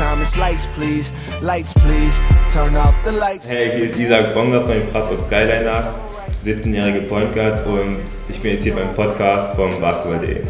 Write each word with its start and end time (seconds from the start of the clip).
time 0.00 0.22
it's 0.22 0.34
lights, 0.36 0.66
please. 0.74 1.12
Lights, 1.42 1.74
please. 1.74 2.16
Turn 2.50 2.74
off 2.76 2.94
the 3.04 3.12
lights. 3.12 3.48
Hey, 3.50 3.70
hier 3.76 3.84
ist 3.84 3.98
Isaac 3.98 4.32
Bonga 4.32 4.60
von 4.60 4.70
den 4.72 4.88
Frankfurt 4.88 5.20
Skyliners, 5.20 5.98
17-jährige 6.44 7.02
Point 7.02 7.34
Guard 7.34 7.66
und 7.66 7.98
ich 8.30 8.40
bin 8.40 8.52
jetzt 8.52 8.62
hier 8.64 8.74
beim 8.74 8.94
Podcast 8.94 9.54
von 9.56 9.78
Basketball.de. 9.78 10.42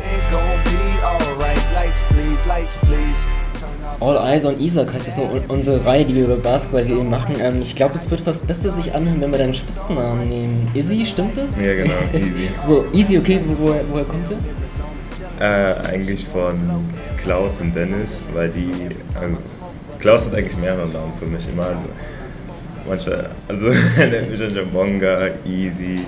All 4.00 4.16
Eyes 4.16 4.44
on 4.46 4.58
Isaac 4.60 4.94
heißt 4.94 5.08
das 5.08 5.16
so 5.16 5.22
un- 5.24 5.44
unsere 5.48 5.84
Reihe, 5.84 6.04
die 6.04 6.14
wir 6.14 6.24
über 6.24 6.36
Basketball 6.36 6.84
machen. 7.04 7.34
Ähm, 7.40 7.60
ich 7.60 7.74
glaube, 7.74 7.94
es 7.96 8.08
wird 8.10 8.20
fast 8.20 8.46
besser 8.46 8.70
sich 8.70 8.94
anhören, 8.94 9.20
wenn 9.20 9.30
wir 9.32 9.38
deinen 9.38 9.52
Spitznamen 9.52 10.28
nehmen. 10.28 10.70
Izzy, 10.74 11.04
stimmt 11.04 11.36
das? 11.36 11.60
Ja, 11.60 11.74
genau, 11.74 11.94
easy. 12.14 12.48
Wo, 12.66 12.84
easy, 12.94 13.18
okay, 13.18 13.40
wo, 13.46 13.66
woher, 13.68 13.82
woher 13.90 14.04
kommt 14.04 14.30
der? 14.30 14.38
Äh, 15.40 15.74
eigentlich 15.88 16.26
von 16.26 16.54
Klaus 17.22 17.60
und 17.60 17.74
Dennis, 17.74 18.24
weil 18.34 18.48
die. 18.50 18.70
Also, 19.14 19.36
Klaus 19.98 20.26
hat 20.26 20.34
eigentlich 20.34 20.56
mehrere 20.56 20.88
Namen 20.88 21.12
für 21.18 21.26
mich 21.26 21.48
immer. 21.48 21.66
Also, 21.66 21.84
manchmal. 22.88 23.30
Also, 23.48 23.66
er 23.98 24.06
nennt 24.06 24.30
mich 24.30 24.38
dann 24.40 24.54
Jambonga, 24.54 25.28
Easy, 25.44 26.00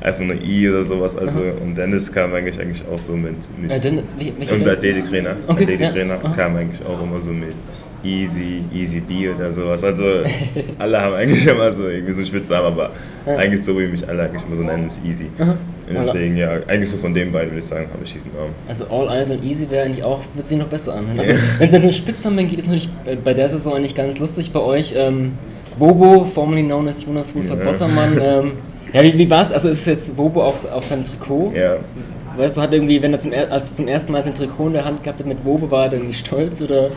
einfach 0.00 0.20
nur 0.20 0.36
I 0.42 0.68
oder 0.68 0.84
sowas. 0.84 1.16
Also, 1.16 1.40
und 1.62 1.74
Dennis 1.76 2.12
kam 2.12 2.34
eigentlich, 2.34 2.60
eigentlich 2.60 2.84
auch 2.86 2.98
so 2.98 3.14
mit. 3.14 3.36
mit 3.60 3.70
Äh, 3.70 3.80
denn, 3.80 3.98
wel- 4.18 4.32
welcher 4.38 4.54
unser? 4.54 4.72
Athletiktrainer, 4.72 5.36
Okay, 5.46 5.62
Athletiktrainer 5.64 6.20
ja, 6.22 6.30
kam 6.30 6.56
eigentlich 6.56 6.84
auch 6.86 7.02
immer 7.02 7.20
so 7.20 7.32
mit 7.32 7.54
Easy, 8.04 8.64
Easy 8.72 9.00
B 9.00 9.28
oder 9.30 9.50
sowas. 9.52 9.82
Also 9.82 10.04
alle 10.78 11.00
haben 11.00 11.14
eigentlich 11.14 11.46
immer 11.46 11.72
so 11.72 11.88
irgendwie 11.88 12.12
so 12.12 12.18
einen 12.18 12.26
Spitznamen, 12.26 12.66
aber 12.66 12.90
eigentlich 13.26 13.62
so 13.64 13.78
wie 13.78 13.86
mich 13.86 14.06
alle 14.08 14.24
eigentlich 14.24 14.44
immer 14.46 14.56
so 14.56 14.62
nennen, 14.62 14.86
ist 14.86 15.00
Easy. 15.04 15.30
Und 15.38 15.94
deswegen 15.96 16.36
ja, 16.36 16.50
eigentlich 16.66 16.90
so 16.90 16.96
von 16.96 17.12
den 17.14 17.30
beiden 17.32 17.50
würde 17.50 17.58
ich 17.58 17.64
sagen, 17.66 17.86
habe 17.92 18.02
ich 18.04 18.12
diesen 18.12 18.32
Namen. 18.32 18.52
Also 18.68 18.86
All 18.88 19.08
Eyes 19.08 19.30
on 19.30 19.42
Easy 19.42 19.68
wäre 19.70 19.84
eigentlich 19.86 20.04
auch, 20.04 20.20
wird 20.34 20.46
sich 20.46 20.58
noch 20.58 20.68
besser 20.68 20.94
anhören. 20.96 21.18
Also, 21.18 21.32
wenn 21.58 21.68
es 21.74 21.84
um 21.84 21.92
Spitznamen 21.92 22.48
geht, 22.48 22.58
ist 22.58 22.66
natürlich 22.66 22.88
bei- 23.24 23.34
der 23.34 23.48
Saison 23.48 23.74
eigentlich 23.76 23.94
ganz 23.94 24.18
lustig 24.18 24.52
bei 24.52 24.60
euch. 24.60 24.94
Ähm, 24.96 25.32
Bobo, 25.78 26.24
formerly 26.24 26.62
known 26.62 26.86
as 26.88 27.04
Jonas 27.04 27.34
Wolfert 27.34 27.58
Ja. 27.58 27.64
Bottermann. 27.70 28.20
Ähm, 28.22 28.52
ja, 28.92 29.02
wie, 29.02 29.18
wie 29.18 29.28
war's? 29.28 29.50
Also 29.50 29.68
ist 29.70 29.80
es 29.80 29.86
jetzt 29.86 30.16
Bobo 30.16 30.42
auf, 30.44 30.64
auf 30.70 30.84
seinem 30.84 31.04
Trikot? 31.04 31.52
Ja, 31.54 31.76
Weißt 32.36 32.56
du, 32.56 32.62
hat 32.62 32.72
irgendwie, 32.72 33.00
wenn 33.00 33.12
er 33.12 33.18
zum, 33.20 33.32
als 33.32 33.70
er 33.70 33.76
zum 33.76 33.86
ersten 33.88 34.10
Mal 34.10 34.22
sein 34.22 34.34
Trikot 34.34 34.66
in 34.68 34.72
der 34.72 34.84
Hand 34.84 35.02
gehabt 35.04 35.20
hat 35.20 35.26
mit 35.26 35.44
Bobo, 35.44 35.70
war 35.70 35.86
er 35.86 35.92
irgendwie 35.92 36.14
stolz 36.14 36.60
oder? 36.62 36.90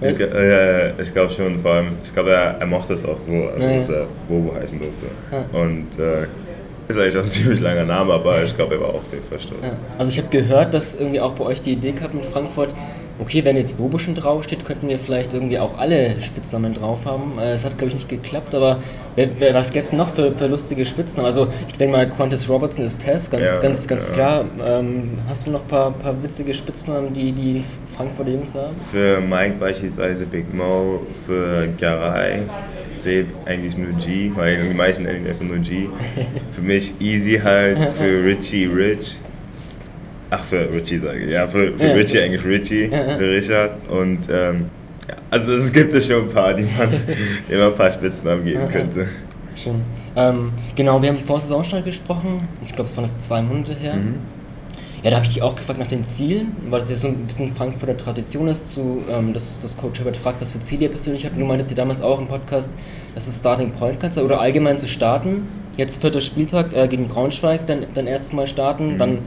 Ich, 0.00 0.20
äh, 0.20 1.00
ich 1.00 1.12
glaube 1.12 1.32
schon, 1.32 1.60
vor 1.60 1.72
allem, 1.72 1.88
ich 2.02 2.12
glaube, 2.12 2.30
er, 2.30 2.56
er 2.58 2.66
mochte 2.66 2.94
es 2.94 3.04
auch 3.04 3.18
so, 3.20 3.32
also, 3.32 3.68
dass 3.68 3.88
er 3.88 4.06
Bobo 4.28 4.54
heißen 4.54 4.78
durfte. 4.78 5.56
Und 5.56 5.98
äh, 5.98 6.26
ist 6.88 6.98
eigentlich 6.98 7.16
auch 7.16 7.24
ein 7.24 7.30
ziemlich 7.30 7.60
langer 7.60 7.84
Name, 7.84 8.14
aber 8.14 8.42
ich 8.42 8.54
glaube, 8.54 8.74
er 8.74 8.80
war 8.80 8.88
auch 8.90 9.02
stolz. 9.30 9.48
Ja. 9.62 9.70
Also 9.98 10.10
ich 10.10 10.18
habe 10.18 10.28
gehört, 10.28 10.74
dass 10.74 10.94
irgendwie 10.94 11.20
auch 11.20 11.32
bei 11.32 11.44
euch 11.44 11.62
die 11.62 11.72
Idee 11.72 11.92
gab 11.92 12.14
in 12.14 12.22
Frankfurt, 12.22 12.74
okay, 13.18 13.44
wenn 13.44 13.56
jetzt 13.56 13.78
Bobo 13.78 13.98
schon 13.98 14.14
draufsteht, 14.14 14.64
könnten 14.64 14.88
wir 14.88 14.98
vielleicht 14.98 15.32
irgendwie 15.34 15.58
auch 15.58 15.78
alle 15.78 16.20
Spitznamen 16.20 16.74
drauf 16.74 17.04
haben. 17.04 17.38
Äh, 17.38 17.52
Es 17.54 17.64
hat, 17.64 17.78
glaube 17.78 17.88
ich, 17.88 17.94
nicht 17.94 18.08
geklappt, 18.08 18.54
aber 18.54 18.78
wer, 19.14 19.28
wer, 19.38 19.54
was 19.54 19.72
gäbe 19.72 19.84
es 19.84 19.92
noch 19.92 20.14
für, 20.14 20.32
für 20.32 20.46
lustige 20.46 20.84
Spitznamen? 20.84 21.26
Also 21.26 21.48
ich 21.68 21.74
denke 21.74 21.96
mal, 21.96 22.08
Qantas 22.08 22.48
Robertson 22.48 22.84
ist 22.84 23.00
Tess, 23.02 23.30
ganz, 23.30 23.46
Ja, 23.46 23.60
ganz, 23.60 23.86
ganz 23.86 24.08
ja. 24.08 24.14
klar. 24.14 24.44
Ähm, 24.64 25.18
hast 25.28 25.46
du 25.46 25.50
noch 25.50 25.62
ein 25.62 25.68
paar, 25.68 25.90
paar 25.92 26.22
witzige 26.22 26.52
Spitznamen, 26.54 27.12
die 27.14 27.32
die 27.32 27.64
Frankfurter 27.96 28.30
Jungs 28.30 28.54
haben? 28.54 28.74
Für 28.90 29.20
Mike 29.20 29.54
beispielsweise 29.58 30.26
Big 30.26 30.52
Mo, 30.52 31.00
für 31.26 31.68
Garay 31.80 32.42
zählt 32.96 33.26
eigentlich 33.44 33.76
nur 33.76 33.92
G, 33.92 34.30
weil 34.34 34.68
die 34.68 34.74
meisten 34.74 35.04
nennen 35.04 35.26
einfach 35.26 35.44
nur 35.44 35.58
G. 35.58 35.88
Für 36.52 36.62
mich 36.62 36.94
Easy 37.00 37.38
halt, 37.42 37.92
für 37.92 38.24
Richie 38.24 38.64
Rich. 38.66 39.18
Ach, 40.38 40.44
für 40.44 40.70
Richie 40.72 40.98
sage 40.98 41.20
ich, 41.20 41.30
ja, 41.30 41.46
für, 41.46 41.72
für 41.78 41.86
Ja. 41.86 41.94
Richie 41.94 42.20
eigentlich 42.20 42.44
Richie, 42.44 42.88
für 42.88 43.30
Richard. 43.30 43.72
Und 43.88 44.28
ähm, 44.30 44.66
ja, 45.08 45.14
also 45.30 45.52
es 45.52 45.72
gibt 45.72 45.94
es 45.94 46.06
schon 46.08 46.22
ein 46.24 46.28
paar, 46.28 46.52
die 46.54 46.64
man, 46.64 46.88
man 47.48 47.68
ein 47.68 47.74
paar 47.74 47.90
Spitznamen 47.90 48.44
geben 48.44 48.68
könnte. 48.68 49.06
Schön. 49.54 49.82
Ähm, 50.14 50.52
genau, 50.74 51.00
wir 51.00 51.08
haben 51.10 51.24
vor 51.24 51.40
Saisonstart 51.40 51.84
gesprochen. 51.84 52.46
Ich 52.62 52.74
glaube, 52.74 52.90
es 52.90 52.96
waren 52.96 53.04
das 53.04 53.18
zwei 53.18 53.40
Monate 53.40 53.74
her. 53.74 53.94
Ja, 55.02 55.10
da 55.10 55.16
habe 55.16 55.26
ich 55.26 55.34
dich 55.34 55.42
auch 55.42 55.54
gefragt 55.54 55.78
nach 55.78 55.86
den 55.86 56.04
Zielen, 56.04 56.48
weil 56.68 56.80
das 56.80 56.90
ja 56.90 56.96
so 56.96 57.08
ein 57.08 57.26
bisschen 57.26 57.54
Frankfurter 57.54 57.96
Tradition 57.96 58.48
ist, 58.48 58.70
zu, 58.70 59.02
ähm, 59.10 59.32
dass, 59.32 59.60
dass 59.60 59.76
Coach 59.76 60.00
Herbert 60.00 60.16
fragt, 60.16 60.40
was 60.40 60.50
für 60.50 60.58
Ziele 60.60 60.84
ihr 60.84 60.88
persönlich 60.88 61.24
habt. 61.24 61.40
Du 61.40 61.44
meintest 61.44 61.70
ja 61.70 61.76
damals 61.76 62.02
auch 62.02 62.18
im 62.18 62.26
Podcast, 62.26 62.76
dass 63.14 63.28
es 63.28 63.38
Starting 63.38 63.70
Point 63.70 64.00
kannst 64.00 64.18
oder 64.18 64.40
allgemein 64.40 64.76
zu 64.76 64.88
starten. 64.88 65.46
Jetzt 65.76 66.00
vierter 66.00 66.20
Spieltag 66.20 66.72
äh, 66.74 66.88
gegen 66.88 67.06
Braunschweig, 67.08 67.66
dann, 67.66 67.84
dann 67.94 68.06
erstes 68.06 68.32
Mal 68.32 68.46
starten, 68.46 68.98
dann 68.98 69.18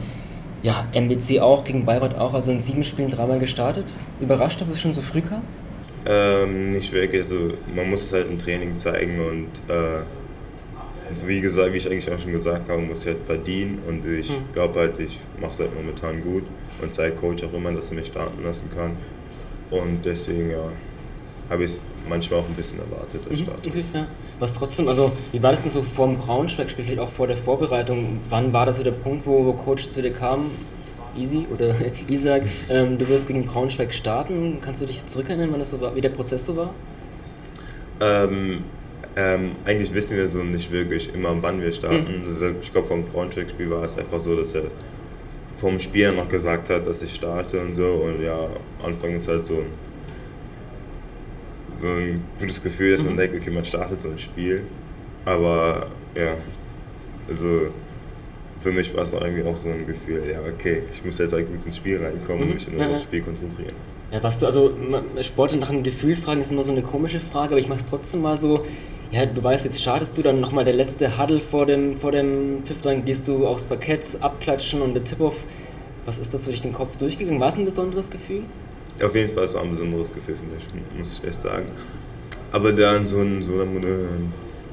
ja, 0.62 0.86
MBC 0.92 1.40
auch, 1.40 1.64
gegen 1.64 1.84
Bayreuth 1.84 2.14
auch, 2.16 2.34
also 2.34 2.50
in 2.50 2.58
sieben 2.58 2.84
Spielen 2.84 3.10
dreimal 3.10 3.38
gestartet. 3.38 3.86
Überrascht, 4.20 4.60
dass 4.60 4.68
es 4.68 4.80
schon 4.80 4.92
so 4.92 5.00
früh 5.00 5.20
kam? 5.20 5.42
Ähm, 6.06 6.72
nicht 6.72 6.92
wirklich, 6.92 7.22
also 7.22 7.52
man 7.74 7.90
muss 7.90 8.02
es 8.02 8.12
halt 8.12 8.30
im 8.30 8.38
Training 8.38 8.76
zeigen 8.78 9.20
und, 9.20 9.48
äh, 9.68 10.00
und 11.08 11.28
wie 11.28 11.40
gesagt, 11.40 11.72
wie 11.72 11.76
ich 11.76 11.90
eigentlich 11.90 12.10
auch 12.10 12.18
schon 12.18 12.32
gesagt 12.32 12.68
habe, 12.68 12.80
muss 12.80 13.00
ich 13.00 13.08
halt 13.08 13.20
verdienen 13.20 13.80
und 13.86 14.06
ich 14.06 14.30
glaube 14.54 14.80
halt, 14.80 14.98
ich 14.98 15.18
mache 15.40 15.50
es 15.52 15.60
halt 15.60 15.74
momentan 15.74 16.22
gut 16.22 16.44
und 16.80 16.94
zeige 16.94 17.16
Coach 17.16 17.44
auch 17.44 17.52
immer, 17.52 17.72
dass 17.72 17.90
er 17.90 17.96
mich 17.96 18.06
starten 18.06 18.42
lassen 18.42 18.70
kann 18.74 18.96
und 19.70 20.04
deswegen 20.04 20.50
ja, 20.50 20.70
habe 21.50 21.64
ich 21.64 21.72
es 21.72 21.80
manchmal 22.08 22.40
auch 22.40 22.48
ein 22.48 22.54
bisschen 22.54 22.78
erwartet, 22.78 23.22
das 23.28 23.38
Start. 23.38 23.66
Okay, 23.66 23.84
ja. 23.92 24.06
Was 24.38 24.54
trotzdem, 24.54 24.88
also 24.88 25.12
wie 25.32 25.42
war 25.42 25.50
das 25.50 25.62
denn 25.62 25.70
so 25.70 25.82
vor 25.82 26.06
dem 26.06 26.18
Braunschweig-Spiel, 26.18 26.84
vielleicht 26.84 27.00
auch 27.00 27.10
vor 27.10 27.26
der 27.26 27.36
Vorbereitung? 27.36 28.20
Wann 28.30 28.52
war 28.52 28.66
das 28.66 28.76
so 28.76 28.84
der 28.84 28.92
Punkt, 28.92 29.26
wo, 29.26 29.52
Coach 29.52 29.88
zu 29.88 30.00
dir 30.00 30.12
kam? 30.12 30.50
Easy 31.16 31.44
oder 31.52 31.74
Isaac, 32.08 32.44
ähm, 32.68 32.96
du 32.96 33.08
wirst 33.08 33.26
gegen 33.26 33.44
Braunschweig 33.44 33.92
starten. 33.92 34.58
Kannst 34.62 34.80
du 34.80 34.86
dich 34.86 35.04
zurückerinnern, 35.06 35.50
wann 35.50 35.58
das 35.58 35.70
so 35.70 35.80
war, 35.80 35.94
wie 35.96 36.00
der 36.00 36.10
Prozess 36.10 36.46
so 36.46 36.56
war? 36.56 36.72
Ähm, 38.00 38.64
ähm, 39.16 39.50
eigentlich 39.64 39.92
wissen 39.92 40.16
wir 40.16 40.28
so 40.28 40.38
nicht 40.38 40.70
wirklich 40.70 41.12
immer, 41.12 41.36
wann 41.42 41.60
wir 41.60 41.72
starten. 41.72 42.22
Also 42.24 42.50
ich 42.60 42.72
glaube, 42.72 42.86
vom 42.86 43.04
Braunschweig-Spiel 43.04 43.70
war 43.70 43.82
es 43.82 43.98
einfach 43.98 44.20
so, 44.20 44.36
dass 44.36 44.54
er 44.54 44.62
vom 45.58 45.78
Spiel 45.78 46.12
noch 46.12 46.28
gesagt 46.28 46.70
hat, 46.70 46.86
dass 46.86 47.02
ich 47.02 47.12
starte 47.12 47.60
und 47.60 47.74
so. 47.74 47.84
Und 47.86 48.22
ja, 48.22 48.48
Anfang 48.82 49.16
ist 49.16 49.26
halt 49.26 49.44
so 49.44 49.56
ein, 49.56 49.66
so 51.72 51.86
ein 51.86 52.22
gutes 52.38 52.62
Gefühl, 52.62 52.92
dass 52.92 53.04
man 53.04 53.16
denkt, 53.16 53.36
okay, 53.36 53.50
man 53.50 53.64
startet 53.64 54.02
so 54.02 54.08
ein 54.10 54.18
Spiel. 54.18 54.62
Aber 55.24 55.86
ja, 56.14 56.34
also 57.28 57.68
für 58.60 58.72
mich 58.72 58.94
war 58.94 59.02
es 59.02 59.14
auch 59.14 59.22
irgendwie 59.22 59.42
auch 59.44 59.56
so 59.56 59.68
ein 59.68 59.86
Gefühl, 59.86 60.22
ja, 60.30 60.40
okay, 60.40 60.82
ich 60.92 61.04
muss 61.04 61.18
jetzt 61.18 61.32
halt 61.32 61.46
gut 61.46 61.64
ins 61.64 61.76
Spiel 61.76 62.02
reinkommen 62.02 62.42
und 62.42 62.54
mich 62.54 62.70
nur 62.70 62.80
Ja, 62.80 62.90
aufs. 62.90 63.02
Spiel 63.02 63.22
konzentrieren. 63.22 63.72
Ja, 64.12 64.22
was 64.22 64.40
du, 64.40 64.46
also 64.46 64.72
Sportler 65.22 65.58
nach 65.58 65.70
einem 65.70 65.82
Gefühl 65.82 66.16
fragen 66.16 66.40
ist 66.40 66.50
immer 66.50 66.62
so 66.62 66.72
eine 66.72 66.82
komische 66.82 67.20
Frage, 67.20 67.52
aber 67.52 67.60
ich 67.60 67.68
mach's 67.68 67.86
trotzdem 67.86 68.22
mal 68.22 68.36
so. 68.36 68.64
Ja, 69.12 69.26
du 69.26 69.42
weißt, 69.42 69.64
jetzt 69.64 69.80
startest 69.80 70.16
du 70.18 70.22
dann 70.22 70.40
nochmal 70.40 70.64
der 70.64 70.74
letzte 70.74 71.18
Huddle 71.18 71.40
vor 71.40 71.66
dem, 71.66 71.96
vor 71.96 72.12
dem 72.12 72.62
Pfiff, 72.64 72.80
dann 72.80 73.04
gehst 73.04 73.26
du 73.28 73.46
aufs 73.46 73.66
Parkett, 73.66 74.18
abklatschen 74.20 74.82
und 74.82 74.94
der 74.94 75.04
Tip-Off. 75.04 75.44
Was 76.04 76.18
ist 76.18 76.32
das 76.34 76.44
so 76.44 76.50
durch 76.50 76.62
den 76.62 76.72
Kopf 76.72 76.96
durchgegangen? 76.96 77.40
War 77.40 77.48
es 77.48 77.56
ein 77.56 77.64
besonderes 77.64 78.10
Gefühl? 78.10 78.42
Auf 79.02 79.14
jeden 79.14 79.32
Fall, 79.32 79.44
es 79.44 79.54
war 79.54 79.62
ein 79.62 79.70
besonderes 79.70 80.12
Gefühl 80.12 80.36
für 80.36 80.44
mich, 80.54 80.66
muss 80.96 81.20
ich 81.22 81.28
echt 81.28 81.40
sagen. 81.40 81.66
Aber 82.52 82.72
dann 82.72 83.06
so, 83.06 83.20
ein, 83.20 83.40
so 83.42 83.60
eine 83.60 84.08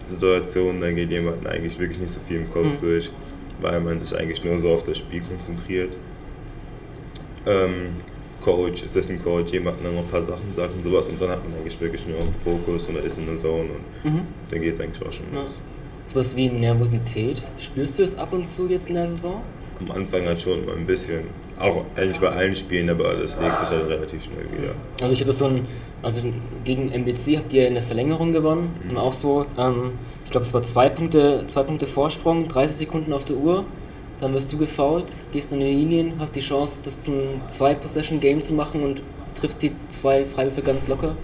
Situation, 0.07 0.81
da 0.81 0.91
geht 0.91 1.11
jemand 1.11 1.45
eigentlich 1.47 1.77
wirklich 1.79 1.99
nicht 1.99 2.11
so 2.13 2.19
viel 2.27 2.37
im 2.37 2.49
Kopf 2.49 2.67
durch, 2.81 3.11
weil 3.61 3.79
man 3.79 3.99
sich 3.99 4.17
eigentlich 4.17 4.43
nur 4.43 4.59
so 4.59 4.69
auf 4.69 4.83
das 4.83 4.97
Spiel 4.97 5.21
konzentriert. 5.21 5.97
Ähm, 7.45 7.95
Coach, 8.41 8.83
Assistant 8.83 9.23
Coach, 9.23 9.51
jemand 9.53 9.83
dann 9.83 9.93
noch 9.95 10.01
ein 10.03 10.07
paar 10.09 10.23
Sachen 10.23 10.53
sagt 10.55 10.73
und 10.75 10.83
sowas 10.83 11.07
und 11.07 11.21
dann 11.21 11.29
hat 11.29 11.43
man 11.49 11.57
eigentlich 11.59 11.79
wirklich 11.79 12.05
nur 12.07 12.19
einen 12.19 12.33
Fokus 12.43 12.87
und 12.87 12.95
er 12.97 13.03
ist 13.03 13.17
in 13.17 13.25
der 13.25 13.35
Zone 13.35 13.69
und 14.03 14.23
dann 14.49 14.61
geht 14.61 14.75
es 14.75 14.79
eigentlich 14.79 15.05
auch 15.05 15.11
schon 15.11 15.25
Ja. 15.33 15.41
los. 15.41 15.61
Sowas 16.05 16.35
wie 16.37 16.49
Nervosität. 16.49 17.41
Spürst 17.57 17.99
du 17.99 18.03
es 18.03 18.17
ab 18.17 18.31
und 18.33 18.45
zu 18.47 18.67
jetzt 18.67 18.87
in 18.89 18.95
der 18.95 19.07
Saison? 19.07 19.41
Am 19.79 19.91
Anfang 19.91 20.25
halt 20.25 20.39
schon 20.41 20.65
mal 20.65 20.75
ein 20.77 20.85
bisschen, 20.85 21.25
auch 21.59 21.83
eigentlich 21.95 22.19
bei 22.19 22.29
allen 22.29 22.55
Spielen, 22.55 22.89
aber 22.89 23.15
das 23.15 23.39
legt 23.39 23.59
sich 23.59 23.69
halt 23.69 23.87
relativ 23.87 24.23
schnell 24.23 24.45
wieder. 24.57 24.73
Also 25.01 25.13
ich 25.13 25.21
habe 25.21 25.31
so 25.33 25.45
ein, 25.45 25.65
also 26.03 26.21
gegen 26.63 26.91
MBC 26.91 27.37
habt 27.37 27.53
ihr 27.53 27.67
in 27.67 27.73
der 27.73 27.83
Verlängerung 27.83 28.31
gewonnen. 28.31 28.69
Und 28.89 28.97
auch 28.97 29.13
so, 29.13 29.45
ähm, 29.57 29.93
ich 30.25 30.31
glaube 30.31 30.45
es 30.45 30.53
war 30.53 30.63
zwei 30.63 30.89
Punkte, 30.89 31.43
zwei 31.47 31.63
Punkte 31.63 31.87
Vorsprung, 31.87 32.47
30 32.47 32.77
Sekunden 32.77 33.13
auf 33.13 33.25
der 33.25 33.37
Uhr. 33.37 33.65
Dann 34.19 34.33
wirst 34.33 34.51
du 34.51 34.57
gefoult, 34.57 35.13
gehst 35.31 35.53
an 35.53 35.59
die 35.59 35.65
Linien, 35.67 36.13
hast 36.17 36.35
die 36.35 36.39
Chance, 36.41 36.81
das 36.83 37.03
zum 37.03 37.41
Zwei-Possession-Game 37.47 38.41
zu 38.41 38.53
machen 38.53 38.81
und 38.83 39.03
triffst 39.35 39.61
die 39.61 39.71
zwei 39.89 40.25
Freiwürfe 40.25 40.63
ganz 40.63 40.87
locker. 40.87 41.15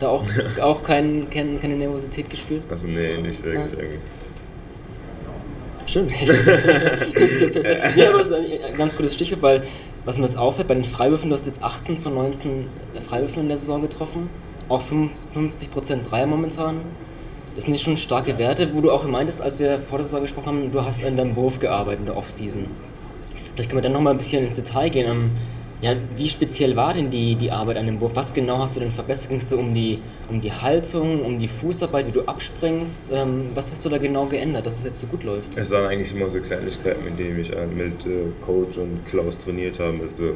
Da 0.00 0.08
auch, 0.08 0.24
auch 0.60 0.82
kein, 0.82 1.28
kein, 1.30 1.60
keine 1.60 1.76
Nervosität 1.76 2.28
gespürt. 2.28 2.62
Also 2.68 2.88
nee, 2.88 3.16
nicht 3.18 3.44
wirklich 3.44 3.72
Ja. 3.72 3.78
eigentlich. 3.78 4.00
Schön. 5.92 6.08
das 6.26 7.30
ist 7.30 7.52
perfekt. 7.52 8.08
Aber 8.08 8.20
es 8.20 8.30
ist 8.30 8.64
ein 8.64 8.76
ganz 8.78 8.96
gutes 8.96 9.12
Stichwort, 9.12 9.42
weil 9.42 9.62
was 10.06 10.16
mir 10.16 10.24
jetzt 10.24 10.38
auffällt, 10.38 10.66
bei 10.66 10.74
den 10.74 10.84
Freiwürfen, 10.84 11.28
du 11.28 11.34
hast 11.34 11.44
jetzt 11.44 11.62
18 11.62 11.98
von 11.98 12.14
19 12.14 12.66
Freiwürfen 13.06 13.42
in 13.42 13.48
der 13.48 13.58
Saison 13.58 13.82
getroffen, 13.82 14.30
auch 14.70 14.80
55% 14.80 16.02
Dreier 16.02 16.26
momentan. 16.26 16.80
Das 17.54 17.64
sind 17.64 17.72
nicht 17.72 17.84
schon 17.84 17.98
starke 17.98 18.38
Werte, 18.38 18.72
wo 18.72 18.80
du 18.80 18.90
auch 18.90 19.04
meintest, 19.04 19.42
als 19.42 19.58
wir 19.58 19.78
vor 19.78 19.98
der 19.98 20.06
Saison 20.06 20.22
gesprochen 20.22 20.46
haben, 20.46 20.72
du 20.72 20.82
hast 20.82 21.04
an 21.04 21.18
deinem 21.18 21.36
Wurf 21.36 21.60
gearbeitet 21.60 22.00
in 22.00 22.06
der 22.06 22.16
Offseason. 22.16 22.66
Vielleicht 23.54 23.68
können 23.68 23.82
wir 23.82 23.82
dann 23.82 23.92
nochmal 23.92 24.14
ein 24.14 24.18
bisschen 24.18 24.44
ins 24.44 24.56
Detail 24.56 24.88
gehen. 24.88 25.32
Ja, 25.82 25.96
wie 26.16 26.28
speziell 26.28 26.76
war 26.76 26.94
denn 26.94 27.10
die, 27.10 27.34
die 27.34 27.50
Arbeit 27.50 27.76
an 27.76 27.86
dem 27.86 28.00
Wurf? 28.00 28.12
Was 28.14 28.32
genau 28.32 28.58
hast 28.58 28.76
du 28.76 28.80
denn 28.80 28.92
verbessert? 28.92 29.30
Ging 29.30 29.38
es 29.38 29.48
dir 29.48 29.58
um 29.58 29.74
die, 29.74 29.98
um 30.30 30.38
die 30.38 30.52
Haltung, 30.52 31.24
um 31.24 31.36
die 31.36 31.48
Fußarbeit, 31.48 32.06
wie 32.06 32.12
du 32.12 32.22
abspringst? 32.22 33.12
Ähm, 33.12 33.46
was 33.56 33.72
hast 33.72 33.84
du 33.84 33.88
da 33.88 33.98
genau 33.98 34.26
geändert, 34.26 34.64
dass 34.64 34.78
es 34.78 34.84
jetzt 34.84 35.00
so 35.00 35.08
gut 35.08 35.24
läuft? 35.24 35.56
Es 35.56 35.72
waren 35.72 35.86
eigentlich 35.86 36.14
immer 36.14 36.30
so 36.30 36.38
Kleinigkeiten, 36.38 37.04
mit 37.04 37.18
denen 37.18 37.40
ich 37.40 37.52
äh, 37.52 37.66
mit 37.66 38.06
äh, 38.06 38.28
Coach 38.46 38.78
und 38.78 39.04
Klaus 39.06 39.38
trainiert 39.38 39.80
habe. 39.80 39.98
Also 40.02 40.34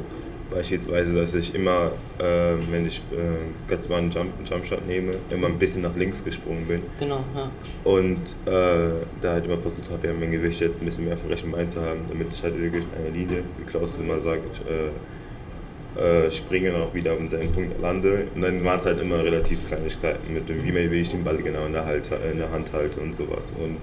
beispielsweise, 0.50 1.14
dass 1.14 1.32
ich 1.34 1.54
immer, 1.54 1.93
äh, 2.19 2.54
wenn 2.69 2.84
ich 2.84 2.98
äh, 3.12 3.69
ganz 3.69 3.88
mal 3.88 3.98
einen 3.98 4.10
Jump, 4.10 4.32
einen 4.37 4.46
Jumpshot 4.46 4.84
nehme, 4.84 5.14
immer 5.31 5.46
ein 5.46 5.60
bisschen 5.60 5.82
nach 5.82 5.94
links 5.94 6.25
gesprungen 6.25 6.66
bin. 6.66 6.82
Genau, 6.98 7.20
ja. 7.37 7.48
Und 7.84 8.19
äh, 8.46 9.04
da 9.22 9.32
halt 9.32 9.44
immer 9.44 9.58
versucht 9.58 9.90
habe, 9.93 10.08
ja, 10.08 10.12
mein 10.12 10.32
Gewicht 10.32 10.60
jetzt 10.60 10.82
ein 10.82 10.87
bisschen 10.87 11.04
mehr 11.04 11.14
auf 11.14 11.20
dem 11.20 11.31
rechten 11.31 11.52
Bein 11.52 11.70
zu 11.70 11.81
haben, 11.81 12.00
damit 12.08 12.32
ich 12.32 12.43
halt 12.43 12.60
wirklich 12.60 12.82
in 12.82 13.04
einer 13.04 13.14
Linie, 13.14 13.44
wie 13.58 13.64
Klaus 13.64 13.94
es 13.94 14.00
immer 14.00 14.19
sagt, 14.19 14.60
äh, 14.69 14.90
äh, 15.98 16.31
springe 16.31 16.75
und 16.75 16.82
auch 16.82 16.94
wieder 16.94 17.12
auf 17.12 17.19
denselben 17.19 17.52
Punkt 17.52 17.81
lande. 17.81 18.26
Und 18.34 18.43
dann 18.43 18.64
waren 18.64 18.78
es 18.78 18.87
halt 18.87 19.00
immer 19.00 19.22
relativ 19.22 19.66
Kleinigkeiten 19.69 20.34
mit 20.34 20.48
dem, 20.48 20.62
wie, 20.64 21.00
ich 21.00 21.10
den 21.10 21.25
Ball 21.25 21.37
genau 21.37 21.66
in 21.66 21.72
der, 21.72 21.87
halt, 21.87 22.10
in 22.31 22.38
der 22.38 22.50
Hand 22.50 22.72
halte 22.72 23.00
und 23.00 23.14
sowas. 23.14 23.52
Und 23.58 23.78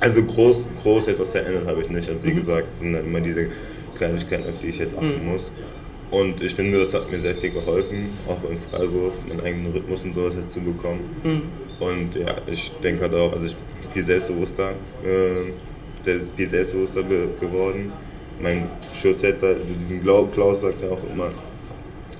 also 0.00 0.22
groß, 0.22 0.68
groß 0.82 1.08
etwas 1.08 1.30
verändert 1.30 1.66
habe 1.66 1.80
ich 1.80 1.90
nicht. 1.90 2.08
Also 2.08 2.26
wie 2.26 2.32
Mhm. 2.32 2.36
gesagt, 2.36 2.68
es 2.70 2.78
sind 2.80 2.92
dann 2.92 3.04
immer 3.04 3.20
diese 3.20 3.46
Kleinigkeiten, 3.96 4.48
auf 4.48 4.58
die 4.62 4.68
ich 4.68 4.78
jetzt 4.78 4.96
achten 4.96 5.24
muss. 5.24 5.50
Und 6.10 6.40
ich 6.40 6.54
finde, 6.54 6.78
das 6.78 6.94
hat 6.94 7.10
mir 7.10 7.18
sehr 7.18 7.34
viel 7.34 7.50
geholfen, 7.50 8.10
auch 8.28 8.36
beim 8.38 8.56
Freiwurf, 8.56 9.14
meinen 9.26 9.40
eigenen 9.40 9.72
Rhythmus 9.72 10.04
und 10.04 10.14
sowas 10.14 10.36
jetzt 10.36 10.52
zu 10.52 10.60
bekommen. 10.60 11.00
Mhm. 11.24 11.42
Und 11.80 12.14
ja, 12.14 12.36
ich 12.46 12.72
denke 12.82 13.02
halt 13.02 13.14
auch, 13.14 13.32
also 13.32 13.46
ich 13.46 13.56
bin 13.56 13.90
viel 13.90 14.04
selbstbewusster, 14.04 14.70
äh, 15.04 16.14
viel 16.36 16.48
selbstbewusster 16.48 17.02
ge 17.02 17.26
geworden. 17.40 17.92
Mein 18.40 18.68
Schuss 18.94 19.22
jetzt 19.22 19.42
halt, 19.42 19.62
also 19.62 19.74
diesen 19.74 20.00
Glaub, 20.02 20.32
Klaus 20.32 20.60
sagt 20.60 20.82
ja 20.82 20.90
auch 20.90 21.02
immer, 21.12 21.30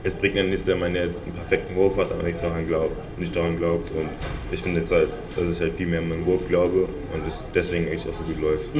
es 0.02 0.14
bringt 0.14 0.36
ja 0.36 0.42
nichts, 0.44 0.66
wenn 0.68 0.78
man 0.78 0.94
jetzt 0.94 1.24
einen 1.24 1.34
perfekten 1.34 1.74
Wurf 1.74 1.96
hat, 1.96 2.12
aber 2.12 2.22
nicht 2.22 2.40
daran 2.40 2.66
glaubt, 2.66 3.18
nicht 3.18 3.34
daran 3.34 3.58
glaubt. 3.58 3.90
Und 3.90 4.08
ich 4.52 4.60
finde 4.60 4.80
jetzt 4.80 4.92
halt, 4.92 5.08
dass 5.34 5.52
ich 5.52 5.60
halt 5.60 5.72
viel 5.72 5.86
mehr 5.86 5.98
an 5.98 6.08
meinen 6.08 6.24
Wurf 6.24 6.46
glaube 6.48 6.88
und 7.12 7.26
es 7.26 7.42
deswegen 7.54 7.86
eigentlich 7.88 8.08
auch 8.08 8.14
so 8.14 8.22
gut 8.22 8.40
läuft. 8.40 8.70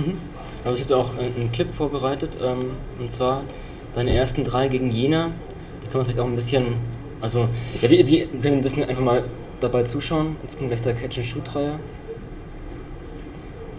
Also 0.65 0.79
ich 0.79 0.85
hatte 0.85 0.97
auch 0.97 1.19
einen 1.19 1.51
Clip 1.53 1.73
vorbereitet, 1.73 2.37
ähm, 2.43 2.71
und 2.99 3.11
zwar 3.11 3.43
deine 3.95 4.15
ersten 4.15 4.45
drei 4.45 4.69
gegen 4.69 4.91
Jena. 4.91 5.33
Die 5.83 5.89
kann 5.89 5.99
man 5.99 6.05
vielleicht 6.05 6.21
auch 6.21 6.27
ein 6.27 6.37
bisschen, 6.37 6.77
also 7.21 7.49
ja, 7.81 7.91
wir, 7.91 8.07
wir 8.07 8.27
können 8.27 8.59
ein 8.59 8.63
bisschen 8.63 8.85
einfach 8.85 9.03
mal 9.03 9.25
dabei 9.61 9.83
zuschauen. 9.83 10.37
Jetzt 10.43 10.59
kommt 10.59 10.71
gleich 10.71 10.83
der 10.83 10.95
Catch-and-Shoot-Dreier. 10.95 11.81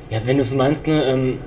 Ja, 0.09 0.21
wenn 0.25 0.37
du 0.37 0.41
es 0.41 0.53
meinst, 0.53 0.87
ne, 0.87 1.03
ähm, 1.05 1.39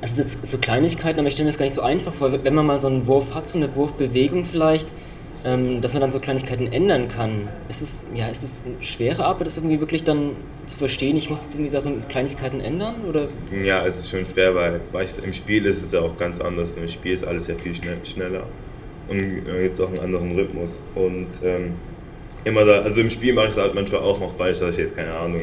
es 0.00 0.18
jetzt 0.18 0.46
so 0.46 0.58
Kleinigkeiten, 0.58 1.18
aber 1.18 1.28
ich 1.28 1.34
stelle 1.34 1.46
mir 1.46 1.50
das 1.50 1.58
gar 1.58 1.66
nicht 1.66 1.74
so 1.74 1.82
einfach 1.82 2.14
vor, 2.14 2.32
wenn 2.44 2.54
man 2.54 2.66
mal 2.66 2.78
so 2.78 2.88
einen 2.88 3.06
Wurf 3.06 3.34
hat, 3.34 3.46
so 3.46 3.58
eine 3.58 3.74
Wurfbewegung 3.74 4.44
vielleicht, 4.44 4.88
ähm, 5.44 5.80
dass 5.80 5.92
man 5.92 6.00
dann 6.00 6.10
so 6.10 6.20
Kleinigkeiten 6.20 6.72
ändern 6.72 7.08
kann. 7.08 7.48
Ist 7.68 7.82
es, 7.82 8.06
ja, 8.14 8.28
ist 8.28 8.42
es 8.42 8.64
eine 8.64 8.82
schwere 8.84 9.24
Arbeit, 9.24 9.46
das 9.46 9.58
irgendwie 9.58 9.80
wirklich 9.80 10.04
dann 10.04 10.36
zu 10.66 10.78
verstehen, 10.78 11.16
ich 11.16 11.28
muss 11.28 11.42
jetzt 11.42 11.54
irgendwie 11.54 11.70
so 11.70 11.92
Kleinigkeiten 12.08 12.60
ändern? 12.60 13.04
Oder 13.08 13.28
Ja, 13.62 13.86
es 13.86 13.98
ist 13.98 14.10
schon 14.10 14.26
schwer, 14.26 14.54
weil 14.54 14.80
weil 14.92 15.06
im 15.24 15.32
Spiel 15.32 15.66
ist 15.66 15.82
es 15.82 15.92
ja 15.92 16.00
auch 16.00 16.16
ganz 16.16 16.40
anders. 16.40 16.76
Im 16.76 16.88
Spiel 16.88 17.12
ist 17.12 17.24
alles 17.24 17.48
ja 17.48 17.54
viel 17.54 17.74
schnell, 17.74 17.98
schneller 18.04 18.46
und 19.08 19.42
jetzt 19.60 19.80
auch 19.80 19.88
einen 19.88 19.98
anderen 19.98 20.32
Rhythmus. 20.32 20.78
Und 20.94 21.28
ähm, 21.42 21.72
immer 22.44 22.64
da, 22.64 22.80
also 22.80 23.00
im 23.00 23.10
Spiel 23.10 23.34
mache 23.34 23.46
ich 23.46 23.52
es 23.52 23.58
halt 23.58 23.74
manchmal 23.74 24.02
auch 24.02 24.20
noch 24.20 24.34
falsch, 24.36 24.60
dass 24.60 24.76
ich 24.76 24.84
jetzt 24.84 24.96
keine 24.96 25.12
Ahnung 25.14 25.42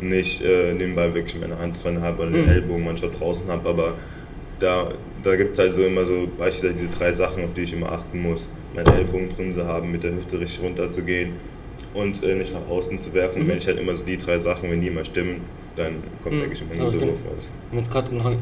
nicht 0.00 0.42
äh, 0.42 0.72
nebenbei 0.74 1.12
wirklich 1.14 1.40
meine 1.40 1.58
Hand 1.58 1.82
drin 1.82 2.00
habe 2.00 2.22
oder 2.22 2.30
den 2.30 2.48
Ellbogen 2.48 2.84
manchmal 2.84 3.10
draußen 3.10 3.46
habe, 3.48 3.68
aber 3.68 3.94
da, 4.58 4.92
da 5.22 5.36
gibt 5.36 5.52
es 5.52 5.58
halt 5.58 5.72
so 5.72 5.82
immer 5.84 6.04
so 6.04 6.28
beispielsweise 6.38 6.74
diese 6.86 6.90
drei 6.98 7.12
Sachen, 7.12 7.44
auf 7.44 7.52
die 7.54 7.62
ich 7.62 7.72
immer 7.72 7.92
achten 7.92 8.20
muss. 8.20 8.48
Meinen 8.74 8.92
Ellbogen 8.94 9.28
drin 9.34 9.54
zu 9.54 9.64
haben, 9.66 9.90
mit 9.90 10.02
der 10.04 10.12
Hüfte 10.12 10.38
richtig 10.40 10.62
runter 10.62 10.90
zu 10.90 11.02
gehen 11.02 11.32
und 11.94 12.22
äh, 12.22 12.34
nicht 12.34 12.52
nach 12.52 12.68
außen 12.68 12.98
zu 13.00 13.14
werfen. 13.14 13.42
Und 13.42 13.48
wenn 13.48 13.58
ich 13.58 13.66
halt 13.66 13.78
immer 13.78 13.94
so 13.94 14.04
die 14.04 14.16
drei 14.16 14.38
Sachen, 14.38 14.70
wenn 14.70 14.80
die 14.80 14.88
immer 14.88 15.04
stimmen, 15.04 15.40
dann 15.76 15.94
kommt 16.22 16.34
Mhm. 16.36 16.42
eigentlich 16.42 16.60
immer 16.62 16.72
ein 16.72 16.80
Also 16.80 16.98
ich 16.98 17.06
Wurf 17.06 17.22
bin- 17.22 17.32
raus. 17.32 17.48
Wir 17.48 17.70
haben 17.70 17.78
jetzt 17.78 17.92
gerade 17.92 18.38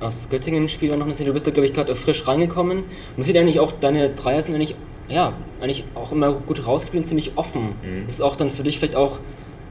aus 0.00 0.28
Göttingen 0.30 0.64
ein 0.64 0.68
Spieler 0.68 0.96
noch 0.96 1.04
eine 1.06 1.14
Szene. 1.14 1.28
Du 1.28 1.32
bist 1.34 1.46
da, 1.46 1.50
glaube 1.50 1.66
ich, 1.66 1.72
gerade 1.74 1.94
frisch 1.94 2.26
reingekommen. 2.26 2.84
Man 3.16 3.24
sieht 3.24 3.36
eigentlich 3.36 3.58
auch, 3.60 3.72
deine 3.72 4.10
Dreier 4.10 4.42
sind 4.42 4.54
eigentlich, 4.54 4.76
ja, 5.08 5.32
eigentlich 5.60 5.84
auch 5.94 6.12
immer 6.12 6.32
gut 6.32 6.64
rausgespielt 6.66 7.02
und 7.02 7.06
ziemlich 7.08 7.32
offen. 7.36 7.74
Mhm. 7.82 8.06
Ist 8.08 8.22
auch 8.22 8.36
dann 8.36 8.48
für 8.50 8.62
dich 8.62 8.78
vielleicht 8.78 8.94
auch, 8.96 9.18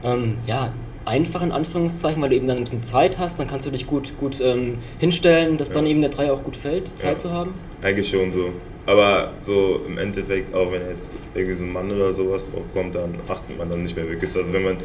ähm, 0.04 0.36
ja, 0.46 0.72
einfach 1.08 1.42
in 1.42 1.50
Anführungszeichen, 1.52 2.22
weil 2.22 2.28
du 2.30 2.36
eben 2.36 2.46
dann 2.46 2.58
ein 2.58 2.64
bisschen 2.64 2.84
Zeit 2.84 3.18
hast, 3.18 3.40
dann 3.40 3.48
kannst 3.48 3.66
du 3.66 3.70
dich 3.70 3.86
gut, 3.86 4.12
gut 4.20 4.40
ähm, 4.40 4.78
hinstellen, 4.98 5.56
dass 5.56 5.72
dann 5.72 5.84
Ja. 5.86 5.90
eben 5.92 6.00
der 6.02 6.10
Dreier 6.10 6.34
auch 6.34 6.42
gut 6.44 6.56
fällt, 6.56 6.96
Zeit 6.98 7.12
Ja. 7.12 7.16
zu 7.16 7.32
haben. 7.32 7.54
Eigentlich 7.82 8.08
schon 8.08 8.32
so. 8.32 8.50
Aber 8.86 9.32
so 9.42 9.80
im 9.86 9.98
Endeffekt, 9.98 10.54
auch 10.54 10.70
wenn 10.72 10.82
jetzt 10.90 11.10
irgendwie 11.34 11.56
so 11.56 11.64
ein 11.64 11.72
Mann 11.72 11.90
oder 11.90 12.12
sowas 12.12 12.50
drauf 12.50 12.64
kommt, 12.72 12.94
dann 12.94 13.14
achtet 13.28 13.58
man 13.58 13.68
dann 13.68 13.82
nicht 13.82 13.96
mehr 13.96 14.08
wirklich. 14.08 14.34
Also 14.36 14.52
wenn 14.52 14.62
man 14.62 14.76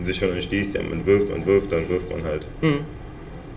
sich 0.00 0.16
schon 0.16 0.32
entschließt, 0.32 0.74
ja, 0.74 0.82
man 0.82 1.04
wirft, 1.06 1.30
man 1.30 1.44
wirft, 1.46 1.72
dann 1.72 1.88
wirft 1.88 2.10
man 2.10 2.24
halt. 2.24 2.46
Mhm. 2.62 2.80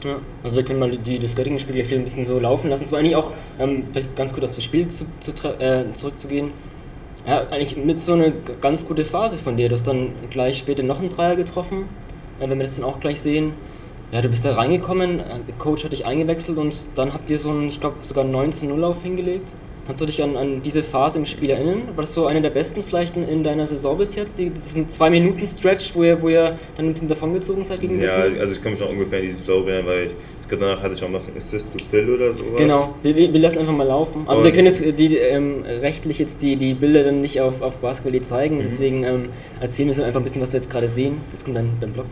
Ja, 0.04 0.18
also 0.44 0.58
wir 0.58 0.64
können 0.64 0.80
mal 0.80 0.92
die, 0.92 1.18
das 1.20 1.34
Göttingen-Spiel 1.36 1.78
ja 1.78 1.86
viel 1.86 1.98
ein 1.98 2.04
bisschen 2.04 2.26
so 2.26 2.38
laufen 2.40 2.70
lassen. 2.70 2.84
Es 2.84 2.92
war 2.92 3.00
eigentlich 3.00 3.16
auch, 3.16 3.32
ähm, 3.60 3.84
vielleicht 3.94 4.14
ganz 4.18 4.34
gut 4.34 4.44
auf 4.44 4.50
das 4.54 4.62
Spiel 4.64 4.88
zu, 4.90 5.06
zu, 5.22 5.32
äh, 5.60 5.86
zurückzugehen. 5.94 6.50
Ja, 7.26 7.48
eigentlich 7.52 7.78
mit 7.78 7.98
so 8.00 8.14
eine 8.14 8.34
ganz 8.60 8.86
gute 8.86 9.06
Phase 9.06 9.38
von 9.38 9.56
dir. 9.56 9.70
Du 9.70 9.76
hast 9.76 9.88
dann 9.88 10.12
gleich 10.30 10.58
später 10.58 10.84
noch 10.84 11.00
einen 11.00 11.10
Dreier 11.10 11.38
getroffen, 11.38 11.88
wenn 12.40 12.50
wir 12.50 12.58
das 12.58 12.76
dann 12.76 12.84
auch 12.84 13.00
gleich 13.00 13.22
sehen. 13.22 13.54
Ja, 14.12 14.22
du 14.22 14.28
bist 14.28 14.44
da 14.44 14.54
reingekommen, 14.54 15.18
der 15.18 15.56
Coach 15.58 15.86
hat 15.86 15.94
dich 15.94 16.06
eingewechselt 16.06 16.58
und 16.58 16.76
dann 16.96 17.14
habt 17.14 17.30
ihr 17.30 17.40
so 17.40 17.50
einen, 17.50 17.70
ich 17.70 17.80
glaube, 17.80 17.96
sogar 18.02 18.26
einen 18.26 18.36
19-0-Lauf 18.36 19.04
hingelegt. 19.04 19.50
Kannst 19.86 20.02
du 20.02 20.06
dich 20.06 20.24
an, 20.24 20.38
an 20.38 20.62
diese 20.62 20.82
Phase 20.82 21.20
im 21.20 21.26
Spiel 21.26 21.50
erinnern? 21.50 21.82
War 21.96 22.04
das 22.04 22.14
so 22.14 22.26
eine 22.26 22.40
der 22.42 22.52
besten 22.52 22.84
vielleicht 22.84 23.18
in, 23.18 23.28
in 23.28 23.44
deiner 23.44 23.68
Saison 23.68 23.98
bis 23.98 24.16
jetzt? 24.16 24.40
Die, 24.40 24.50
das 24.50 24.68
ist 24.68 24.78
ein 24.78 24.88
2-Minuten-Stretch, 24.88 25.94
wo 25.94 26.04
ihr, 26.04 26.22
wo 26.22 26.30
ihr 26.30 26.56
dann 26.78 26.86
ein 26.88 26.94
bisschen 26.94 27.10
davongezogen 27.10 27.66
seid 27.66 27.82
gegen 27.82 28.00
Ja, 28.02 28.16
Göttingen? 28.16 28.40
also 28.40 28.54
ich 28.54 28.62
kann 28.64 28.72
mich 28.72 28.80
noch 28.80 28.90
ungefähr 28.90 29.20
in 29.20 29.26
diesen 29.26 29.42
Flow 29.42 29.62
erinnern, 29.64 29.86
weil 29.86 30.04
ich, 30.06 30.12
ich 30.42 30.48
glaube, 30.48 30.66
danach 30.66 30.82
hatte 30.82 30.94
ich 30.96 31.04
auch 31.04 31.10
noch 31.10 31.28
einen 31.28 31.36
Assist 31.36 31.70
zu 31.70 31.78
Phil 31.92 32.10
oder 32.10 32.32
sowas. 32.32 32.54
Genau, 32.58 32.96
wir, 33.04 33.14
wir 33.14 33.34
wir 33.34 33.40
lassen 33.42 33.60
einfach 33.60 33.74
mal 33.74 33.86
laufen. 33.86 34.24
Also 34.26 34.42
wir 34.42 34.48
Und- 34.52 34.56
können 34.56 34.68
jetzt 34.68 35.00
die, 35.00 35.18
ähm, 35.18 35.64
rechtlich 35.82 36.18
jetzt 36.18 36.42
die, 36.42 36.56
die 36.56 36.76
Bilder 36.76 37.04
dann 37.04 37.20
nicht 37.20 37.42
auf, 37.42 37.62
auf 37.62 37.80
Basketball 37.80 38.22
zeigen, 38.22 38.56
Mhm. 38.56 38.60
deswegen 38.60 39.04
ähm, 39.04 39.30
erzählen 39.60 39.90
wir 39.90 39.96
so 39.96 40.04
einfach 40.04 40.22
ein 40.22 40.24
bisschen, 40.24 40.42
was 40.42 40.54
wir 40.54 40.60
jetzt 40.62 40.70
gerade 40.72 40.88
sehen. 40.88 41.18
Jetzt 41.32 41.44
kommt 41.44 41.58
dein, 41.58 41.70
dein 41.82 41.92
Blog. 41.92 42.06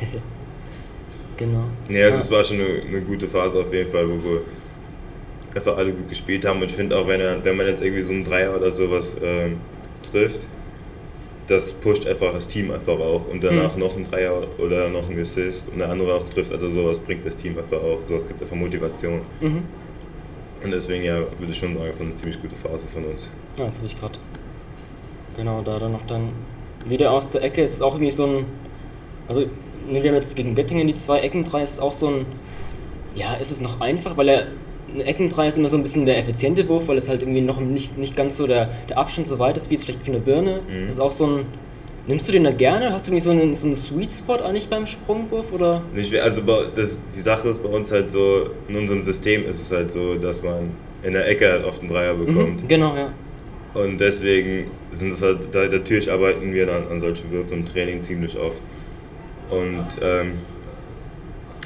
genau. 1.36 1.64
Nee, 1.88 2.02
also 2.04 2.18
es 2.18 2.30
war 2.30 2.44
schon 2.44 2.58
eine, 2.60 2.82
eine 2.88 3.00
gute 3.00 3.26
Phase 3.26 3.58
auf 3.60 3.72
jeden 3.72 3.90
Fall, 3.90 4.08
wo 4.08 4.12
wir 4.22 4.40
einfach 5.54 5.76
alle 5.76 5.92
gut 5.92 6.08
gespielt 6.08 6.44
haben. 6.44 6.60
Und 6.60 6.70
ich 6.70 6.76
finde 6.76 6.96
auch, 6.96 7.06
wenn, 7.06 7.20
er, 7.20 7.44
wenn 7.44 7.56
man 7.56 7.66
jetzt 7.66 7.82
irgendwie 7.82 8.02
so 8.02 8.12
einen 8.12 8.24
Dreier 8.24 8.56
oder 8.56 8.70
sowas 8.70 9.16
ähm, 9.22 9.58
trifft, 10.10 10.40
das 11.48 11.72
pusht 11.72 12.06
einfach 12.06 12.32
das 12.32 12.48
Team 12.48 12.70
einfach 12.70 12.98
auch. 12.98 13.26
Und 13.28 13.42
danach 13.44 13.76
noch 13.76 13.96
ein 13.96 14.06
Dreier 14.10 14.42
oder 14.58 14.88
noch 14.88 15.08
ein 15.10 15.20
Assist 15.20 15.68
und 15.68 15.78
der 15.78 15.90
andere 15.90 16.14
auch 16.14 16.28
trifft. 16.28 16.52
Also 16.52 16.70
sowas 16.70 16.98
bringt 17.00 17.26
das 17.26 17.36
Team 17.36 17.58
einfach 17.58 17.82
auch. 17.82 17.98
Sowas 18.06 18.26
gibt 18.26 18.40
einfach 18.40 18.56
Motivation. 18.56 19.20
Mhm. 19.40 19.62
Und 20.62 20.70
deswegen 20.70 21.04
ja, 21.04 21.16
würde 21.16 21.50
ich 21.50 21.56
schon 21.56 21.76
sagen, 21.76 21.90
es 21.90 21.98
war 21.98 22.06
eine 22.06 22.14
ziemlich 22.14 22.40
gute 22.40 22.54
Phase 22.54 22.86
von 22.86 23.04
uns. 23.04 23.28
Ja, 23.56 23.64
jetzt 23.64 23.78
habe 23.78 23.86
ich 23.86 23.98
gerade. 23.98 24.18
Genau, 25.36 25.62
da 25.62 25.78
dann 25.78 25.92
noch 25.92 26.06
dann 26.06 26.30
wieder 26.86 27.10
aus 27.10 27.32
der 27.32 27.42
Ecke. 27.42 27.62
Es 27.62 27.74
ist 27.74 27.82
auch 27.82 27.94
irgendwie 27.94 28.10
so 28.10 28.26
ein. 28.26 28.44
Also, 29.28 29.40
ne, 29.88 30.02
wir 30.02 30.10
haben 30.10 30.16
jetzt 30.16 30.36
gegen 30.36 30.54
Göttingen 30.54 30.86
die 30.86 30.94
zwei 30.94 31.20
Ecken 31.20 31.44
drei. 31.44 31.62
Es 31.62 31.72
ist 31.72 31.80
auch 31.80 31.92
so 31.92 32.08
ein. 32.08 32.26
Ja, 33.14 33.34
ist 33.34 33.50
es 33.50 33.60
noch 33.60 33.80
einfach, 33.80 34.16
weil 34.16 34.28
er. 34.28 34.46
Ein 34.94 35.00
Eckendrei 35.00 35.48
ist 35.48 35.58
immer 35.58 35.68
so 35.68 35.76
ein 35.76 35.82
bisschen 35.82 36.06
der 36.06 36.18
effiziente 36.18 36.68
Wurf, 36.68 36.88
weil 36.88 36.98
es 36.98 37.08
halt 37.08 37.22
irgendwie 37.22 37.40
noch 37.40 37.60
nicht, 37.60 37.96
nicht 37.96 38.16
ganz 38.16 38.36
so 38.36 38.46
der, 38.46 38.68
der 38.88 38.98
Abstand 38.98 39.26
so 39.26 39.38
weit 39.38 39.56
ist 39.56 39.70
wie 39.70 39.74
jetzt 39.74 39.84
vielleicht 39.84 40.02
für 40.02 40.10
eine 40.10 40.20
Birne. 40.20 40.60
Mhm. 40.68 40.86
Das 40.86 40.96
ist 40.96 41.00
auch 41.00 41.10
so 41.10 41.26
ein. 41.26 41.46
Nimmst 42.06 42.26
du 42.26 42.32
den 42.32 42.42
da 42.42 42.50
gerne? 42.50 42.92
Hast 42.92 43.06
du 43.06 43.12
irgendwie 43.12 43.24
so 43.24 43.30
einen, 43.30 43.54
so 43.54 43.66
einen 43.66 43.76
Sweet 43.76 44.10
Spot 44.10 44.34
eigentlich 44.34 44.68
beim 44.68 44.86
Sprungwurf? 44.86 45.52
Oder? 45.52 45.82
Nicht, 45.94 46.12
also 46.18 46.42
das, 46.74 47.08
die 47.10 47.20
Sache 47.20 47.48
ist 47.48 47.62
bei 47.62 47.68
uns 47.68 47.92
halt 47.92 48.10
so, 48.10 48.50
in 48.68 48.74
unserem 48.74 49.02
System 49.04 49.44
ist 49.44 49.60
es 49.60 49.70
halt 49.70 49.92
so, 49.92 50.16
dass 50.16 50.42
man 50.42 50.72
in 51.04 51.12
der 51.12 51.28
Ecke 51.28 51.48
halt 51.48 51.64
oft 51.64 51.80
einen 51.80 51.90
Dreier 51.90 52.14
bekommt. 52.14 52.64
Mhm, 52.64 52.68
genau, 52.68 52.96
ja. 52.96 53.12
Und 53.74 54.00
deswegen 54.00 54.66
sind 54.92 55.12
das 55.12 55.22
halt, 55.22 55.54
natürlich 55.54 56.10
arbeiten 56.10 56.52
wir 56.52 56.66
dann 56.66 56.88
an 56.88 57.00
solchen 57.00 57.30
Würfen 57.30 57.58
im 57.58 57.66
Training 57.66 58.02
ziemlich 58.02 58.36
oft. 58.36 58.60
Und 59.50 59.86
ähm, 60.02 60.32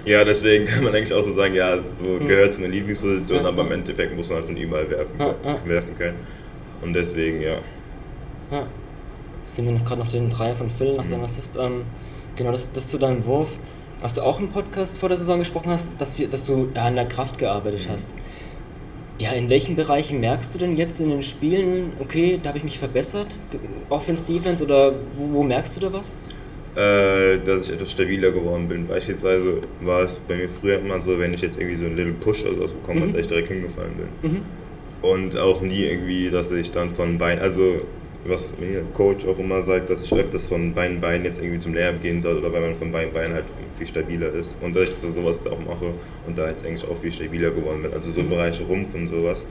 ja, 0.07 0.25
deswegen 0.25 0.65
kann 0.65 0.85
man 0.85 0.95
eigentlich 0.95 1.13
auch 1.13 1.23
so 1.23 1.33
sagen, 1.33 1.55
ja, 1.55 1.79
so 1.93 2.19
gehört 2.19 2.55
zu 2.55 2.61
meiner 2.61 2.73
Lieblingsposition, 2.73 3.45
aber 3.45 3.63
im 3.63 3.73
Endeffekt 3.73 4.17
muss 4.17 4.29
man 4.29 4.39
halt 4.39 4.47
von 4.47 4.57
überall 4.57 4.89
werfen, 4.89 5.19
werfen 5.67 5.97
können. 5.97 6.19
Und 6.81 6.93
deswegen, 6.93 7.43
ja. 7.43 7.59
Ja. 8.51 8.67
Jetzt 9.41 9.57
sehen 9.57 9.67
wir 9.67 9.73
noch 9.73 9.85
gerade 9.85 10.01
noch 10.01 10.09
den 10.09 10.31
Dreier 10.31 10.55
von 10.55 10.71
Phil 10.71 10.95
nach 10.95 11.07
dem 11.07 11.23
Assist. 11.23 11.57
Ähm, 11.57 11.83
genau, 12.37 12.53
das, 12.53 12.73
das 12.73 12.89
zu 12.89 12.99
deinem 12.99 13.25
Wurf. 13.27 13.51
Hast 14.03 14.19
du 14.19 14.23
auch 14.23 14.39
im 14.39 14.51
Podcast 14.51 14.99
vor 14.99 15.09
der 15.09 15.19
Saison 15.19 15.39
gesprochen 15.39 15.71
hast, 15.71 15.93
dass, 15.99 16.19
wir, 16.19 16.29
dass 16.29 16.45
du 16.45 16.69
ja, 16.75 16.85
an 16.85 16.97
der 16.97 17.07
Kraft 17.07 17.39
gearbeitet 17.39 17.89
hast. 17.89 18.15
Ja, 19.19 19.33
in 19.33 19.49
welchen 19.49 19.75
Bereichen 19.75 20.21
merkst 20.21 20.55
du 20.55 20.59
denn 20.59 20.77
jetzt 20.77 21.01
in 21.01 21.09
den 21.11 21.23
Spielen, 21.23 21.93
okay, 21.99 22.39
da 22.41 22.51
habe 22.51 22.59
ich 22.59 22.65
mich 22.65 22.79
verbessert? 22.79 23.29
Offense, 23.89 24.27
Defense 24.27 24.63
oder 24.63 24.93
wo, 25.17 25.39
wo 25.39 25.43
merkst 25.43 25.77
du 25.77 25.81
da 25.81 25.93
was? 25.93 26.19
Äh, 26.77 27.39
dass 27.39 27.69
ich 27.69 27.75
etwas 27.75 27.91
stabiler 27.93 28.31
geworden 28.31 28.69
bin. 28.69 28.87
Beispielsweise 28.87 29.61
war 29.81 30.03
es 30.03 30.21
bei 30.21 30.37
mir 30.37 30.49
früher 30.49 30.79
immer 30.79 31.01
so, 31.01 31.19
wenn 31.19 31.33
ich 31.33 31.41
jetzt 31.41 31.59
irgendwie 31.59 31.77
so 31.77 31.87
einen 31.87 31.97
Little 31.97 32.13
Push 32.13 32.45
oder 32.45 32.57
sowas 32.57 32.73
bekommen 32.73 33.01
habe, 33.01 33.13
dass 33.13 33.23
ich 33.23 33.27
direkt 33.29 33.49
hingefallen 33.49 33.93
bin. 33.97 34.43
Und 35.03 35.39
auch 35.39 35.61
nie 35.63 35.85
irgendwie, 35.85 36.31
dass 36.31 36.51
ich 36.51 36.71
dann 36.73 36.91
von 36.91 37.17
Bein, 37.19 37.39
also 37.39 37.83
was 38.27 38.55
mir 38.59 38.83
Coach 38.93 39.25
auch 39.25 39.39
immer 39.39 39.63
sagt, 39.63 39.89
dass 39.89 40.05
ich 40.05 40.13
öfters 40.13 40.49
von 40.49 40.75
Bein 40.75 41.01
Bein 41.01 41.25
jetzt 41.25 41.41
irgendwie 41.41 41.61
zum 41.61 41.75
Layup 41.75 42.03
gehen 42.03 42.21
soll 42.21 42.37
oder 42.39 42.53
weil 42.53 42.61
man 42.61 42.75
von 42.75 42.91
Bein 42.91 43.13
Bein 43.13 43.33
halt 43.33 43.45
viel 43.77 43.87
stabiler 43.87 44.33
ist. 44.33 44.55
Und 44.61 44.75
dass 44.77 44.85
ich 44.85 44.91
das 44.91 45.15
sowas 45.15 45.41
da 45.43 45.51
auch 45.51 45.61
mache 45.61 45.93
und 46.27 46.37
da 46.37 46.49
jetzt 46.49 46.67
eigentlich 46.67 46.87
auch 46.91 46.97
viel 46.97 47.13
stabiler 47.13 47.51
geworden 47.51 47.83
bin. 47.83 47.93
Also 47.93 48.11
so 48.11 48.21
im 48.21 48.29
Bereich 48.29 48.61
Rumpf 48.69 48.95
und 48.95 49.09
sowas 49.09 49.47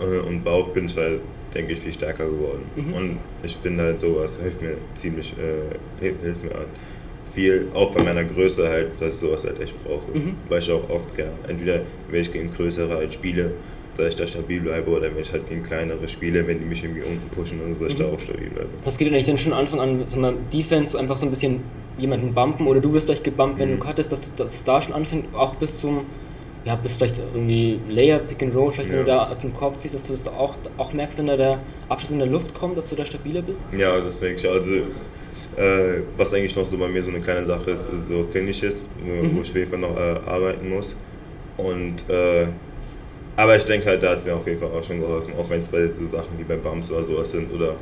äh, 0.00 0.26
und 0.26 0.44
Bauch 0.44 0.68
bin 0.68 0.86
ich 0.86 0.96
halt, 0.96 1.20
denke 1.54 1.72
ich, 1.72 1.78
viel 1.80 1.92
stärker 1.92 2.26
geworden. 2.26 2.62
Mhm. 2.76 2.92
Und 2.94 3.18
ich 3.42 3.56
finde 3.56 3.84
halt 3.84 4.00
sowas 4.00 4.38
hilft 4.40 4.62
mir 4.62 4.76
ziemlich, 4.94 5.34
äh, 5.38 5.76
hilft, 6.00 6.44
mir 6.44 6.54
halt 6.54 6.68
viel, 7.34 7.68
auch 7.74 7.92
bei 7.92 8.02
meiner 8.02 8.24
Größe 8.24 8.68
halt, 8.68 8.88
dass 9.00 9.14
ich 9.14 9.20
sowas 9.20 9.44
halt 9.44 9.60
echt 9.60 9.74
brauche. 9.84 10.16
Mhm. 10.16 10.34
Weil 10.48 10.58
ich 10.60 10.70
auch 10.70 10.88
oft 10.90 11.14
gerne, 11.14 11.32
entweder 11.48 11.82
wenn 12.10 12.20
ich 12.20 12.32
gegen 12.32 12.50
größere 12.50 12.94
halt 12.96 13.12
spiele, 13.12 13.52
dass 13.96 14.08
ich 14.10 14.16
da 14.16 14.26
stabil 14.26 14.60
bleibe 14.60 14.90
oder 14.90 15.12
wenn 15.14 15.22
ich 15.22 15.32
halt 15.32 15.48
gegen 15.48 15.62
kleinere 15.62 16.06
spiele, 16.06 16.46
wenn 16.46 16.60
die 16.60 16.64
mich 16.66 16.84
irgendwie 16.84 17.02
unten 17.02 17.28
pushen 17.30 17.60
und 17.60 17.74
so, 17.74 17.84
dass 17.84 17.92
ich 17.94 17.98
da 17.98 18.06
Mhm. 18.06 18.14
auch 18.14 18.20
stabil 18.20 18.48
bleibe. 18.50 18.68
Was 18.84 18.96
geht 18.96 19.08
denn 19.08 19.14
eigentlich 19.14 19.26
dann 19.26 19.38
schon 19.38 19.52
Anfang 19.52 19.80
an, 19.80 20.04
sag 20.08 20.20
mal, 20.20 20.34
Defense 20.52 20.98
einfach 20.98 21.16
so 21.16 21.26
ein 21.26 21.30
bisschen 21.30 21.60
jemanden 21.98 22.32
bumpen 22.32 22.66
oder 22.68 22.80
du 22.80 22.92
wirst 22.92 23.06
vielleicht 23.06 23.24
gebumpt, 23.24 23.58
wenn 23.58 23.72
Mhm. 23.74 23.80
du 23.80 23.84
cuttest, 23.86 24.12
dass 24.12 24.34
das 24.36 24.64
da 24.64 24.80
schon 24.80 24.94
anfängt, 24.94 25.34
auch 25.34 25.56
bis 25.56 25.80
zum, 25.80 26.06
ja, 26.68 26.76
bis 26.76 26.98
vielleicht 26.98 27.18
irgendwie 27.18 27.80
Layer, 27.88 28.18
Pick 28.18 28.42
and 28.42 28.54
Roll, 28.54 28.70
vielleicht 28.70 28.90
wenn 28.90 29.04
du 29.06 29.10
Ja. 29.10 29.26
da 29.30 29.38
zum 29.38 29.54
Korb 29.54 29.76
ziehst, 29.78 29.94
dass 29.94 30.06
du 30.06 30.12
das 30.12 30.28
auch, 30.28 30.54
auch 30.76 30.92
merkst, 30.92 31.16
wenn 31.18 31.26
da 31.26 31.36
der 31.36 31.60
Abschluss 31.88 32.10
in 32.10 32.18
der 32.18 32.28
Luft 32.28 32.52
kommt, 32.54 32.76
dass 32.76 32.88
du 32.90 32.94
da 32.96 33.06
stabiler 33.06 33.40
bist? 33.40 33.66
Ja, 33.76 33.98
das 34.00 34.20
denke 34.20 34.36
ich. 34.36 34.46
Also, 34.48 34.74
äh, 34.74 36.02
was 36.18 36.34
eigentlich 36.34 36.54
noch 36.54 36.66
so 36.66 36.76
bei 36.76 36.88
mir 36.88 37.02
so 37.02 37.08
eine 37.10 37.20
kleine 37.20 37.46
Sache 37.46 37.70
ist, 37.70 37.90
so 38.04 38.22
Finishes, 38.22 38.82
wo, 39.02 39.10
Mhm. 39.24 39.36
wo 39.36 39.40
ich 39.40 39.48
auf 39.48 39.56
jeden 39.56 39.70
Fall 39.70 39.78
noch 39.80 39.96
äh, 39.96 40.18
arbeiten 40.26 40.68
muss. 40.68 40.94
Und, 41.56 42.08
äh, 42.10 42.46
aber 43.36 43.56
ich 43.56 43.64
denke 43.64 43.86
halt, 43.86 44.02
da 44.02 44.10
hat 44.10 44.18
es 44.18 44.24
mir 44.26 44.34
auf 44.34 44.46
jeden 44.46 44.60
Fall 44.60 44.70
auch 44.70 44.84
schon 44.84 45.00
geholfen, 45.00 45.32
auch 45.38 45.48
wenn 45.48 45.60
es 45.60 45.68
bei 45.68 45.88
so 45.88 46.06
Sachen 46.06 46.38
wie 46.38 46.44
bei 46.44 46.56
Bumps 46.56 46.90
oder 46.92 47.02
sowas 47.02 47.30
sind 47.32 47.50
oder 47.52 47.76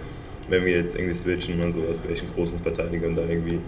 wenn 0.49 0.65
wir 0.65 0.77
jetzt 0.79 0.95
irgendwie 0.95 1.13
switchen 1.15 1.61
und 1.61 1.73
sowas, 1.73 2.03
einen 2.07 2.33
großen 2.35 2.61
Verteidiger 2.61 3.09
und 3.09 3.17
da 3.17 3.23
irgendwie 3.23 3.59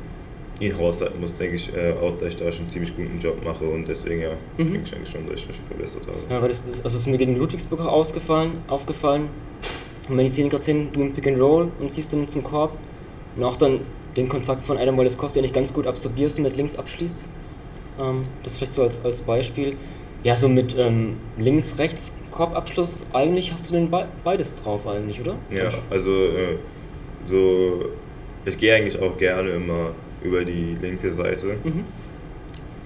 ihn 0.60 0.72
raushalten 0.72 1.20
muss, 1.20 1.36
denke 1.36 1.54
ich 1.56 1.74
äh, 1.76 1.92
auch, 1.92 2.18
dass 2.18 2.28
ich 2.30 2.36
da 2.36 2.50
schon 2.50 2.62
einen 2.64 2.70
ziemlich 2.70 2.96
guten 2.96 3.18
Job 3.20 3.42
mache 3.44 3.64
und 3.64 3.86
deswegen 3.86 4.20
ja, 4.22 4.30
Mhm. 4.56 4.72
denke 4.72 4.80
ich 4.84 4.94
eigentlich 4.94 5.08
schon, 5.10 5.26
dass 5.28 5.40
ich 5.40 5.48
mich 5.48 5.56
verbessert 5.68 6.02
habe. 6.06 6.18
Ja, 6.30 6.40
weil 6.42 6.48
das, 6.48 6.62
also 6.66 6.82
es 6.84 6.94
ist 6.94 7.06
mir 7.06 7.18
gegen 7.18 7.36
Ludwigsburg 7.36 7.80
auch 7.80 7.86
ausgefallen, 7.92 8.52
aufgefallen. 8.68 9.28
Und 10.08 10.16
wenn 10.16 10.26
ich 10.26 10.32
sehe 10.32 10.48
gerade 10.48 10.64
hin, 10.64 10.88
du 10.92 11.02
im 11.02 11.12
Pick 11.12 11.26
and 11.26 11.40
Roll 11.40 11.68
und 11.78 11.90
ziehst 11.90 12.12
dann 12.12 12.26
zum 12.28 12.42
Korb 12.42 12.72
und 13.36 13.44
auch 13.44 13.56
dann 13.56 13.80
den 14.16 14.28
Kontakt 14.28 14.64
von 14.64 14.78
Adam 14.78 14.96
Moleskowski 14.96 15.40
nicht 15.42 15.54
ganz 15.54 15.72
gut 15.72 15.86
absorbierst 15.86 16.38
und 16.38 16.44
mit 16.44 16.56
links 16.56 16.76
abschließt. 16.76 17.24
Ähm, 18.00 18.22
das 18.42 18.56
vielleicht 18.56 18.72
so 18.72 18.82
als, 18.82 19.04
als 19.04 19.22
Beispiel. 19.22 19.74
Ja, 20.24 20.36
so 20.36 20.48
mit 20.48 20.74
ähm, 20.76 21.16
links, 21.36 21.78
rechts 21.78 22.16
Korbabschluss, 22.32 23.06
eigentlich 23.12 23.52
hast 23.52 23.70
du 23.70 23.74
denn 23.74 23.90
be 23.90 24.06
beides 24.24 24.54
drauf 24.60 24.86
eigentlich, 24.88 25.20
oder? 25.20 25.36
Ja, 25.50 25.70
also 25.90 26.10
äh, 26.10 26.56
so, 27.24 27.84
ich 28.44 28.58
gehe 28.58 28.74
eigentlich 28.74 29.00
auch 29.00 29.16
gerne 29.16 29.50
immer 29.50 29.92
über 30.22 30.44
die 30.44 30.76
linke 30.80 31.12
Seite. 31.12 31.56
Mhm. 31.64 31.84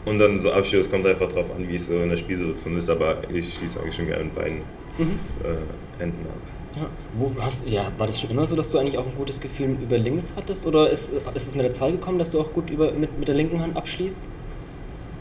Und 0.04 0.18
dann 0.18 0.40
so 0.40 0.50
Abschluss 0.52 0.90
kommt 0.90 1.06
einfach 1.06 1.28
drauf 1.28 1.54
an, 1.54 1.68
wie 1.68 1.76
es 1.76 1.86
so 1.86 1.94
in 2.00 2.08
der 2.08 2.16
Spielsituation 2.16 2.76
ist, 2.76 2.90
aber 2.90 3.18
ich 3.32 3.54
schließe 3.54 3.80
eigentlich 3.80 3.94
schon 3.94 4.06
gerne 4.06 4.24
mit 4.24 4.34
beiden 4.34 4.58
Mhm. 4.98 5.18
äh, 5.42 6.02
Enden 6.02 6.26
ab. 6.26 6.36
Ja, 6.76 6.86
wo 7.18 7.30
hast, 7.40 7.66
ja, 7.66 7.92
war 7.98 8.06
das 8.06 8.20
schon 8.20 8.30
immer 8.30 8.44
so, 8.46 8.56
dass 8.56 8.70
du 8.70 8.78
eigentlich 8.78 8.98
auch 8.98 9.06
ein 9.06 9.14
gutes 9.16 9.40
Gefühl 9.40 9.76
über 9.82 9.98
links 9.98 10.32
hattest? 10.36 10.66
Oder 10.66 10.90
ist, 10.90 11.12
ist 11.34 11.46
es 11.48 11.54
mit 11.54 11.64
der 11.64 11.72
Zeit 11.72 11.92
gekommen, 11.92 12.18
dass 12.18 12.30
du 12.30 12.40
auch 12.40 12.52
gut 12.52 12.70
über, 12.70 12.92
mit, 12.92 13.18
mit 13.18 13.28
der 13.28 13.34
linken 13.34 13.60
Hand 13.60 13.76
abschließt? 13.76 14.18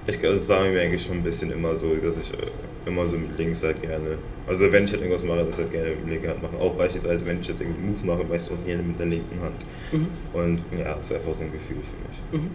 Ich 0.08 0.20
glaube, 0.20 0.36
es 0.36 0.50
war 0.50 0.62
mir 0.64 0.82
eigentlich 0.82 1.04
schon 1.06 1.18
ein 1.18 1.24
bisschen 1.24 1.52
immer 1.52 1.76
so, 1.76 1.94
dass 1.96 2.16
ich 2.18 2.34
äh, 2.34 2.38
immer 2.86 3.06
so 3.06 3.18
mit 3.18 3.38
links 3.38 3.64
halt 3.64 3.82
gerne, 3.82 4.18
also 4.48 4.72
wenn 4.72 4.86
ich 4.86 4.92
halt 4.92 5.02
irgendwas 5.02 5.24
mache, 5.24 5.46
das 5.46 5.58
halt 5.58 5.72
gerne 5.72 5.90
mit 5.92 6.00
der 6.06 6.10
linken 6.14 6.28
Hand 6.30 6.42
machen. 6.42 6.58
Auch 6.60 6.74
beispielsweise, 6.74 7.26
wenn 7.26 7.40
ich 7.42 7.48
jetzt 7.48 7.62
einen 7.62 7.76
Move 7.88 8.06
mache, 8.06 8.24
mache 8.24 8.36
ich 8.36 8.42
es 8.42 8.52
auch 8.52 8.66
gerne 8.66 8.84
mit 8.84 9.00
der 9.00 9.06
linken 9.06 9.40
Hand. 9.42 9.66
Mhm. 9.92 10.08
Und 10.34 10.60
ja, 10.78 10.96
das 10.96 11.06
ist 11.06 11.14
einfach 11.14 11.34
so 11.34 11.44
ein 11.44 11.52
Gefühl 11.52 11.78
für 11.78 12.08
mich. 12.08 12.44
Mhm. 12.44 12.50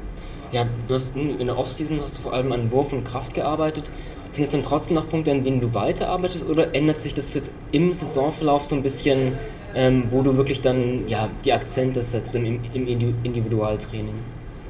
Ja, 0.53 0.67
du 0.89 0.95
hast 0.95 1.17
in 1.17 1.39
der 1.47 1.59
Offseason 1.59 2.01
hast 2.03 2.19
du 2.19 2.23
vor 2.23 2.33
allem 2.33 2.53
an 2.53 2.71
Wurf 2.71 2.93
und 2.93 3.05
Kraft 3.05 3.35
gearbeitet. 3.35 3.91
Sind 4.31 4.45
es 4.45 4.51
dann 4.51 4.63
trotzdem 4.63 4.97
noch 4.97 5.09
Punkte, 5.09 5.31
an 5.31 5.45
denen 5.45 5.61
du 5.61 5.73
weiterarbeitest 5.73 6.49
oder 6.49 6.75
ändert 6.75 6.99
sich 6.99 7.15
das 7.15 7.33
jetzt 7.35 7.53
im 7.73 7.93
Saisonverlauf 7.93 8.65
so 8.65 8.75
ein 8.75 8.83
bisschen, 8.83 9.33
ähm, 9.75 10.05
wo 10.11 10.23
du 10.23 10.37
wirklich 10.37 10.61
dann 10.61 11.09
ja, 11.09 11.31
die 11.45 11.53
Akzente 11.53 12.03
setzt 12.03 12.35
im, 12.35 12.61
im 12.75 12.87
Indi- 12.87 13.15
Individualtraining? 13.23 14.15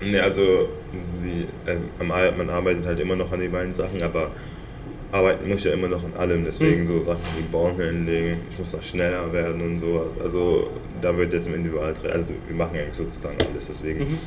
Ne, 0.00 0.22
also 0.22 0.68
sie, 0.94 1.46
äh, 1.70 1.76
am 1.98 2.10
Ar- 2.10 2.32
man 2.32 2.50
arbeitet 2.50 2.84
halt 2.84 3.00
immer 3.00 3.16
noch 3.16 3.32
an 3.32 3.40
den 3.40 3.50
beiden 3.50 3.75
Sachen, 3.75 4.02
aber 4.02 4.30
arbeiten 5.12 5.48
muss 5.48 5.64
ja 5.64 5.72
immer 5.72 5.88
noch 5.88 6.02
an 6.04 6.12
allem. 6.14 6.44
Deswegen 6.44 6.82
Mhm. 6.82 6.86
so 6.86 7.02
Sachen 7.02 7.20
wie 7.36 7.42
Ballhandling, 7.52 8.36
ich 8.50 8.58
muss 8.58 8.72
noch 8.72 8.82
schneller 8.82 9.32
werden 9.32 9.60
und 9.62 9.78
sowas. 9.78 10.18
Also 10.22 10.68
da 11.00 11.16
wird 11.16 11.32
jetzt 11.32 11.46
im 11.48 11.54
Individualtraining, 11.54 12.12
also 12.12 12.34
wir 12.46 12.56
machen 12.56 12.76
eigentlich 12.78 12.94
sozusagen 12.94 13.36
alles. 13.50 13.66
Deswegen, 13.68 14.00
Mhm. 14.00 14.18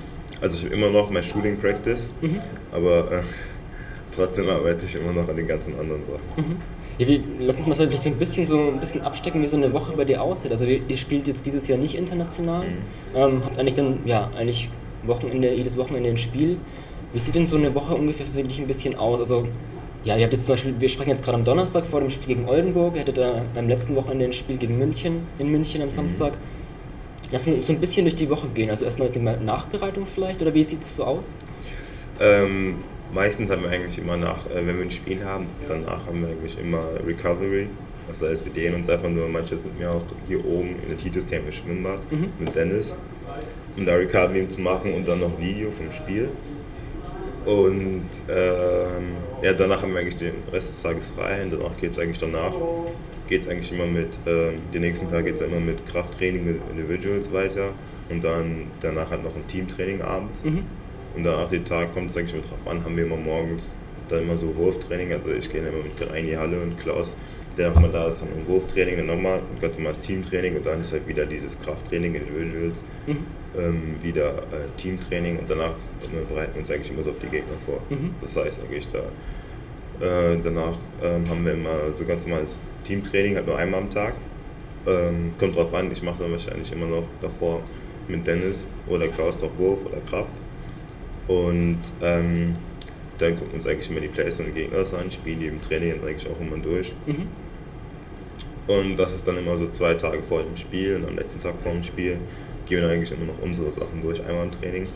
also 0.42 0.58
ich 0.58 0.66
habe 0.66 0.76
immer 0.76 0.90
noch 0.90 1.10
mein 1.10 1.24
Shooting 1.24 1.58
Practice, 1.58 2.10
Mhm. 2.22 2.40
aber 2.72 3.12
äh, 3.12 3.22
trotzdem 4.16 4.50
arbeite 4.50 4.86
ich 4.86 4.96
immer 4.96 5.14
noch 5.14 5.28
an 5.28 5.36
den 5.36 5.48
ganzen 5.48 5.78
anderen 5.80 6.02
Sachen. 6.04 6.58
Ja, 6.98 7.08
wir, 7.08 7.22
lass 7.40 7.56
uns 7.58 7.68
mal 7.68 7.76
vielleicht 7.76 8.02
so 8.04 8.10
ein 8.10 8.16
bisschen 8.18 8.46
so 8.46 8.58
ein 8.60 8.80
bisschen 8.80 9.02
abstecken, 9.02 9.42
wie 9.42 9.48
so 9.48 9.56
eine 9.58 9.72
Woche 9.72 9.94
bei 9.96 10.04
dir 10.06 10.22
aussieht. 10.22 10.52
Also 10.52 10.66
ihr, 10.66 10.82
ihr 10.88 10.98
spielt 10.98 11.28
jetzt 11.28 11.46
dieses 11.46 11.68
Jahr 11.68 11.78
nicht 11.80 11.96
international, 11.96 12.66
ähm, 13.16 13.42
habt 13.46 13.58
eigentlich 13.58 13.76
dann 13.76 14.00
ja 14.06 14.30
eigentlich 14.38 14.70
Wochenende, 15.04 15.54
jedes 15.54 15.78
Wochenende 15.78 16.10
ein 16.10 16.18
Spiel. 16.18 16.58
Wie 17.14 17.20
sieht 17.20 17.36
denn 17.36 17.46
so 17.46 17.56
eine 17.56 17.74
Woche 17.74 17.96
ungefähr 17.96 18.26
für 18.26 18.44
dich 18.44 18.60
ein 18.60 18.68
bisschen 18.68 18.96
aus? 18.96 19.20
Also 19.20 19.48
ja, 20.04 20.16
ihr 20.16 20.24
habt 20.24 20.34
jetzt 20.34 20.46
zum 20.46 20.54
Beispiel, 20.54 20.76
wir 20.80 20.90
sprechen 20.90 21.10
jetzt 21.10 21.26
gerade 21.26 21.38
am 21.38 21.44
Donnerstag 21.44 21.86
vor 21.86 22.00
dem 22.00 22.10
Spiel 22.10 22.36
gegen 22.36 22.48
Oldenburg, 22.48 22.96
ihr 22.96 23.02
hattet 23.02 23.18
da 23.18 23.42
am 23.56 23.68
letzten 23.68 23.96
Wochenende 23.96 24.26
ein 24.26 24.34
Spiel 24.34 24.58
gegen 24.58 24.78
München, 24.78 25.28
in 25.40 25.52
München 25.52 25.82
am 25.82 25.92
Samstag. 25.92 26.34
Lass 27.32 27.48
uns 27.48 27.68
so 27.68 27.74
ein 27.74 27.80
bisschen 27.80 28.06
durch 28.06 28.16
die 28.16 28.30
Woche 28.30 28.48
gehen. 28.48 28.70
Also 28.70 28.86
erstmal 28.86 29.10
die 29.10 29.20
Nachbereitung 29.20 30.06
vielleicht, 30.06 30.42
oder 30.42 30.54
wie 30.54 30.64
sieht 30.64 30.82
es 30.82 30.96
so 30.96 31.04
aus? 31.04 31.36
Ähm, 32.20 32.76
meistens 33.14 33.50
haben 33.50 33.64
wir 33.64 33.70
eigentlich 33.70 34.00
immer 34.00 34.18
nach, 34.18 34.46
äh, 34.48 34.66
wenn 34.66 34.78
wir 34.78 34.86
ein 34.86 34.92
Spiel 34.92 35.24
haben, 35.24 35.48
danach 35.68 36.08
haben 36.08 36.22
wir 36.22 36.30
eigentlich 36.30 36.58
immer 36.60 36.84
Recovery. 37.06 37.68
Das 38.08 38.24
heißt, 38.24 38.46
wir 38.46 38.52
dehnen 38.52 38.76
uns 38.76 38.90
einfach 38.90 39.10
nur, 39.10 39.30
manche 39.30 39.58
sind 39.58 39.78
mir 39.78 39.92
auch 39.92 40.02
hier 40.28 40.44
oben 40.44 40.76
in 40.82 40.90
der 40.90 40.98
Titus-Therme 40.98 41.48
im 41.48 41.52
Schwimmbad 41.52 42.00
mit 42.40 42.56
Dennis, 42.56 42.98
um 43.78 43.86
da 43.86 43.94
Recovery 43.94 44.48
zu 44.50 44.62
machen 44.62 44.94
und 44.96 45.08
dann 45.08 45.20
noch 45.20 45.40
Video 45.40 45.70
vom 45.70 45.92
Spiel. 45.92 46.30
Und 47.46 48.10
ähm, 48.30 49.16
ja, 49.42 49.54
danach 49.54 49.82
haben 49.82 49.94
wir 49.94 50.00
eigentlich 50.00 50.18
den 50.18 50.36
Rest 50.52 50.72
des 50.72 50.82
Tages 50.82 51.12
frei 51.12 51.44
und 51.44 51.54
danach 51.54 51.76
geht 51.78 51.92
es 51.92 52.00
eigentlich 52.00 52.20
danach. 52.20 52.54
Geht 53.28 53.42
es 53.44 53.48
eigentlich 53.48 53.72
immer 53.72 53.86
mit, 53.86 54.18
ähm, 54.26 54.56
den 54.74 54.82
nächsten 54.82 55.10
Tag 55.10 55.26
geht 55.26 55.36
es 55.36 55.42
immer 55.42 55.60
mit 55.60 55.86
Krafttraining 55.86 56.46
mit 56.46 56.62
Individuals 56.72 57.32
weiter 57.32 57.70
und 58.10 58.24
dann 58.24 58.68
danach 58.82 59.12
halt 59.12 59.24
noch 59.24 59.36
ein 59.36 59.48
Teamtraining 59.48 60.02
abends. 60.02 60.44
Mhm. 60.44 60.64
Und 61.16 61.24
danach 61.24 61.50
den 61.50 61.66
Tag 61.66 61.94
kommt 61.94 62.12
es 62.12 62.18
eigentlich 62.18 62.36
mit 62.36 62.50
drauf 62.50 62.66
an, 62.66 62.84
haben 62.84 62.96
wir 62.96 63.06
immer 63.06 63.18
morgens 63.18 63.74
dann 64.10 64.24
immer 64.24 64.38
so 64.38 64.56
Wurftraining. 64.56 65.14
Also 65.14 65.32
ich 65.32 65.50
gehe 65.50 65.62
dann 65.62 65.74
immer 65.74 65.84
mit 65.84 65.98
Grein 65.98 66.24
in 66.24 66.28
die 66.28 66.38
Halle 66.38 66.60
und 66.62 66.78
Klaus, 66.80 67.16
der 67.58 67.70
nochmal 67.70 67.92
da 67.92 68.08
ist, 68.08 68.22
haben 68.22 68.30
wir 68.34 68.42
ein 68.42 68.48
Wurftraining, 68.48 68.98
dann 68.98 69.06
nochmal 69.08 69.40
ein 69.40 69.60
ganz 69.62 69.78
normales 69.78 70.00
Teamtraining 70.00 70.58
und 70.58 70.66
dann 70.66 70.82
ist 70.82 70.94
halt 70.94 71.08
wieder 71.08 71.26
dieses 71.26 71.60
Krafttraining, 71.60 72.16
Individuals, 72.16 72.84
Mhm. 73.08 73.18
ähm, 73.58 73.96
wieder 74.02 74.30
äh, 74.30 74.68
Teamtraining 74.78 75.40
und 75.40 75.50
danach 75.50 75.72
äh, 75.72 76.26
bereiten 76.28 76.54
wir 76.56 76.62
uns 76.62 76.72
eigentlich 76.72 76.92
immer 76.92 77.04
so 77.04 77.10
auf 77.12 77.20
die 77.20 77.28
Gegner 77.28 77.58
vor. 77.66 77.82
Mhm. 77.90 78.12
Das 78.22 78.36
heißt 78.36 78.60
eigentlich 78.64 78.88
da. 78.92 79.00
Äh, 80.06 80.38
danach 80.42 80.78
ähm, 81.04 81.30
haben 81.30 81.46
wir 81.46 81.54
immer 81.54 81.92
so 81.94 82.06
ganz 82.06 82.26
normales 82.26 82.62
Teamtraining, 82.86 83.36
halt 83.36 83.48
nur 83.48 83.58
einmal 83.58 83.82
am 83.82 83.90
Tag. 83.90 84.14
Ähm, 84.88 85.34
kommt 85.38 85.58
drauf 85.58 85.74
an, 85.74 85.92
ich 85.92 86.02
mache 86.04 86.24
dann 86.24 86.32
wahrscheinlich 86.32 86.72
immer 86.72 86.86
noch 86.86 87.04
davor 87.20 87.62
mit 88.08 88.26
Dennis 88.26 88.66
oder 88.88 89.08
Klaus 89.10 89.38
noch 89.42 89.58
Wurf 89.58 89.86
oder 89.86 90.00
Kraft. 90.10 90.32
Und 91.28 91.80
ähm, 92.02 92.56
dann 93.20 93.36
gucken 93.36 93.52
wir 93.52 93.56
uns 93.56 93.68
eigentlich 93.68 93.90
immer 93.90 94.00
die 94.00 94.08
Plays 94.08 94.38
von 94.38 94.46
den 94.46 94.56
Gegnern 94.56 94.86
an, 95.00 95.12
spielen 95.12 95.40
die 95.40 95.48
im 95.48 95.62
Training 95.62 95.94
eigentlich 96.04 96.28
auch 96.30 96.40
immer 96.40 96.58
durch. 96.58 96.94
Mhm. 97.06 97.28
Und 98.68 98.98
das 98.98 99.16
ist 99.16 99.28
dann 99.28 99.38
immer 99.38 99.58
so 99.58 99.68
zwei 99.68 99.96
Tage 99.96 100.22
vor 100.22 100.44
dem 100.44 100.56
Spiel 100.56 100.96
und 100.96 101.08
am 101.08 101.16
letzten 101.16 101.40
Tag 101.40 101.56
vor 101.62 101.72
dem 101.72 101.84
Spiel 101.84 102.20
gehen 102.68 102.78
wir 102.78 102.82
dann 102.82 102.92
eigentlich 102.92 103.12
immer 103.12 103.26
noch 103.26 103.42
unsere 103.42 103.72
Sachen 103.72 104.02
durch, 104.02 104.24
einmal 104.24 104.46
im 104.46 104.52
Training. 104.52 104.88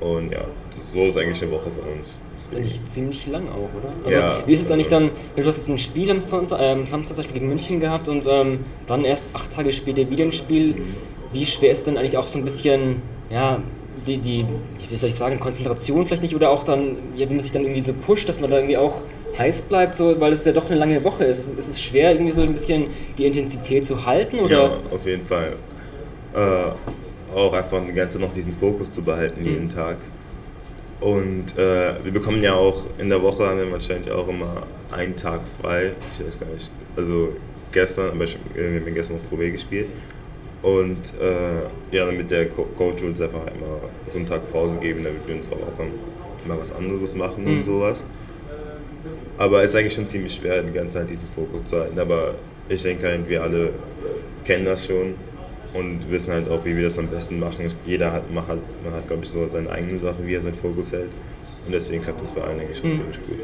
Und 0.00 0.32
ja, 0.32 0.44
das, 0.70 0.92
so 0.92 1.04
ist 1.04 1.16
eigentlich 1.16 1.40
eine 1.42 1.52
Woche 1.52 1.70
für 1.70 1.80
uns. 1.82 2.18
Das 2.34 2.46
ist 2.46 2.56
eigentlich 2.56 2.84
ziemlich 2.86 3.26
lang 3.26 3.48
auch, 3.48 3.68
oder? 3.78 3.92
Also, 4.04 4.16
Ja, 4.16 4.42
wie 4.46 4.52
ist 4.52 4.62
es 4.62 4.70
eigentlich 4.70 4.88
dann, 4.88 5.10
du 5.36 5.44
hast 5.44 5.56
jetzt 5.56 5.68
ein 5.68 5.78
Spiel 5.78 6.10
am 6.10 6.20
Sonntag, 6.20 6.58
ähm, 6.60 6.86
Samstag 6.86 7.14
zum 7.14 7.22
Beispiel 7.22 7.40
gegen 7.40 7.48
München 7.48 7.78
gehabt 7.78 8.08
und 8.08 8.26
ähm, 8.28 8.60
dann 8.86 9.04
erst 9.04 9.28
acht 9.34 9.52
Tage 9.52 9.72
später 9.72 10.08
wieder 10.10 10.24
ein 10.24 10.32
Spiel. 10.32 10.76
Wie 11.32 11.46
schwer 11.46 11.70
ist 11.70 11.86
denn 11.86 11.96
eigentlich 11.96 12.16
auch 12.16 12.26
so 12.26 12.38
ein 12.38 12.44
bisschen, 12.44 13.02
ja, 13.30 13.62
die, 14.06 14.18
die 14.18 14.46
wie 14.88 14.96
soll 14.96 15.08
ich 15.08 15.14
sagen, 15.14 15.40
Konzentration 15.40 16.06
vielleicht 16.06 16.22
nicht 16.22 16.34
oder 16.34 16.50
auch 16.50 16.62
dann, 16.62 16.96
ja, 17.16 17.28
wenn 17.28 17.36
man 17.36 17.40
sich 17.40 17.52
dann 17.52 17.62
irgendwie 17.62 17.80
so 17.80 17.92
pusht, 17.92 18.28
dass 18.28 18.40
man 18.40 18.50
da 18.50 18.56
irgendwie 18.56 18.76
auch 18.76 19.00
heiß 19.36 19.62
bleibt, 19.62 19.94
so, 19.94 20.20
weil 20.20 20.32
es 20.32 20.44
ja 20.44 20.52
doch 20.52 20.66
eine 20.66 20.78
lange 20.78 21.02
Woche 21.02 21.24
ist. 21.24 21.58
Ist 21.58 21.68
es 21.68 21.80
schwer, 21.80 22.12
irgendwie 22.12 22.32
so 22.32 22.42
ein 22.42 22.52
bisschen 22.52 22.86
die 23.18 23.26
Intensität 23.26 23.84
zu 23.84 24.06
halten? 24.06 24.38
Oder? 24.38 24.62
Ja, 24.62 24.76
auf 24.90 25.06
jeden 25.06 25.24
Fall. 25.24 25.56
Äh, 26.34 27.34
auch 27.34 27.52
einfach 27.52 27.82
die 27.86 27.92
ganze 27.92 28.18
noch 28.18 28.32
diesen 28.32 28.54
Fokus 28.54 28.90
zu 28.90 29.02
behalten 29.02 29.44
jeden 29.44 29.68
Tag. 29.68 29.96
Und 31.00 31.58
äh, 31.58 32.02
wir 32.02 32.12
bekommen 32.12 32.42
ja 32.42 32.54
auch 32.54 32.84
in 32.98 33.08
der 33.08 33.20
Woche 33.20 33.46
haben 33.46 33.58
wir 33.58 33.70
wahrscheinlich 33.70 34.10
auch 34.10 34.28
immer 34.28 34.62
einen 34.90 35.16
Tag 35.16 35.40
frei. 35.60 35.92
Ich 36.12 36.24
weiß 36.24 36.38
gar 36.38 36.48
nicht. 36.48 36.70
Also 36.96 37.30
gestern, 37.72 38.10
aber 38.10 38.24
ich, 38.24 38.36
äh, 38.54 38.72
wir 38.72 38.80
haben 38.80 38.94
gestern 38.94 39.16
noch 39.16 39.28
Pro 39.28 39.36
B 39.36 39.50
gespielt. 39.50 39.88
Und 40.64 41.12
äh, 41.20 41.94
ja, 41.94 42.06
damit 42.06 42.30
der 42.30 42.48
Co 42.48 42.62
Coach 42.64 43.02
uns 43.02 43.20
einfach 43.20 43.46
einmal 43.46 43.80
so 44.08 44.18
einen 44.18 44.26
Tag 44.26 44.50
Pause 44.50 44.76
geben, 44.78 45.04
damit 45.04 45.26
wir 45.28 45.34
uns 45.36 45.46
auch 45.48 45.66
einfach 45.66 45.84
mal 46.46 46.58
was 46.58 46.74
anderes 46.74 47.14
machen 47.14 47.46
und 47.46 47.56
Mhm. 47.58 47.62
sowas. 47.62 48.02
Aber 49.36 49.62
es 49.62 49.70
ist 49.70 49.76
eigentlich 49.76 49.92
schon 49.94 50.08
ziemlich 50.08 50.34
schwer, 50.34 50.62
die 50.62 50.72
ganze 50.72 50.94
Zeit 50.98 51.10
diesen 51.10 51.28
Fokus 51.28 51.64
zu 51.64 51.78
halten. 51.80 51.98
Aber 51.98 52.34
ich 52.68 52.82
denke 52.82 53.06
halt, 53.06 53.28
wir 53.28 53.42
alle 53.42 53.70
kennen 54.44 54.64
das 54.64 54.86
schon 54.86 55.14
und 55.74 56.10
wissen 56.10 56.32
halt 56.32 56.48
auch, 56.48 56.64
wie 56.64 56.74
wir 56.76 56.84
das 56.84 56.98
am 56.98 57.08
besten 57.08 57.38
machen. 57.40 57.66
Jeder 57.84 58.12
hat, 58.12 58.32
man 58.32 58.46
hat, 58.46 58.58
man 58.84 58.92
hat 58.94 59.06
glaube 59.06 59.24
ich, 59.24 59.28
so 59.30 59.46
seine 59.50 59.68
eigene 59.70 59.98
Sache, 59.98 60.16
wie 60.24 60.34
er 60.34 60.40
seinen 60.42 60.54
Fokus 60.54 60.92
hält. 60.92 61.10
Und 61.66 61.72
deswegen 61.72 62.02
klappt 62.02 62.22
das 62.22 62.32
bei 62.32 62.42
allen 62.42 62.60
eigentlich 62.60 62.78
schon 62.78 62.90
Mhm. 62.90 62.96
ziemlich 62.96 63.16
gut. 63.26 63.38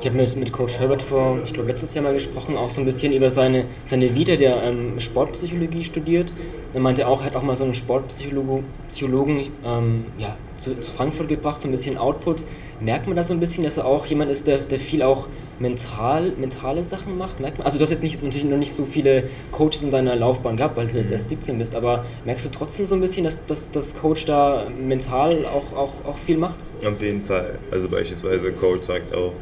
Ich 0.00 0.06
habe 0.06 0.16
mit, 0.16 0.36
mit 0.36 0.52
Coach 0.52 0.78
Herbert 0.78 1.02
vor, 1.02 1.38
ich 1.44 1.52
glaube, 1.52 1.70
letztes 1.70 1.94
Jahr 1.94 2.04
mal 2.04 2.12
gesprochen, 2.12 2.56
auch 2.56 2.70
so 2.70 2.80
ein 2.80 2.84
bisschen 2.84 3.12
über 3.12 3.30
seine, 3.30 3.64
seine 3.84 4.14
Vita, 4.14 4.36
der 4.36 4.62
ähm, 4.62 5.00
Sportpsychologie 5.00 5.84
studiert. 5.84 6.32
Er 6.74 6.80
meinte 6.80 7.06
auch, 7.06 7.20
er 7.20 7.26
hat 7.26 7.36
auch 7.36 7.42
mal 7.42 7.56
so 7.56 7.64
einen 7.64 7.74
Sportpsychologen 7.74 8.64
Psychologen, 8.88 9.48
ähm, 9.64 10.04
ja, 10.18 10.36
zu, 10.58 10.78
zu 10.80 10.90
Frankfurt 10.90 11.28
gebracht, 11.28 11.60
so 11.60 11.68
ein 11.68 11.70
bisschen 11.70 11.98
Output. 11.98 12.44
Merkt 12.80 13.06
man 13.06 13.16
da 13.16 13.24
so 13.24 13.32
ein 13.32 13.40
bisschen, 13.40 13.64
dass 13.64 13.78
er 13.78 13.86
auch 13.86 14.06
jemand 14.06 14.30
ist, 14.30 14.46
der, 14.46 14.58
der 14.58 14.78
viel 14.78 15.02
auch 15.02 15.28
mental, 15.58 16.32
mentale 16.32 16.84
Sachen 16.84 17.16
macht? 17.16 17.40
Merkt 17.40 17.58
man? 17.58 17.64
Also 17.64 17.78
du 17.78 17.82
hast 17.82 17.90
jetzt 17.90 18.02
nicht, 18.02 18.22
natürlich 18.22 18.44
noch 18.44 18.58
nicht 18.58 18.72
so 18.72 18.84
viele 18.84 19.28
Coaches 19.52 19.82
in 19.82 19.90
deiner 19.90 20.16
Laufbahn 20.16 20.56
gehabt, 20.56 20.76
weil 20.76 20.88
du 20.88 20.96
jetzt 20.96 21.10
erst 21.10 21.28
17 21.28 21.58
bist, 21.58 21.74
aber 21.74 22.04
merkst 22.24 22.44
du 22.44 22.50
trotzdem 22.50 22.86
so 22.86 22.94
ein 22.94 23.00
bisschen, 23.00 23.24
dass, 23.24 23.46
dass 23.46 23.70
das 23.70 23.96
Coach 23.96 24.26
da 24.26 24.66
mental 24.68 25.46
auch, 25.46 25.72
auch, 25.72 25.92
auch 26.04 26.18
viel 26.18 26.36
macht? 26.36 26.60
Auf 26.86 27.00
jeden 27.00 27.20
Fall. 27.20 27.58
Also 27.70 27.88
beispielsweise 27.88 28.52
Coach 28.52 28.86
sagt 28.86 29.14
auch, 29.14 29.32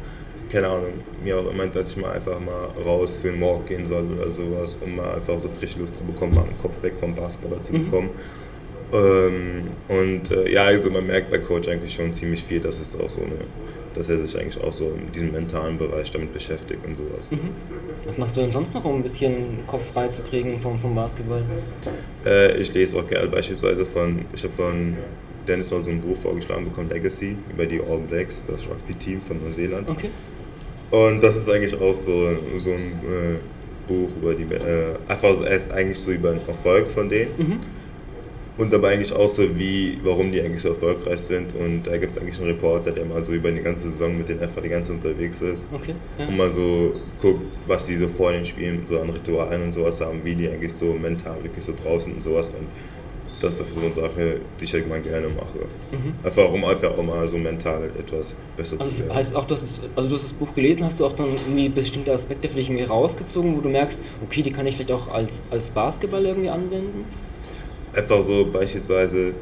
keine 0.53 0.67
Ahnung, 0.67 0.93
mir 1.23 1.39
auch 1.39 1.49
immer, 1.49 1.65
dass 1.65 1.93
ich 1.93 1.97
mal 1.97 2.11
einfach 2.11 2.39
mal 2.39 2.69
raus 2.85 3.17
für 3.19 3.29
einen 3.29 3.41
Walk 3.41 3.65
gehen 3.65 3.87
soll 3.87 4.05
oder 4.15 4.29
sowas, 4.29 4.77
um 4.79 4.95
mal 4.95 5.15
einfach 5.15 5.39
so 5.39 5.49
frische 5.49 5.79
Luft 5.79 5.97
zu 5.97 6.03
bekommen, 6.03 6.35
mal 6.35 6.43
den 6.43 6.57
Kopf 6.59 6.81
weg 6.83 6.93
vom 6.99 7.15
Basketball 7.15 7.59
zu 7.59 7.73
bekommen. 7.73 8.11
Ähm, 8.93 9.63
und 9.87 10.29
äh, 10.29 10.51
ja, 10.53 10.65
also 10.65 10.91
man 10.91 11.07
merkt 11.07 11.31
bei 11.31 11.39
Coach 11.39 11.67
eigentlich 11.67 11.91
schon 11.91 12.13
ziemlich 12.13 12.43
viel, 12.43 12.59
dass 12.59 12.79
es 12.79 12.93
auch 12.93 13.09
so 13.09 13.21
eine, 13.21 13.39
dass 13.95 14.09
er 14.09 14.23
sich 14.23 14.39
eigentlich 14.39 14.63
auch 14.63 14.71
so 14.71 14.91
in 14.91 15.11
diesem 15.11 15.31
mentalen 15.31 15.79
Bereich 15.79 16.11
damit 16.11 16.31
beschäftigt 16.31 16.85
und 16.85 16.95
sowas. 16.95 17.29
Was 18.05 18.19
machst 18.19 18.37
du 18.37 18.41
denn 18.41 18.51
sonst 18.51 18.75
noch, 18.75 18.85
um 18.85 18.97
ein 18.97 19.01
bisschen 19.01 19.65
Kopf 19.65 19.91
frei 19.91 20.07
zu 20.07 20.21
kriegen 20.21 20.59
vom, 20.59 20.77
vom 20.77 20.93
Basketball? 20.93 21.41
Äh, 22.23 22.59
ich 22.59 22.71
lese 22.75 22.99
auch 22.99 23.07
gerne 23.07 23.27
beispielsweise 23.27 23.87
von, 23.87 24.25
ich 24.35 24.43
habe 24.43 24.53
von 24.53 24.95
Dennis 25.47 25.71
mal 25.71 25.81
so 25.81 25.89
ein 25.89 25.99
Buch 25.99 26.15
vorgeschlagen 26.15 26.65
bekommen, 26.65 26.89
Legacy, 26.89 27.37
über 27.51 27.65
die 27.65 27.81
All 27.81 27.97
Blacks, 27.97 28.43
das 28.47 28.67
Rugby-Team 28.67 29.23
von 29.23 29.43
Neuseeland. 29.43 29.89
Okay. 29.89 30.09
Und 30.91 31.23
das 31.23 31.37
ist 31.37 31.49
eigentlich 31.49 31.73
auch 31.79 31.93
so, 31.93 32.37
so 32.57 32.69
ein 32.71 32.99
äh, 33.03 33.39
Buch 33.87 34.09
über 34.21 34.33
die, 34.33 34.43
äh, 34.43 34.95
einfach 35.07 35.35
so, 35.35 35.43
erst 35.43 35.71
eigentlich 35.71 35.97
so 35.99 36.11
über 36.11 36.31
den 36.31 36.47
Erfolg 36.47 36.89
von 36.89 37.09
denen. 37.09 37.31
Mhm. 37.37 37.59
Und 38.55 38.71
dabei 38.71 38.93
eigentlich 38.93 39.11
auch 39.11 39.27
so, 39.27 39.57
wie, 39.57 39.97
warum 40.03 40.31
die 40.31 40.39
eigentlich 40.39 40.61
so 40.61 40.69
erfolgreich 40.69 41.21
sind. 41.21 41.55
Und 41.55 41.83
da 41.83 41.97
gibt 41.97 42.11
es 42.11 42.19
eigentlich 42.19 42.37
einen 42.37 42.49
Reporter, 42.49 42.91
der 42.91 43.03
mal 43.03 43.23
so 43.23 43.31
über 43.33 43.51
die 43.51 43.63
ganze 43.63 43.89
Saison 43.89 44.15
mit 44.15 44.29
denen 44.29 44.41
einfach 44.41 44.61
die 44.61 44.69
ganze 44.69 44.89
Zeit 44.89 45.03
unterwegs 45.03 45.41
ist. 45.41 45.67
Okay. 45.73 45.95
Ja. 46.19 46.27
Und 46.27 46.37
mal 46.37 46.51
so 46.51 46.93
guckt, 47.19 47.41
was 47.65 47.87
sie 47.87 47.97
so 47.97 48.07
vor 48.07 48.31
den 48.31 48.45
Spielen 48.45 48.83
so 48.87 48.99
an 48.99 49.09
Ritualen 49.09 49.63
und 49.63 49.71
sowas 49.71 49.99
haben, 50.01 50.23
wie 50.23 50.35
die 50.35 50.47
eigentlich 50.47 50.71
so 50.71 50.93
mental 50.93 51.43
wirklich 51.43 51.65
so 51.65 51.73
draußen 51.73 52.13
und 52.13 52.21
sowas. 52.21 52.51
Und 52.51 52.67
das 53.43 53.59
ist 53.59 53.73
so 53.73 53.81
eine 53.81 53.93
Sache, 53.93 54.39
die 54.59 54.63
ich 54.63 54.73
halt 54.73 54.87
mal 54.87 55.01
gerne 55.01 55.27
mache. 55.27 55.67
Einfach 56.23 56.49
um 56.51 56.63
einfach 56.63 56.91
auch 56.97 57.03
mal 57.03 57.27
so 57.27 57.37
mental 57.37 57.91
etwas 57.99 58.33
besser 58.55 58.71
zu 58.71 58.75
Mhm. 58.77 58.81
Also 58.81 58.97
werden. 58.99 59.07
das 59.09 59.17
heißt 59.17 59.35
auch, 59.35 59.45
dass 59.45 59.61
es, 59.63 59.81
also 59.95 60.09
du 60.09 60.15
hast 60.15 60.23
das 60.23 60.33
Buch 60.33 60.55
gelesen, 60.55 60.85
hast 60.85 60.99
du 60.99 61.05
auch 61.05 61.13
dann 61.13 61.27
irgendwie 61.33 61.67
bestimmte 61.69 62.13
Aspekte 62.13 62.47
für 62.47 62.55
dich 62.55 62.69
irgendwie 62.69 62.85
rausgezogen, 62.85 63.55
wo 63.57 63.61
du 63.61 63.69
merkst, 63.69 64.01
okay, 64.23 64.41
die 64.41 64.51
kann 64.51 64.65
ich 64.65 64.75
vielleicht 64.75 64.91
auch 64.93 65.09
als, 65.09 65.41
als 65.51 65.71
Basketball 65.71 66.25
irgendwie 66.25 66.49
anwenden? 66.49 67.05
Einfach 67.93 68.21
so 68.21 68.45
beispielsweise, 68.51 69.33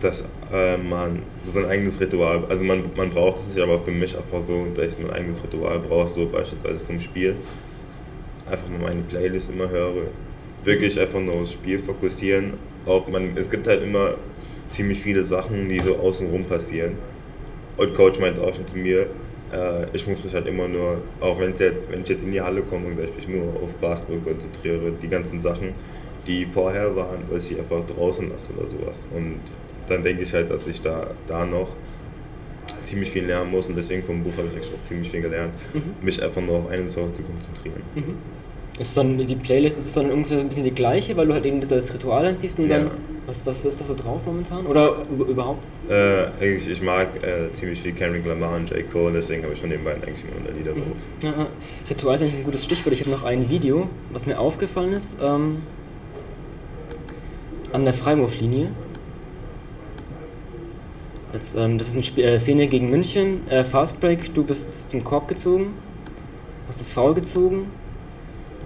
dass 0.00 0.24
äh, 0.52 0.76
man 0.76 1.22
so 1.42 1.52
sein 1.52 1.66
eigenes 1.66 2.00
Ritual, 2.00 2.44
also 2.48 2.64
man, 2.64 2.82
man 2.96 3.10
braucht 3.10 3.40
es 3.48 3.54
nicht, 3.54 3.62
aber 3.62 3.78
für 3.78 3.92
mich 3.92 4.16
einfach 4.16 4.40
so, 4.40 4.66
dass 4.74 4.96
ich 4.96 5.02
mein 5.02 5.12
eigenes 5.12 5.42
Ritual 5.42 5.78
brauche, 5.78 6.08
so 6.08 6.26
beispielsweise 6.26 6.80
vom 6.80 6.98
Spiel. 7.00 7.36
Einfach 8.50 8.68
mal 8.68 8.80
meine 8.80 9.02
Playlist 9.02 9.50
immer 9.50 9.68
höre. 9.70 9.92
Wirklich 10.64 11.00
einfach 11.00 11.20
nur 11.20 11.34
aufs 11.36 11.52
Spiel 11.52 11.78
fokussieren. 11.78 12.54
Auch 12.86 13.08
man, 13.08 13.36
es 13.36 13.50
gibt 13.50 13.66
halt 13.66 13.82
immer 13.82 14.14
ziemlich 14.68 15.00
viele 15.00 15.22
Sachen, 15.22 15.68
die 15.68 15.80
so 15.80 15.96
außenrum 15.96 16.44
passieren. 16.44 16.92
Und 17.76 17.94
Coach 17.94 18.18
meint 18.20 18.38
auch 18.38 18.54
schon 18.54 18.66
zu 18.66 18.76
mir, 18.78 19.06
äh, 19.52 19.86
ich 19.92 20.06
muss 20.06 20.22
mich 20.24 20.32
halt 20.32 20.46
immer 20.46 20.68
nur, 20.68 21.02
auch 21.20 21.38
wenn 21.38 21.54
jetzt, 21.54 21.90
wenn 21.90 22.02
ich 22.02 22.08
jetzt 22.08 22.22
in 22.22 22.32
die 22.32 22.40
Halle 22.40 22.62
komme 22.62 22.86
und 22.86 22.98
ich 23.00 23.14
mich 23.14 23.28
nur 23.28 23.54
auf 23.62 23.74
Basketball 23.76 24.32
konzentriere, 24.32 24.92
die 25.00 25.08
ganzen 25.08 25.40
Sachen, 25.40 25.74
die 26.26 26.44
vorher 26.46 26.94
waren, 26.96 27.18
dass 27.30 27.50
ich 27.50 27.58
einfach 27.58 27.84
draußen 27.86 28.30
lasse 28.30 28.52
oder 28.54 28.68
sowas. 28.68 29.06
Und 29.14 29.40
dann 29.88 30.02
denke 30.02 30.22
ich 30.22 30.32
halt, 30.32 30.50
dass 30.50 30.66
ich 30.66 30.80
da, 30.80 31.10
da 31.26 31.44
noch 31.44 31.70
ziemlich 32.82 33.10
viel 33.10 33.26
lernen 33.26 33.50
muss 33.50 33.68
und 33.68 33.76
deswegen 33.76 34.02
vom 34.02 34.22
Buch 34.22 34.32
habe 34.36 34.48
ich 34.48 34.54
eigentlich 34.54 34.72
auch 34.72 34.88
ziemlich 34.88 35.10
viel 35.10 35.20
gelernt, 35.20 35.52
mich 36.00 36.22
einfach 36.22 36.40
nur 36.40 36.56
auf 36.58 36.70
eine 36.70 36.88
Sache 36.88 37.12
zu 37.12 37.22
konzentrieren. 37.22 37.82
Ist 38.78 38.94
dann 38.96 39.16
die 39.24 39.36
Playlist, 39.36 39.78
ist 39.78 39.86
es 39.86 39.94
dann 39.94 40.10
ungefähr 40.10 40.38
ein 40.38 40.48
bisschen 40.48 40.64
die 40.64 40.70
gleiche, 40.74 41.16
weil 41.16 41.26
du 41.26 41.32
halt 41.32 41.46
eben 41.46 41.60
das 41.60 41.72
als 41.72 41.94
Ritual 41.94 42.26
anziehst 42.26 42.58
und 42.58 42.68
dann, 42.68 42.82
Ja. 42.86 42.90
was, 43.26 43.46
was 43.46 43.64
ist 43.64 43.80
da 43.80 43.84
so 43.86 43.94
drauf 43.94 44.20
momentan? 44.26 44.66
Oder 44.66 44.96
über- 45.10 45.24
überhaupt? 45.24 45.66
Äh, 45.88 46.26
eigentlich, 46.40 46.68
ich 46.68 46.82
mag 46.82 47.08
äh, 47.22 47.50
ziemlich 47.54 47.80
viel 47.80 47.92
Kendrick 47.92 48.26
Lamar 48.26 48.54
und 48.56 48.68
J. 48.68 48.90
Cole, 48.92 49.14
deswegen 49.14 49.44
habe 49.44 49.54
ich 49.54 49.60
von 49.60 49.70
den 49.70 49.82
beiden 49.82 50.02
eigentlich 50.04 50.24
immer 50.24 50.36
unter 50.40 50.52
Lieder. 50.52 50.72
Ja, 51.22 51.28
ja. 51.30 51.46
Ritual 51.88 52.16
ist 52.16 52.20
eigentlich 52.20 52.34
ein 52.36 52.44
gutes 52.44 52.64
Stichwort. 52.64 52.92
Ich 52.92 53.00
habe 53.00 53.10
noch 53.10 53.24
ein 53.24 53.48
Video, 53.48 53.88
was 54.12 54.26
mir 54.26 54.38
aufgefallen 54.38 54.92
ist, 54.92 55.20
ähm, 55.22 55.62
an 57.72 57.84
der 57.84 57.94
Freiwurflinie. 57.94 58.68
Jetzt, 61.32 61.56
ähm, 61.56 61.78
das 61.78 61.88
ist 61.88 61.94
eine 61.94 62.02
Sp 62.04 62.20
äh, 62.22 62.38
Szene 62.38 62.66
gegen 62.68 62.90
München. 62.90 63.48
Äh, 63.48 63.64
Fastbreak, 63.64 64.34
du 64.34 64.44
bist 64.44 64.90
zum 64.90 65.02
Korb 65.02 65.28
gezogen, 65.28 65.72
hast 66.68 66.80
das 66.80 66.92
Foul 66.92 67.14
gezogen. 67.14 67.66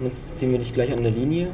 Und 0.01 0.07
jetzt 0.07 0.39
sehen 0.39 0.51
wir 0.51 0.57
dich 0.57 0.73
gleich 0.73 0.91
an 0.91 1.03
der 1.03 1.11
Linie. 1.11 1.49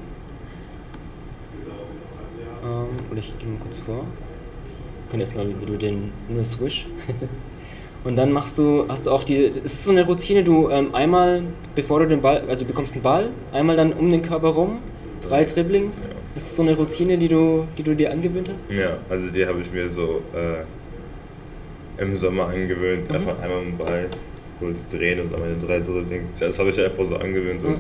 Ähm, 2.63 2.95
oder 3.11 3.19
ich 3.19 3.37
gehe 3.37 3.49
mal 3.49 3.59
kurz 3.61 3.79
vor. 3.79 3.95
Wir 3.97 5.11
können 5.11 5.19
erstmal 5.19 5.49
wieder 5.49 5.77
den 5.77 6.11
nur 6.29 6.45
Swish. 6.45 6.87
Und 8.05 8.15
dann 8.15 8.31
machst 8.31 8.57
du, 8.57 8.85
hast 8.87 9.05
du 9.05 9.11
auch 9.11 9.25
die, 9.25 9.51
es 9.65 9.73
ist 9.73 9.83
so 9.83 9.91
eine 9.91 10.05
Routine, 10.05 10.45
du 10.45 10.69
ähm, 10.69 10.95
einmal, 10.95 11.43
bevor 11.75 11.99
du 11.99 12.07
den 12.07 12.21
Ball, 12.21 12.41
also 12.47 12.61
du 12.61 12.67
bekommst 12.67 12.93
einen 12.93 13.03
Ball, 13.03 13.31
einmal 13.51 13.75
dann 13.75 13.91
um 13.91 14.09
den 14.09 14.21
Körper 14.21 14.47
rum, 14.47 14.77
drei 15.21 15.43
Dribblings. 15.43 16.11
Ist 16.33 16.47
das 16.47 16.55
so 16.55 16.63
eine 16.63 16.77
Routine, 16.77 17.17
die 17.17 17.27
du, 17.27 17.67
die 17.77 17.83
du 17.83 17.97
dir 17.97 18.13
angewöhnt 18.13 18.49
hast? 18.53 18.71
Ja, 18.71 18.95
also 19.09 19.29
die 19.29 19.45
habe 19.45 19.59
ich 19.59 19.73
mir 19.73 19.89
so 19.89 20.21
äh, 20.33 22.01
im 22.01 22.15
Sommer 22.15 22.47
angewöhnt, 22.47 23.11
einfach 23.11 23.41
einmal 23.41 23.59
dem 23.59 23.77
Ball 23.77 24.07
kurz 24.57 24.87
drehen 24.87 25.19
und 25.19 25.33
dann 25.33 25.41
meine 25.41 25.57
drei 25.57 25.81
Dribblings. 25.81 26.35
Das 26.35 26.57
habe 26.59 26.69
ich 26.69 26.81
einfach 26.81 27.03
so 27.03 27.17
angewöhnt. 27.17 27.61
So. 27.61 27.67
Mhm. 27.71 27.79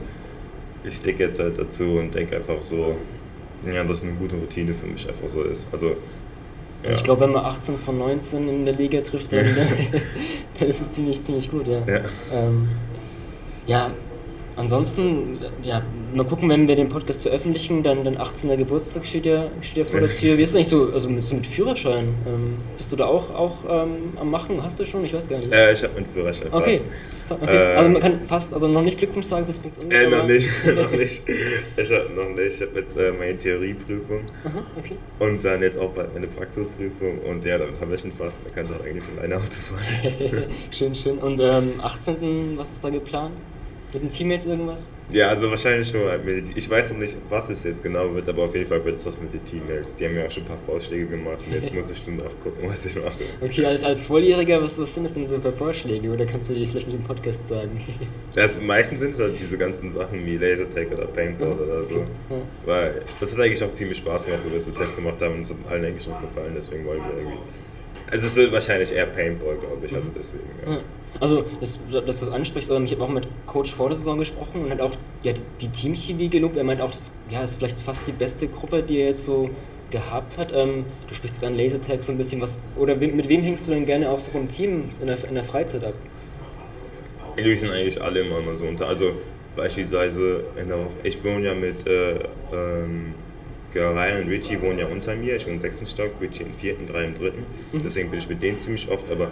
Ich 0.87 0.95
stecke 0.95 1.25
jetzt 1.25 1.39
halt 1.39 1.57
dazu 1.57 1.83
und 1.97 2.15
denke 2.15 2.37
einfach 2.37 2.61
so, 2.61 2.95
ja, 3.65 3.83
dass 3.83 4.03
eine 4.03 4.13
gute 4.13 4.35
Routine 4.35 4.73
für 4.73 4.87
mich 4.87 5.07
einfach 5.07 5.27
so 5.27 5.43
ist. 5.43 5.67
Also, 5.71 5.95
ja. 6.83 6.91
Ich 6.91 7.03
glaube, 7.03 7.21
wenn 7.21 7.31
man 7.31 7.43
18 7.43 7.77
von 7.77 7.97
19 7.97 8.47
in 8.47 8.65
der 8.65 8.75
Liga 8.75 9.01
trifft, 9.01 9.33
dann, 9.33 9.45
dann 10.59 10.69
ist 10.69 10.81
es 10.81 10.93
ziemlich, 10.93 11.21
ziemlich 11.23 11.51
gut, 11.51 11.67
ja. 11.67 11.79
Ja. 11.85 12.01
Ähm, 12.33 12.69
ja, 13.65 13.91
ansonsten, 14.57 15.39
ja, 15.63 15.81
mal 16.13 16.25
gucken, 16.25 16.49
wenn 16.49 16.67
wir 16.67 16.75
den 16.75 16.89
Podcast 16.89 17.21
veröffentlichen, 17.21 17.83
dann 17.83 18.03
dein 18.03 18.19
18. 18.19 18.57
Geburtstag 18.57 19.05
steht 19.05 19.25
ja, 19.25 19.49
steht 19.61 19.77
ja 19.77 19.85
vor 19.85 19.99
der 19.99 20.09
Tür. 20.09 20.37
Wie 20.37 20.43
ist 20.43 20.49
es 20.49 20.55
eigentlich 20.55 20.67
so, 20.67 20.91
also 20.91 21.09
mit, 21.09 21.23
so 21.23 21.35
mit 21.35 21.47
Führerschein? 21.47 22.09
Ähm, 22.25 22.55
bist 22.77 22.91
du 22.91 22.95
da 22.95 23.05
auch, 23.05 23.33
auch 23.33 23.57
ähm, 23.69 24.13
am 24.19 24.31
Machen? 24.31 24.61
Hast 24.61 24.79
du 24.79 24.85
schon? 24.85 25.05
Ich 25.05 25.13
weiß 25.13 25.29
gar 25.29 25.37
nicht. 25.37 25.53
Äh, 25.53 25.73
ich 25.73 25.83
habe 25.83 25.93
meinen 25.93 26.05
Führerschein 26.05 26.49
fast. 26.49 26.63
okay. 26.63 26.81
okay. 27.29 27.55
Äh, 27.55 27.75
also 27.75 27.89
man 27.89 28.01
kann 28.01 28.25
fast, 28.25 28.53
also 28.53 28.67
noch 28.67 28.81
nicht 28.81 28.97
Glückwunsch 28.97 29.27
sagen, 29.27 29.45
sonst 29.45 29.59
bringt's 29.59 29.77
Äh, 29.77 30.07
noch 30.09 30.25
nicht, 30.25 30.49
noch 30.75 30.91
nicht. 30.91 31.23
Ich 31.77 31.91
habe 31.91 32.09
noch 32.15 32.29
nicht. 32.29 32.55
Ich 32.55 32.61
habe 32.61 32.79
jetzt 32.79 32.97
äh, 32.97 33.11
meine 33.11 33.37
Theorieprüfung 33.37 34.21
Aha, 34.45 34.63
okay. 34.77 34.95
und 35.19 35.43
dann 35.43 35.61
jetzt 35.61 35.77
auch 35.77 35.91
bald 35.91 36.13
meine 36.13 36.27
Praxisprüfung 36.27 37.19
und 37.19 37.45
ja, 37.45 37.57
damit 37.57 37.79
habe 37.79 37.95
ich 37.95 38.03
ihn 38.03 38.13
fast. 38.17 38.39
Da 38.45 38.53
kann 38.53 38.65
ich 38.65 38.71
auch 38.71 38.85
eigentlich 38.85 39.07
alleine 39.17 39.35
Auto 39.35 39.45
fahren. 39.45 40.43
schön, 40.71 40.95
schön. 40.95 41.17
Und 41.19 41.39
ähm, 41.39 41.71
18. 41.81 42.57
was 42.57 42.73
ist 42.73 42.83
da 42.83 42.89
geplant? 42.89 43.33
Mit 43.93 44.03
den 44.03 44.09
Teammates 44.09 44.45
irgendwas? 44.45 44.89
Ja, 45.11 45.29
also 45.29 45.49
wahrscheinlich 45.49 45.89
schon. 45.89 46.01
halt 46.01 46.21
Ich 46.55 46.69
weiß 46.69 46.91
noch 46.91 46.99
nicht, 46.99 47.15
was 47.29 47.49
es 47.49 47.63
jetzt 47.63 47.81
genau 47.81 48.13
wird, 48.13 48.27
aber 48.27 48.43
auf 48.43 48.53
jeden 48.53 48.65
Fall 48.65 48.83
wird 48.83 48.97
es 48.97 49.05
das 49.05 49.17
mit 49.19 49.33
den 49.33 49.43
Teammates. 49.45 49.95
Die 49.95 50.05
haben 50.05 50.15
mir 50.15 50.25
auch 50.25 50.31
schon 50.31 50.43
ein 50.43 50.47
paar 50.47 50.57
Vorschläge 50.57 51.07
gemacht 51.07 51.41
und 51.47 51.53
jetzt 51.53 51.73
muss 51.73 51.89
ich 51.89 51.97
schon 51.97 52.17
nachgucken, 52.17 52.67
was 52.67 52.85
ich 52.85 52.95
mache. 52.95 53.15
Okay, 53.39 53.65
als, 53.65 53.83
als 53.83 54.03
Volljähriger, 54.03 54.61
was, 54.61 54.77
was 54.77 54.93
sind 54.93 55.05
das 55.05 55.13
denn 55.13 55.25
so 55.25 55.39
für 55.39 55.53
Vorschläge? 55.53 56.09
Oder 56.11 56.25
kannst 56.25 56.49
du 56.49 56.53
die 56.53 56.65
vielleicht 56.65 56.87
nicht 56.87 56.97
im 56.97 57.03
Podcast 57.03 57.47
sagen? 57.47 57.71
Das, 58.33 58.61
meistens 58.61 59.01
sind 59.01 59.15
es 59.15 59.19
halt 59.19 59.33
diese 59.39 59.57
ganzen 59.57 59.91
Sachen 59.91 60.23
wie 60.23 60.37
Lasertag 60.37 60.91
oder 60.91 61.05
Paintball 61.07 61.53
oder 61.53 61.83
so. 61.83 61.95
Ja. 61.95 62.05
Weil 62.65 63.01
das 63.19 63.33
hat 63.33 63.39
eigentlich 63.39 63.63
auch 63.63 63.73
ziemlich 63.73 63.97
Spaß 63.97 64.25
gemacht, 64.25 64.41
wo 64.45 64.51
wir 64.51 64.59
das 64.59 64.67
mit 64.67 64.75
Test 64.75 64.95
gemacht 64.95 65.19
haben 65.21 65.35
und 65.35 65.41
es 65.41 65.49
hat 65.49 65.57
allen 65.69 65.85
eigentlich 65.85 66.07
auch 66.07 66.21
gefallen, 66.21 66.53
deswegen 66.55 66.85
wollen 66.85 67.01
wir 67.01 67.17
irgendwie 67.17 67.39
Also 68.09 68.27
es 68.27 68.35
wird 68.35 68.51
wahrscheinlich 68.51 68.93
eher 68.93 69.05
Paintball, 69.05 69.57
glaube 69.57 69.85
ich, 69.85 69.93
also 69.93 70.11
deswegen. 70.17 70.49
Ja. 70.65 70.73
Ja. 70.73 70.79
Also, 71.19 71.43
das, 71.59 71.79
das 71.91 72.07
was 72.07 72.19
du 72.19 72.31
ansprichst, 72.31 72.69
ähm, 72.71 72.85
ich 72.85 72.91
habe 72.91 73.03
auch 73.03 73.09
mit 73.09 73.27
Coach 73.47 73.73
vor 73.73 73.89
der 73.89 73.97
Saison 73.97 74.19
gesprochen 74.19 74.65
und 74.65 74.71
hat 74.71 74.81
auch 74.81 74.95
ja, 75.23 75.33
die 75.61 75.69
Teamchemie 75.69 76.29
gelobt. 76.29 76.57
Er 76.57 76.63
meint 76.63 76.81
auch, 76.81 76.91
das 76.91 77.11
ja, 77.29 77.43
ist 77.43 77.57
vielleicht 77.57 77.77
fast 77.77 78.07
die 78.07 78.11
beste 78.11 78.47
Gruppe, 78.47 78.83
die 78.83 78.99
er 78.99 79.09
jetzt 79.09 79.25
so 79.25 79.49
gehabt 79.89 80.37
hat. 80.37 80.53
Ähm, 80.53 80.85
du 81.07 81.15
sprichst 81.15 81.43
an 81.43 81.57
Lasertag 81.57 82.03
so 82.03 82.11
ein 82.11 82.17
bisschen 82.17 82.41
was. 82.41 82.59
Oder 82.75 82.99
we 82.99 83.07
mit 83.07 83.29
wem 83.29 83.41
hängst 83.41 83.67
du 83.67 83.71
denn 83.71 83.85
gerne 83.85 84.09
auch 84.09 84.19
so 84.19 84.31
vom 84.31 84.47
Team 84.47 84.89
in 85.01 85.07
der, 85.07 85.17
in 85.27 85.33
der 85.33 85.43
Freizeit 85.43 85.83
ab? 85.83 85.93
Die 87.37 87.55
sind 87.55 87.71
eigentlich 87.71 88.01
alle 88.01 88.21
immer 88.21 88.41
mal 88.41 88.55
so 88.55 88.65
unter. 88.65 88.87
Also 88.87 89.13
beispielsweise, 89.55 90.43
in 90.59 90.67
der 90.67 90.77
Woche, 90.77 90.91
ich 91.03 91.23
wohne 91.23 91.45
ja 91.45 91.53
mit 91.53 91.87
äh, 91.87 92.19
ähm, 92.53 93.15
Ryan 93.75 94.23
und 94.23 94.29
Richie 94.29 94.59
wohnen 94.61 94.79
ja 94.79 94.87
unter 94.87 95.15
mir. 95.15 95.35
Ich 95.35 95.45
wohne 95.45 95.55
im 95.55 95.61
sechsten 95.61 95.85
Stock, 95.85 96.11
Richie 96.21 96.43
im 96.43 96.53
vierten, 96.53 96.87
drei 96.87 97.05
im 97.05 97.13
dritten. 97.13 97.45
Deswegen 97.73 98.09
bin 98.09 98.19
ich 98.19 98.29
mit 98.29 98.41
denen 98.41 98.59
ziemlich 98.59 98.89
oft, 98.89 99.11
aber 99.11 99.31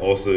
auch 0.00 0.16
so, 0.16 0.32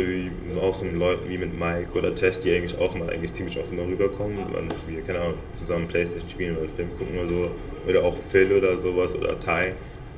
auch 0.62 0.74
so 0.74 0.86
mit 0.86 0.96
Leuten 0.96 1.28
wie 1.30 1.38
mit 1.38 1.58
Mike 1.58 1.92
oder 1.98 2.14
Tess, 2.14 2.40
die 2.40 2.54
eigentlich 2.54 2.78
auch 2.78 2.94
mal 2.96 3.10
eigentlich 3.10 3.34
ziemlich 3.34 3.58
oft 3.60 3.72
immer 3.72 3.88
rüberkommen, 3.88 4.38
wenn 4.54 4.96
wir, 4.96 5.02
keine 5.04 5.20
Ahnung, 5.20 5.34
zusammen 5.54 5.88
Playstation 5.88 6.30
spielen 6.30 6.52
oder 6.54 6.62
einen 6.68 6.76
Film 6.76 6.90
gucken 6.98 7.18
oder 7.18 7.28
so. 7.28 7.52
Oder 7.90 8.04
auch 8.04 8.16
Phil 8.30 8.52
oder 8.52 8.78
sowas 8.78 9.16
oder 9.16 9.40
Ty, 9.40 9.74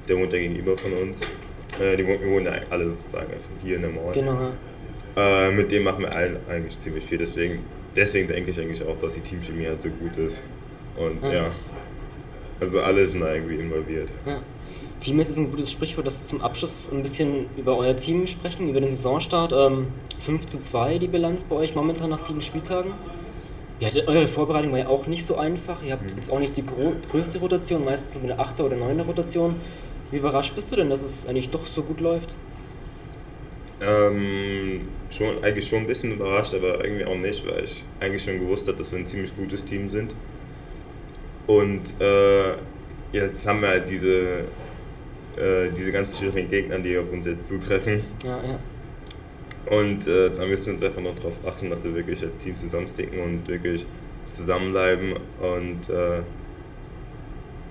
der 0.08 0.18
wohnt 0.18 0.34
ja 0.34 0.40
gegenüber 0.40 0.76
von 0.78 0.92
uns. 0.94 1.22
Äh, 1.80 1.96
die 1.96 2.06
wohnen, 2.06 2.22
wir 2.22 2.32
wohnen 2.32 2.46
ja 2.48 2.54
alle 2.70 2.90
sozusagen 2.90 3.32
einfach 3.32 3.50
hier 3.64 3.78
in 3.78 3.84
der 3.84 3.92
Mall. 3.92 4.14
Genau. 4.14 4.52
Äh, 5.16 5.52
mit 5.52 5.72
dem 5.72 5.84
machen 5.84 6.02
wir 6.04 6.16
allen 6.16 6.38
eigentlich 6.50 6.80
ziemlich 6.80 7.06
viel. 7.06 7.18
Deswegen, 7.18 7.60
deswegen 7.96 8.28
denke 8.28 8.52
ich 8.52 8.60
eigentlich 8.60 8.84
auch, 8.86 9.00
dass 9.00 9.14
die 9.14 9.22
Teamchemie 9.22 9.68
halt 9.68 9.82
so 9.82 9.90
gut 9.90 10.18
ist. 10.18 10.44
Und 10.98 11.24
Ja. 11.24 11.32
ja, 11.34 11.52
also 12.60 12.82
alle 12.82 13.08
sind 13.08 13.22
da 13.22 13.34
irgendwie 13.34 13.56
involviert. 13.56 14.10
Ja. 14.26 14.42
Teammates 15.00 15.32
ist 15.32 15.38
ein 15.38 15.50
gutes 15.50 15.72
Sprichwort, 15.72 16.06
dass 16.06 16.28
zum 16.28 16.42
Abschluss 16.42 16.92
ein 16.92 17.02
bisschen 17.02 17.46
über 17.58 17.78
euer 17.78 17.96
Team 17.96 18.28
sprechen, 18.28 18.70
über 18.70 18.82
den 18.82 18.90
Saisonstart. 18.90 19.54
Ähm, 19.54 19.88
5 20.20 20.48
zu 20.48 20.58
2 20.58 21.00
die 21.00 21.08
Bilanz 21.08 21.46
bei 21.46 21.56
euch 21.56 21.74
momentan 21.74 22.10
nach 22.10 22.20
sieben 22.20 22.42
Spieltagen. 22.42 22.92
Ja, 23.80 23.90
eure 24.08 24.28
Vorbereitung 24.28 24.74
war 24.74 24.80
ja 24.80 24.88
auch 24.88 25.08
nicht 25.08 25.26
so 25.26 25.38
einfach. 25.38 25.82
Ihr 25.84 25.94
habt 25.94 26.12
jetzt 26.12 26.30
auch 26.30 26.40
nicht 26.40 26.58
die 26.58 26.66
größte 26.66 27.40
Rotation, 27.40 27.86
meistens 27.86 28.22
so 28.22 28.28
eine 28.28 28.42
8er 28.42 28.64
oder 28.64 28.76
9er 28.76 29.04
Rotation. 29.04 29.56
Wie 30.12 30.18
überrascht 30.18 30.54
bist 30.54 30.70
du 30.72 30.76
denn, 30.76 30.90
dass 30.90 31.02
es 31.02 31.28
eigentlich 31.28 31.50
doch 31.50 31.66
so 31.66 31.84
gut 31.84 32.02
läuft? 32.02 32.36
Ähm, 33.82 34.82
schon, 35.10 35.42
eigentlich 35.42 35.70
schon 35.70 35.80
ein 35.80 35.88
bisschen 35.88 36.12
überrascht, 36.12 36.54
aber 36.54 36.84
irgendwie 36.84 37.06
auch 37.06 37.16
nicht, 37.16 37.48
weil 37.48 37.64
ich 37.64 37.86
eigentlich 38.02 38.24
schon 38.24 38.40
gewusst 38.40 38.68
habe, 38.68 38.78
dass 38.78 38.92
wir 38.92 39.00
ein 39.00 39.08
ziemlich 39.08 39.34
gutes 39.38 39.64
Team 39.64 39.88
sind. 39.88 40.14
Und 41.50 42.00
äh, 42.00 42.52
jetzt 43.12 43.48
haben 43.48 43.62
wir 43.62 43.70
halt 43.70 43.90
diese, 43.90 44.44
äh, 45.36 45.72
diese 45.76 45.92
ganz 45.92 46.20
schwierigen 46.20 46.48
Gegner, 46.48 46.78
die 46.78 46.96
auf 46.96 47.12
uns 47.12 47.26
jetzt 47.26 47.48
zutreffen. 47.48 48.04
Ja, 48.24 48.40
ja. 48.44 48.60
Und 49.76 50.06
äh, 50.06 50.30
da 50.30 50.46
müssen 50.46 50.68
wir 50.68 50.74
uns 50.74 50.84
einfach 50.84 51.02
noch 51.02 51.16
darauf 51.16 51.40
achten, 51.48 51.72
dass 51.72 51.84
wir 51.86 51.96
wirklich 51.96 52.24
als 52.24 52.38
Team 52.38 52.56
zusammensticken 52.56 53.20
und 53.20 53.48
wirklich 53.48 53.88
zusammenbleiben. 54.30 55.16
Und 55.40 55.90
äh, 55.90 56.22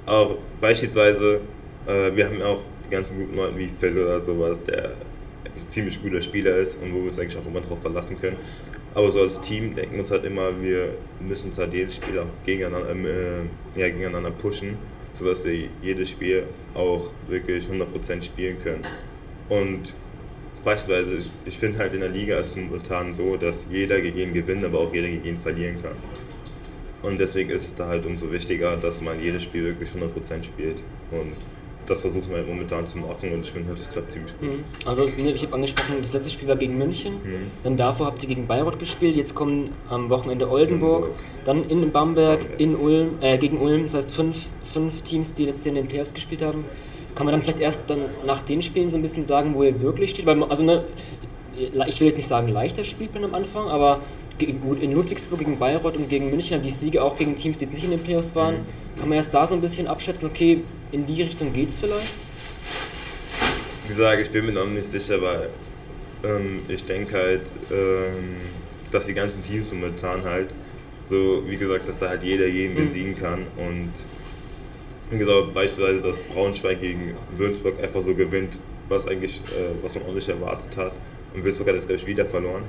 auch 0.07 0.39
beispielsweise, 0.61 1.41
äh, 1.87 2.17
wir 2.17 2.27
haben 2.27 2.41
ja 2.41 2.47
auch 2.47 2.63
die 2.85 2.91
ganzen 2.91 3.17
guten 3.17 3.37
Leute 3.37 3.57
wie 3.59 3.69
Phil 3.69 3.97
oder 3.97 4.21
sowas, 4.21 4.65
der 4.65 4.95
ziemlich 5.69 6.03
guter 6.03 6.21
Spieler 6.21 6.57
ist 6.57 6.83
und 6.83 6.93
wo 6.93 6.97
wir 6.97 7.09
uns 7.11 7.19
eigentlich 7.21 7.39
auch 7.39 7.47
immer 7.47 7.61
darauf 7.61 7.81
verlassen 7.81 8.21
können. 8.21 8.39
Aber 8.99 9.13
so 9.13 9.21
als 9.21 9.41
Team 9.41 9.77
denken 9.77 9.93
wir 9.93 10.01
uns 10.01 10.11
halt 10.11 10.25
immer, 10.25 10.61
wir 10.61 10.97
müssen 11.21 11.51
uns 11.51 11.59
halt 11.59 11.73
jedes 11.73 11.95
Spiel 11.95 12.19
auch 12.19 12.27
gegeneinander, 12.45 12.91
ähm, 12.91 13.07
äh, 13.07 13.81
ja, 13.81 13.89
gegeneinander 13.91 14.33
pushen, 14.33 14.77
sodass 15.15 15.45
wir 15.45 15.69
jedes 15.81 16.11
Spiel 16.11 16.43
auch 16.75 17.13
wirklich 17.29 17.69
100% 17.69 18.23
spielen 18.23 18.59
können. 18.59 18.83
Und 19.49 19.95
beispielsweise, 20.65 21.15
ich, 21.15 21.31
ich 21.45 21.59
finde 21.59 21.79
halt 21.79 21.95
in 21.95 22.01
der 22.01 22.09
Liga 22.09 22.41
ist 22.41 22.49
es 22.49 22.57
momentan 22.57 23.15
so, 23.15 23.37
dass 23.37 23.69
jeder 23.71 24.01
gegen 24.01 24.19
jeden 24.19 24.35
gewinnt, 24.35 24.65
aber 24.65 24.81
auch 24.81 24.93
jeder 24.93 25.07
gegen 25.07 25.25
jeden 25.25 25.41
verlieren 25.41 25.81
kann. 25.81 25.95
Und 27.09 27.21
deswegen 27.21 27.51
ist 27.51 27.67
es 27.67 27.77
da 27.77 27.87
halt 27.87 28.05
umso 28.05 28.33
wichtiger, 28.33 28.77
dass 28.79 29.01
man 29.01 29.23
jedes 29.23 29.45
Spiel 29.45 29.63
wirklich 29.63 29.91
100% 29.91 30.43
spielt. 30.43 30.79
Und 31.13 31.37
das 31.89 32.03
versuchen 32.03 32.31
wir 32.31 32.43
momentan 32.43 32.87
zu 32.87 32.99
machen 32.99 33.33
und 33.33 33.41
ich 33.41 33.51
finde 33.53 33.69
halt, 33.69 33.79
das 33.79 33.91
klappt 33.91 34.13
ziemlich 34.13 34.33
gut. 34.39 34.55
Mhm. 34.55 34.65
Also, 34.85 35.05
ne, 35.05 35.33
ich 35.33 35.43
habe 35.43 35.55
angesprochen, 35.55 35.97
das 36.01 36.13
letzte 36.13 36.31
Spiel 36.31 36.49
war 36.49 36.57
gegen 36.57 36.77
München. 36.79 37.15
Dann 37.65 37.77
davor 37.77 38.07
habt 38.07 38.23
ihr 38.23 38.29
gegen 38.29 38.47
Bayreuth 38.47 38.79
gespielt. 38.79 39.17
Jetzt 39.17 39.35
kommen 39.35 39.71
am 39.89 40.11
Wochenende 40.11 40.49
Oldenburg. 40.51 41.05
Oldenburg. 41.05 41.21
Dann 41.45 41.69
in 41.69 41.91
Bamberg, 41.91 42.41
Bamberg. 42.41 42.61
in 42.61 42.77
Ulm, 42.77 43.09
äh, 43.21 43.39
gegen 43.39 43.59
Ulm. 43.59 43.83
Das 43.85 43.95
heißt, 43.95 44.13
fünf, 44.13 44.47
fünf 44.73 45.03
Teams, 45.03 45.35
die 45.35 45.47
letztes 45.47 45.65
Jahr 45.65 45.77
in 45.77 45.83
den 45.83 45.89
Playoffs 45.89 46.13
gespielt 46.15 46.43
haben. 46.43 46.65
Kann 47.15 47.25
man 47.27 47.33
dann 47.33 47.43
vielleicht 47.43 47.61
erst 47.61 47.89
dann 47.91 48.01
nach 48.27 48.43
den 48.43 48.63
Spielen 48.63 48.89
so 48.89 48.97
ein 48.97 49.03
bisschen 49.03 49.25
sagen, 49.25 49.55
wo 49.55 49.63
ihr 49.65 49.81
wirklich 49.81 50.11
steht? 50.11 50.27
Weil, 50.27 50.37
man- 50.37 50.51
also, 50.51 50.63
ne, 50.63 50.85
ich 51.87 52.01
will 52.01 52.07
jetzt 52.09 52.17
nicht 52.17 52.29
sagen, 52.29 52.49
leichter 52.49 52.85
Spielplan 52.85 53.25
am 53.25 53.35
Anfang, 53.35 53.67
aber 53.67 54.01
gut, 54.63 54.81
in 54.81 54.93
Ludwigsburg 54.93 55.41
gegen 55.41 55.59
Bayreuth 55.59 55.97
und 55.97 56.09
gegen 56.09 56.31
München, 56.31 56.63
die 56.63 56.71
Siege 56.71 57.03
auch 57.03 57.17
gegen 57.17 57.35
Teams, 57.35 57.59
die 57.59 57.65
jetzt 57.65 57.75
nicht 57.75 57.83
in 57.83 57.91
den 57.91 57.99
Playoffs 58.01 58.37
waren, 58.37 58.57
kann 58.99 59.09
man 59.09 59.17
erst 59.17 59.33
da 59.33 59.47
so 59.47 59.55
ein 59.55 59.61
bisschen 59.61 59.87
abschätzen, 59.87 60.29
okay, 60.29 60.63
in 60.93 61.07
die 61.07 61.23
Richtung 61.23 61.53
geht's 61.53 61.79
vielleicht? 61.79 62.15
Wie 63.85 63.89
gesagt, 63.89 64.21
ich 64.21 64.31
bin 64.31 64.47
mir 64.47 64.53
noch 64.53 64.67
nicht 64.67 64.85
sicher, 64.85 65.21
weil 65.23 65.49
ähm, 66.25 66.61
ich 66.69 66.85
denke 66.85 67.17
halt, 67.17 67.53
ähm, 67.71 68.37
dass 68.91 69.07
die 69.07 69.15
ganzen 69.15 69.43
Teams 69.43 69.73
momentan 69.73 70.25
halt, 70.25 70.49
so 71.05 71.43
wie 71.47 71.57
gesagt, 71.57 71.89
dass 71.89 71.99
da 71.99 72.09
halt 72.09 72.23
jeder 72.23 72.47
jeden 72.47 72.75
besiegen 72.75 73.17
kann 73.17 73.47
und 73.57 73.93
wie 75.11 75.19
gesagt, 75.19 75.55
beispielsweise, 75.55 76.07
dass 76.07 76.21
Braunschweig 76.21 76.81
gegen 76.81 77.17
Würzburg 77.35 77.83
einfach 77.83 78.03
so 78.03 78.15
gewinnt, 78.15 78.61
was 78.89 79.07
eigentlich, 79.07 79.41
äh, 79.47 79.83
was 79.83 79.95
man 79.95 80.05
auch 80.05 80.13
nicht 80.13 80.29
erwartet 80.29 80.77
hat. 80.77 80.93
Und 81.35 81.45
Würzburg 81.45 81.69
hat 81.69 81.77
jetzt, 81.77 81.87
glaube 81.87 82.01
ich, 82.01 82.07
wieder 82.07 82.27
verloren. 82.27 82.65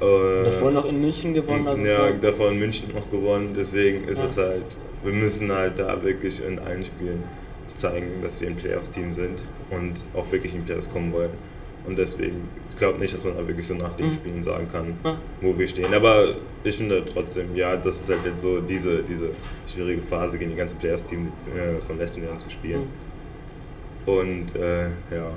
Äh, 0.00 0.44
Davor 0.44 0.70
noch 0.70 0.84
in 0.84 1.00
München 1.00 1.34
gewonnen, 1.34 1.66
also 1.66 1.82
ja, 1.82 2.08
so- 2.08 2.14
davor 2.20 2.52
in 2.52 2.58
München 2.58 2.92
noch 2.94 3.10
gewonnen, 3.10 3.52
deswegen 3.56 4.06
ist 4.06 4.18
Ja. 4.18 4.26
es 4.26 4.36
halt, 4.38 4.78
wir 5.02 5.12
müssen 5.12 5.50
halt 5.50 5.78
da 5.78 6.00
wirklich 6.02 6.44
in 6.46 6.58
allen 6.60 6.84
Spielen 6.84 7.24
zeigen, 7.74 8.22
dass 8.22 8.40
wir 8.40 8.48
ein 8.48 8.56
Playoffs-Team 8.56 9.12
sind 9.12 9.42
und 9.70 10.04
auch 10.14 10.30
wirklich 10.30 10.54
in 10.54 10.60
die 10.60 10.66
Playoffs 10.66 10.88
kommen 10.90 11.12
wollen. 11.12 11.30
Und 11.86 11.96
deswegen, 11.98 12.48
ich 12.70 12.76
glaube 12.76 12.98
nicht, 12.98 13.14
dass 13.14 13.24
man 13.24 13.36
da 13.36 13.46
wirklich 13.48 13.66
so 13.66 13.74
nach 13.74 13.92
den 13.94 14.08
Mhm. 14.08 14.14
Spielen 14.14 14.42
sagen 14.42 14.68
kann, 14.70 14.94
Ja. 15.04 15.16
wo 15.40 15.56
wir 15.58 15.66
stehen. 15.66 15.92
Aber 15.94 16.34
ich 16.62 16.76
finde 16.76 17.02
trotzdem, 17.04 17.54
ja, 17.56 17.76
das 17.76 18.00
ist 18.00 18.10
halt 18.10 18.24
jetzt 18.24 18.42
so 18.42 18.60
diese, 18.60 19.02
diese 19.02 19.30
schwierige 19.66 20.02
Phase, 20.02 20.38
gegen 20.38 20.50
die 20.50 20.56
ganzen 20.56 20.78
Playoffs-Teams 20.78 21.46
äh, 21.48 21.80
von 21.86 21.98
letzten 21.98 22.22
Jahren 22.22 22.38
zu 22.38 22.50
spielen. 22.50 22.82
Mhm. 24.06 24.12
Und 24.12 24.56
äh, 24.56 24.82
ja, 25.10 25.30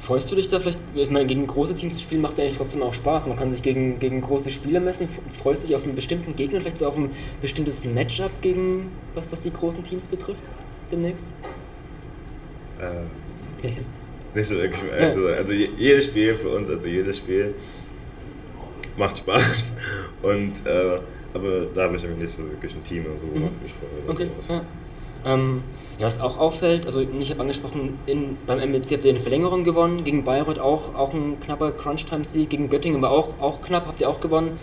Freust 0.00 0.30
du 0.30 0.34
dich 0.34 0.48
da 0.48 0.58
vielleicht, 0.58 0.78
ich 0.94 1.10
meine, 1.10 1.26
gegen 1.26 1.46
große 1.46 1.74
Teams 1.74 1.94
zu 1.96 2.02
spielen 2.02 2.22
macht 2.22 2.38
ja 2.38 2.44
eigentlich 2.44 2.56
trotzdem 2.56 2.82
auch 2.82 2.94
Spaß. 2.94 3.26
Man 3.26 3.36
kann 3.36 3.52
sich 3.52 3.62
gegen, 3.62 3.98
gegen 4.00 4.20
große 4.22 4.50
Spieler 4.50 4.80
messen. 4.80 5.06
Freust 5.42 5.62
du 5.64 5.66
dich 5.68 5.76
auf 5.76 5.84
einen 5.84 5.94
bestimmten 5.94 6.34
Gegner, 6.34 6.60
vielleicht 6.60 6.78
so 6.78 6.86
auf 6.88 6.96
ein 6.96 7.10
bestimmtes 7.42 7.84
Matchup 7.86 8.30
gegen, 8.40 8.90
was, 9.14 9.30
was 9.30 9.42
die 9.42 9.52
großen 9.52 9.84
Teams 9.84 10.06
betrifft, 10.08 10.44
demnächst? 10.90 11.28
äh, 12.80 13.66
Nicht 14.34 14.46
so 14.48 14.54
wirklich. 14.56 14.80
Also 14.92 15.52
je- 15.52 15.70
jedes 15.76 16.04
Spiel 16.04 16.34
für 16.36 16.50
uns, 16.50 16.68
also 16.70 16.86
jedes 16.86 17.18
Spiel 17.18 17.54
macht 18.96 19.18
Spaß. 19.18 19.76
Und 20.22 20.64
äh, 20.66 20.98
aber 21.34 21.66
da 21.74 21.82
habe 21.84 21.96
ich 21.96 22.04
aber 22.04 22.14
nicht 22.14 22.30
so 22.32 22.42
wirklich 22.44 22.74
ein 22.74 22.82
Team 22.84 23.04
oder 23.06 23.18
so, 23.18 23.26
worauf 23.34 23.50
ich 23.56 23.62
mich 23.62 23.72
freue. 23.72 24.10
Okay. 24.14 24.28
Ja. 24.48 24.64
Ähm, 25.24 25.62
ja, 25.98 26.06
was 26.06 26.20
auch 26.20 26.38
auffällt, 26.38 26.86
also 26.86 27.00
ich 27.00 27.30
habe 27.30 27.40
angesprochen, 27.42 27.98
in, 28.06 28.38
beim 28.46 28.58
MBC 28.58 28.94
habt 28.94 29.04
ihr 29.04 29.10
eine 29.10 29.20
Verlängerung 29.20 29.64
gewonnen, 29.64 30.02
gegen 30.02 30.24
Bayreuth 30.24 30.58
auch, 30.58 30.94
auch 30.94 31.12
ein 31.12 31.38
knapper 31.40 31.72
Crunch-Time-Sieg, 31.72 32.48
gegen 32.48 32.70
Göttingen 32.70 33.04
aber 33.04 33.14
auch, 33.14 33.38
auch 33.38 33.60
knapp, 33.60 33.86
habt 33.86 34.00
ihr 34.00 34.08
auch 34.08 34.20
gewonnen. 34.20 34.58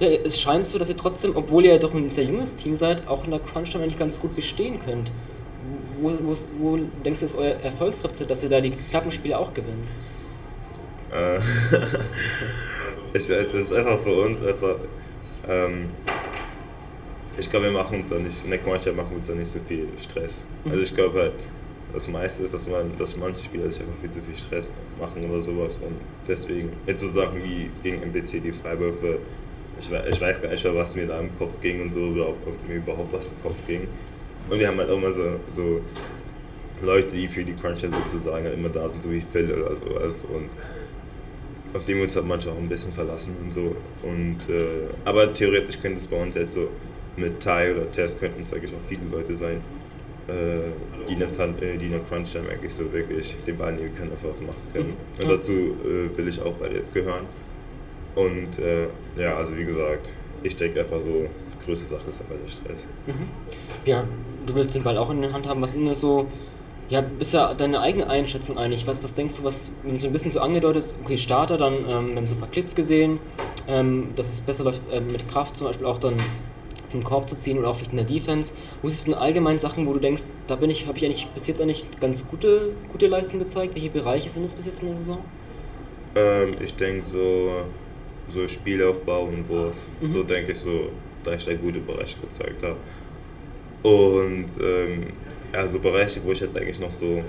Ja, 0.00 0.08
es 0.08 0.40
scheint 0.40 0.64
so, 0.64 0.78
dass 0.78 0.88
ihr 0.88 0.96
trotzdem, 0.96 1.32
obwohl 1.36 1.66
ihr 1.66 1.78
doch 1.78 1.92
ein 1.92 2.08
sehr 2.08 2.24
junges 2.24 2.56
Team 2.56 2.76
seid, 2.78 3.06
auch 3.06 3.24
in 3.24 3.32
der 3.32 3.40
Crunch-Time 3.40 3.84
eigentlich 3.84 3.98
ganz 3.98 4.18
gut 4.18 4.34
bestehen 4.34 4.80
könnt. 4.82 5.10
Wo, 6.00 6.10
wo, 6.22 6.34
wo 6.58 6.78
denkst 7.04 7.20
du, 7.20 7.26
ist 7.26 7.36
euer 7.36 7.56
Erfolgsrezept, 7.62 8.30
dass 8.30 8.42
ihr 8.42 8.48
da 8.48 8.60
die 8.60 8.70
knappen 8.70 9.10
Spiele 9.10 9.38
auch 9.38 9.52
gewinnt? 9.52 9.88
Äh, 11.12 11.38
ich 13.12 13.28
weiß, 13.28 13.46
das 13.52 13.54
ist 13.54 13.72
einfach 13.72 14.00
für 14.00 14.22
uns 14.22 14.42
einfach. 14.42 14.76
Ähm, 15.46 15.90
ich 17.38 17.50
glaube, 17.50 17.66
wir 17.66 17.72
machen 17.72 17.98
uns 17.98 18.08
da 18.08 18.18
nicht, 18.18 18.44
in 18.44 18.50
der 18.50 18.60
Mannschaft 18.62 18.96
machen 18.96 19.10
wir 19.10 19.18
uns 19.18 19.26
da 19.26 19.34
nicht 19.34 19.50
so 19.50 19.60
viel 19.60 19.86
Stress. 19.96 20.44
Also 20.64 20.80
ich 20.80 20.94
glaube 20.94 21.20
halt, 21.20 21.32
das 21.92 22.08
meiste 22.08 22.42
ist, 22.42 22.52
dass 22.52 22.66
man, 22.66 22.96
dass 22.98 23.16
manche 23.16 23.44
Spieler 23.44 23.70
sich 23.70 23.82
einfach 23.82 23.98
viel 24.00 24.10
zu 24.10 24.20
viel 24.20 24.36
Stress 24.36 24.70
machen 24.98 25.24
oder 25.24 25.40
sowas. 25.40 25.78
Und 25.78 25.96
deswegen, 26.26 26.70
jetzt 26.86 27.00
so 27.00 27.08
Sachen 27.08 27.42
wie 27.42 27.70
gegen 27.82 28.02
MBC 28.02 28.40
die 28.42 28.52
Freiwürfe, 28.52 29.18
ich, 29.78 29.90
ich 29.90 30.20
weiß 30.20 30.42
gar 30.42 30.50
nicht 30.50 30.64
mehr, 30.64 30.74
was 30.74 30.94
mir 30.94 31.06
da 31.06 31.20
im 31.20 31.36
Kopf 31.38 31.60
ging 31.60 31.82
und 31.82 31.92
so, 31.92 32.00
oder 32.00 32.28
ob, 32.28 32.68
mir 32.68 32.76
überhaupt 32.76 33.12
was 33.12 33.26
im 33.26 33.42
Kopf 33.42 33.64
ging. 33.66 33.86
Und 34.50 34.58
wir 34.58 34.68
haben 34.68 34.78
halt 34.78 34.90
auch 34.90 34.96
immer 34.96 35.12
so, 35.12 35.40
so 35.48 35.80
Leute, 36.82 37.14
die 37.14 37.28
für 37.28 37.44
die 37.44 37.54
Cruncher 37.54 37.88
sozusagen 37.90 38.44
halt 38.44 38.54
immer 38.54 38.68
da 38.68 38.88
sind, 38.88 39.02
so 39.02 39.10
wie 39.10 39.20
Phil 39.20 39.52
oder 39.52 39.76
sowas. 39.76 40.24
Und 40.24 40.50
auf 41.74 41.84
den 41.84 41.96
wir 41.96 42.04
uns 42.04 42.16
halt 42.16 42.26
manchmal 42.26 42.54
auch 42.54 42.58
ein 42.58 42.68
bisschen 42.68 42.92
verlassen 42.92 43.36
und 43.42 43.52
so. 43.52 43.76
Und, 44.02 44.38
äh, 44.48 44.88
aber 45.04 45.32
theoretisch 45.32 45.80
könnte 45.80 45.98
es 45.98 46.06
bei 46.06 46.20
uns 46.20 46.34
jetzt 46.34 46.54
so 46.54 46.68
mit 47.18 47.40
Ty 47.40 47.72
oder 47.74 47.90
Tess 47.90 48.18
könnten 48.18 48.42
es 48.42 48.52
eigentlich 48.52 48.72
auch 48.74 48.86
viele 48.86 49.02
Leute 49.10 49.34
sein, 49.34 49.60
äh, 50.28 50.58
die 51.08 51.14
in 51.14 51.18
der, 51.18 51.28
äh, 51.28 51.76
die 51.78 51.86
in 51.86 51.92
der 51.92 52.00
Crunch 52.00 52.32
Time 52.32 52.48
eigentlich 52.50 52.72
so 52.72 52.92
wirklich 52.92 53.34
den 53.46 53.56
Ball 53.56 53.72
nehmen 53.72 53.94
können, 53.94 54.12
einfach 54.12 54.28
was 54.28 54.40
machen 54.40 54.60
können. 54.72 54.94
Mhm. 55.18 55.22
Und 55.22 55.30
dazu 55.30 55.52
äh, 55.52 56.16
will 56.16 56.28
ich 56.28 56.40
auch 56.40 56.54
beide 56.54 56.76
jetzt 56.76 56.92
gehören. 56.92 57.24
Und 58.14 58.58
äh, 58.58 58.88
ja, 59.16 59.36
also 59.36 59.56
wie 59.56 59.64
gesagt, 59.64 60.12
ich 60.42 60.56
denke 60.56 60.80
einfach 60.80 61.00
so, 61.00 61.26
größte 61.64 61.86
Sache 61.86 62.08
ist 62.08 62.20
einfach 62.20 62.34
der 62.42 62.50
Stress. 62.50 62.86
Ja, 63.84 64.04
du 64.46 64.54
willst 64.54 64.74
den 64.74 64.82
Ball 64.82 64.98
auch 64.98 65.10
in 65.10 65.22
der 65.22 65.32
Hand 65.32 65.46
haben. 65.46 65.60
Was 65.60 65.72
sind 65.72 65.86
das 65.86 66.00
so, 66.00 66.26
ja, 66.88 67.00
bist 67.00 67.34
ja 67.34 67.54
deine 67.54 67.80
eigene 67.80 68.08
Einschätzung 68.08 68.58
eigentlich? 68.58 68.86
Was, 68.86 69.02
was 69.02 69.14
denkst 69.14 69.36
du, 69.36 69.44
was, 69.44 69.70
wenn 69.82 69.92
du 69.92 69.98
so 69.98 70.06
ein 70.06 70.12
bisschen 70.12 70.32
so 70.32 70.40
angedeutet, 70.40 70.94
okay, 71.04 71.16
Starter, 71.16 71.58
dann, 71.58 71.74
ähm, 71.88 72.08
wir 72.10 72.16
haben 72.16 72.26
so 72.26 72.34
ein 72.34 72.40
paar 72.40 72.50
Clips 72.50 72.74
gesehen, 72.74 73.20
ähm, 73.66 74.08
dass 74.16 74.32
es 74.32 74.40
besser 74.40 74.64
läuft 74.64 74.82
ähm, 74.90 75.08
mit 75.12 75.28
Kraft 75.28 75.56
zum 75.56 75.66
Beispiel 75.66 75.86
auch 75.86 75.98
dann 75.98 76.16
zum 76.88 77.04
Korb 77.04 77.28
zu 77.28 77.36
ziehen 77.36 77.58
oder 77.58 77.68
auch 77.68 77.76
vielleicht 77.76 77.92
in 77.92 77.98
der 77.98 78.06
Defense. 78.06 78.54
Wo 78.82 78.88
siehst 78.88 79.06
du 79.06 79.12
denn 79.12 79.20
allgemein 79.20 79.58
Sachen, 79.58 79.86
wo 79.86 79.92
du 79.92 79.98
denkst, 79.98 80.24
da 80.46 80.56
bin 80.56 80.70
ich, 80.70 80.86
habe 80.86 80.98
ich 80.98 81.04
eigentlich 81.04 81.26
bis 81.28 81.46
jetzt 81.46 81.60
eigentlich 81.60 81.86
ganz 82.00 82.26
gute, 82.28 82.72
gute 82.90 83.06
Leistung 83.06 83.38
gezeigt? 83.38 83.74
Welche 83.74 83.90
Bereiche 83.90 84.28
sind 84.28 84.44
es 84.44 84.54
bis 84.54 84.66
jetzt 84.66 84.80
in 84.80 84.88
der 84.88 84.96
Saison? 84.96 85.18
Ähm, 86.14 86.56
ich 86.60 86.74
denke 86.74 87.04
so, 87.04 87.64
so 88.28 88.48
Spielaufbau 88.48 89.24
und 89.24 89.48
Wurf, 89.48 89.76
so 90.08 90.22
denke 90.22 90.52
ich 90.52 90.58
so, 90.58 90.88
da 91.24 91.34
ich 91.34 91.44
da 91.44 91.54
gute 91.54 91.80
Bereiche 91.80 92.18
gezeigt 92.20 92.62
habe. 92.62 92.76
Und 93.82 94.46
ähm, 94.60 95.06
ja, 95.52 95.66
so 95.68 95.78
Bereiche, 95.78 96.20
wo 96.24 96.32
ich 96.32 96.40
jetzt 96.40 96.56
eigentlich 96.56 96.80
noch 96.80 96.90
so 96.90 97.22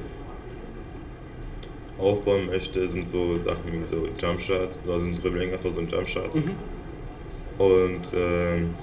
aufbauen 1.98 2.48
möchte, 2.48 2.88
sind 2.88 3.08
so 3.08 3.38
Sachen 3.38 3.72
wie 3.72 3.86
so 3.86 4.08
Jumpshot, 4.20 4.70
also 4.88 5.06
ein 5.06 5.16
Dribbling, 5.16 5.52
einfach 5.52 5.72
so 5.72 5.80
ein 5.80 5.88
Jumpshot. 5.88 6.32
Und 7.58 8.02
ähm, 8.16 8.74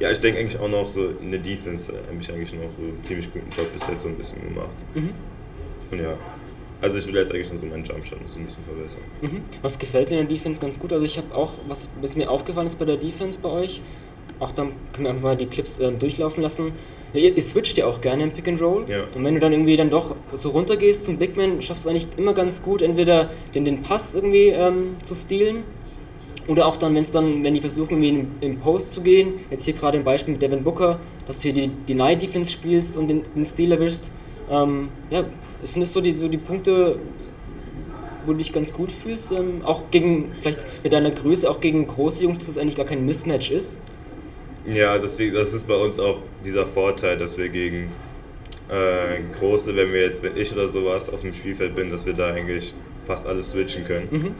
ja, 0.00 0.10
ich 0.10 0.18
denke 0.18 0.40
eigentlich 0.40 0.58
auch 0.58 0.68
noch 0.68 0.88
so 0.88 1.10
in 1.20 1.30
der 1.30 1.40
Defense 1.40 1.92
äh, 1.92 1.96
habe 2.08 2.16
ich 2.18 2.32
eigentlich 2.32 2.52
noch 2.54 2.70
so 2.76 2.82
einen 2.82 2.98
ziemlich 3.04 3.32
guten 3.32 3.50
Job 3.50 3.72
bis 3.72 3.86
jetzt 3.86 4.02
so 4.02 4.08
ein 4.08 4.16
bisschen 4.16 4.42
gemacht. 4.42 4.70
Und 5.90 6.00
ja, 6.00 6.16
also 6.80 6.98
ich 6.98 7.06
will 7.06 7.16
jetzt 7.16 7.32
eigentlich 7.32 7.50
nur 7.50 7.60
so 7.60 7.66
meinen 7.66 7.84
Jumpshot 7.84 8.20
noch 8.22 8.28
so 8.28 8.38
ein 8.38 8.46
bisschen 8.46 8.64
verbessern. 8.64 9.02
Mhm. 9.20 9.42
Was 9.60 9.78
gefällt 9.78 10.08
dir 10.08 10.18
in 10.18 10.26
der 10.26 10.36
Defense 10.36 10.60
ganz 10.60 10.80
gut? 10.80 10.92
Also 10.92 11.04
ich 11.04 11.18
habe 11.18 11.34
auch, 11.34 11.52
was, 11.68 11.88
was 12.00 12.16
mir 12.16 12.30
aufgefallen 12.30 12.66
ist 12.66 12.78
bei 12.78 12.86
der 12.86 12.96
Defense 12.96 13.38
bei 13.40 13.50
euch, 13.50 13.82
auch 14.38 14.52
dann 14.52 14.72
können 14.94 15.04
wir 15.04 15.10
einfach 15.10 15.22
mal 15.22 15.36
die 15.36 15.46
Clips 15.46 15.80
ähm, 15.80 15.98
durchlaufen 15.98 16.42
lassen. 16.42 16.72
Ja, 17.12 17.20
ihr, 17.20 17.36
ihr 17.36 17.42
switcht 17.42 17.76
ja 17.76 17.86
auch 17.86 18.00
gerne 18.00 18.22
im 18.22 18.32
Pick 18.32 18.48
and 18.48 18.62
Roll. 18.62 18.86
Ja. 18.88 19.04
Und 19.14 19.22
wenn 19.22 19.34
du 19.34 19.40
dann 19.40 19.52
irgendwie 19.52 19.76
dann 19.76 19.90
doch 19.90 20.16
so 20.32 20.50
runtergehst 20.50 21.04
zum 21.04 21.18
Big 21.18 21.36
Man, 21.36 21.60
schaffst 21.60 21.84
du 21.84 21.90
es 21.90 21.94
eigentlich 21.94 22.06
immer 22.16 22.32
ganz 22.32 22.62
gut, 22.62 22.80
entweder 22.80 23.28
den, 23.54 23.66
den 23.66 23.82
Pass 23.82 24.14
irgendwie 24.14 24.48
ähm, 24.48 24.96
zu 25.02 25.14
stealen 25.14 25.64
oder 26.50 26.66
auch 26.66 26.76
dann, 26.76 26.96
wenn 26.96 27.04
es 27.04 27.12
dann, 27.12 27.44
wenn 27.44 27.54
die 27.54 27.60
versuchen, 27.60 28.02
irgendwie 28.02 28.26
im 28.44 28.58
Post 28.58 28.90
zu 28.90 29.02
gehen, 29.02 29.34
jetzt 29.52 29.64
hier 29.66 29.74
gerade 29.74 29.98
im 29.98 30.02
Beispiel 30.02 30.32
mit 30.32 30.42
Devin 30.42 30.64
Booker, 30.64 30.98
dass 31.28 31.38
du 31.38 31.42
hier 31.44 31.52
die 31.52 31.68
Deny 31.88 32.18
Defense 32.18 32.50
spielst 32.50 32.96
und 32.96 33.06
den, 33.06 33.22
den 33.36 33.46
Steal 33.46 33.70
erwischst. 33.70 34.10
Ähm, 34.50 34.88
ja, 35.10 35.26
sind 35.62 35.82
das 35.82 35.92
so 35.92 36.00
die, 36.00 36.12
so 36.12 36.26
die 36.26 36.38
Punkte, 36.38 36.98
wo 38.26 38.32
du 38.32 38.38
dich 38.38 38.52
ganz 38.52 38.72
gut 38.72 38.90
fühlst, 38.90 39.30
ähm, 39.30 39.62
auch 39.64 39.92
gegen, 39.92 40.32
vielleicht 40.40 40.66
mit 40.82 40.92
deiner 40.92 41.12
Größe, 41.12 41.48
auch 41.48 41.60
gegen 41.60 41.86
große 41.86 42.24
Jungs, 42.24 42.38
dass 42.38 42.48
das 42.48 42.58
eigentlich 42.58 42.74
gar 42.74 42.86
kein 42.86 43.06
Mismatch 43.06 43.52
ist. 43.52 43.80
Ja, 44.66 44.98
deswegen, 44.98 45.36
das 45.36 45.54
ist 45.54 45.68
bei 45.68 45.76
uns 45.76 46.00
auch 46.00 46.18
dieser 46.44 46.66
Vorteil, 46.66 47.16
dass 47.16 47.38
wir 47.38 47.48
gegen 47.48 47.92
äh, 48.68 49.20
große, 49.38 49.76
wenn 49.76 49.92
wir 49.92 50.00
jetzt, 50.00 50.24
wenn 50.24 50.36
ich 50.36 50.52
oder 50.52 50.66
sowas 50.66 51.10
auf 51.10 51.20
dem 51.20 51.32
Spielfeld 51.32 51.76
bin, 51.76 51.90
dass 51.90 52.06
wir 52.06 52.12
da 52.12 52.32
eigentlich 52.32 52.74
fast 53.06 53.24
alles 53.24 53.50
switchen 53.50 53.84
können. 53.84 54.34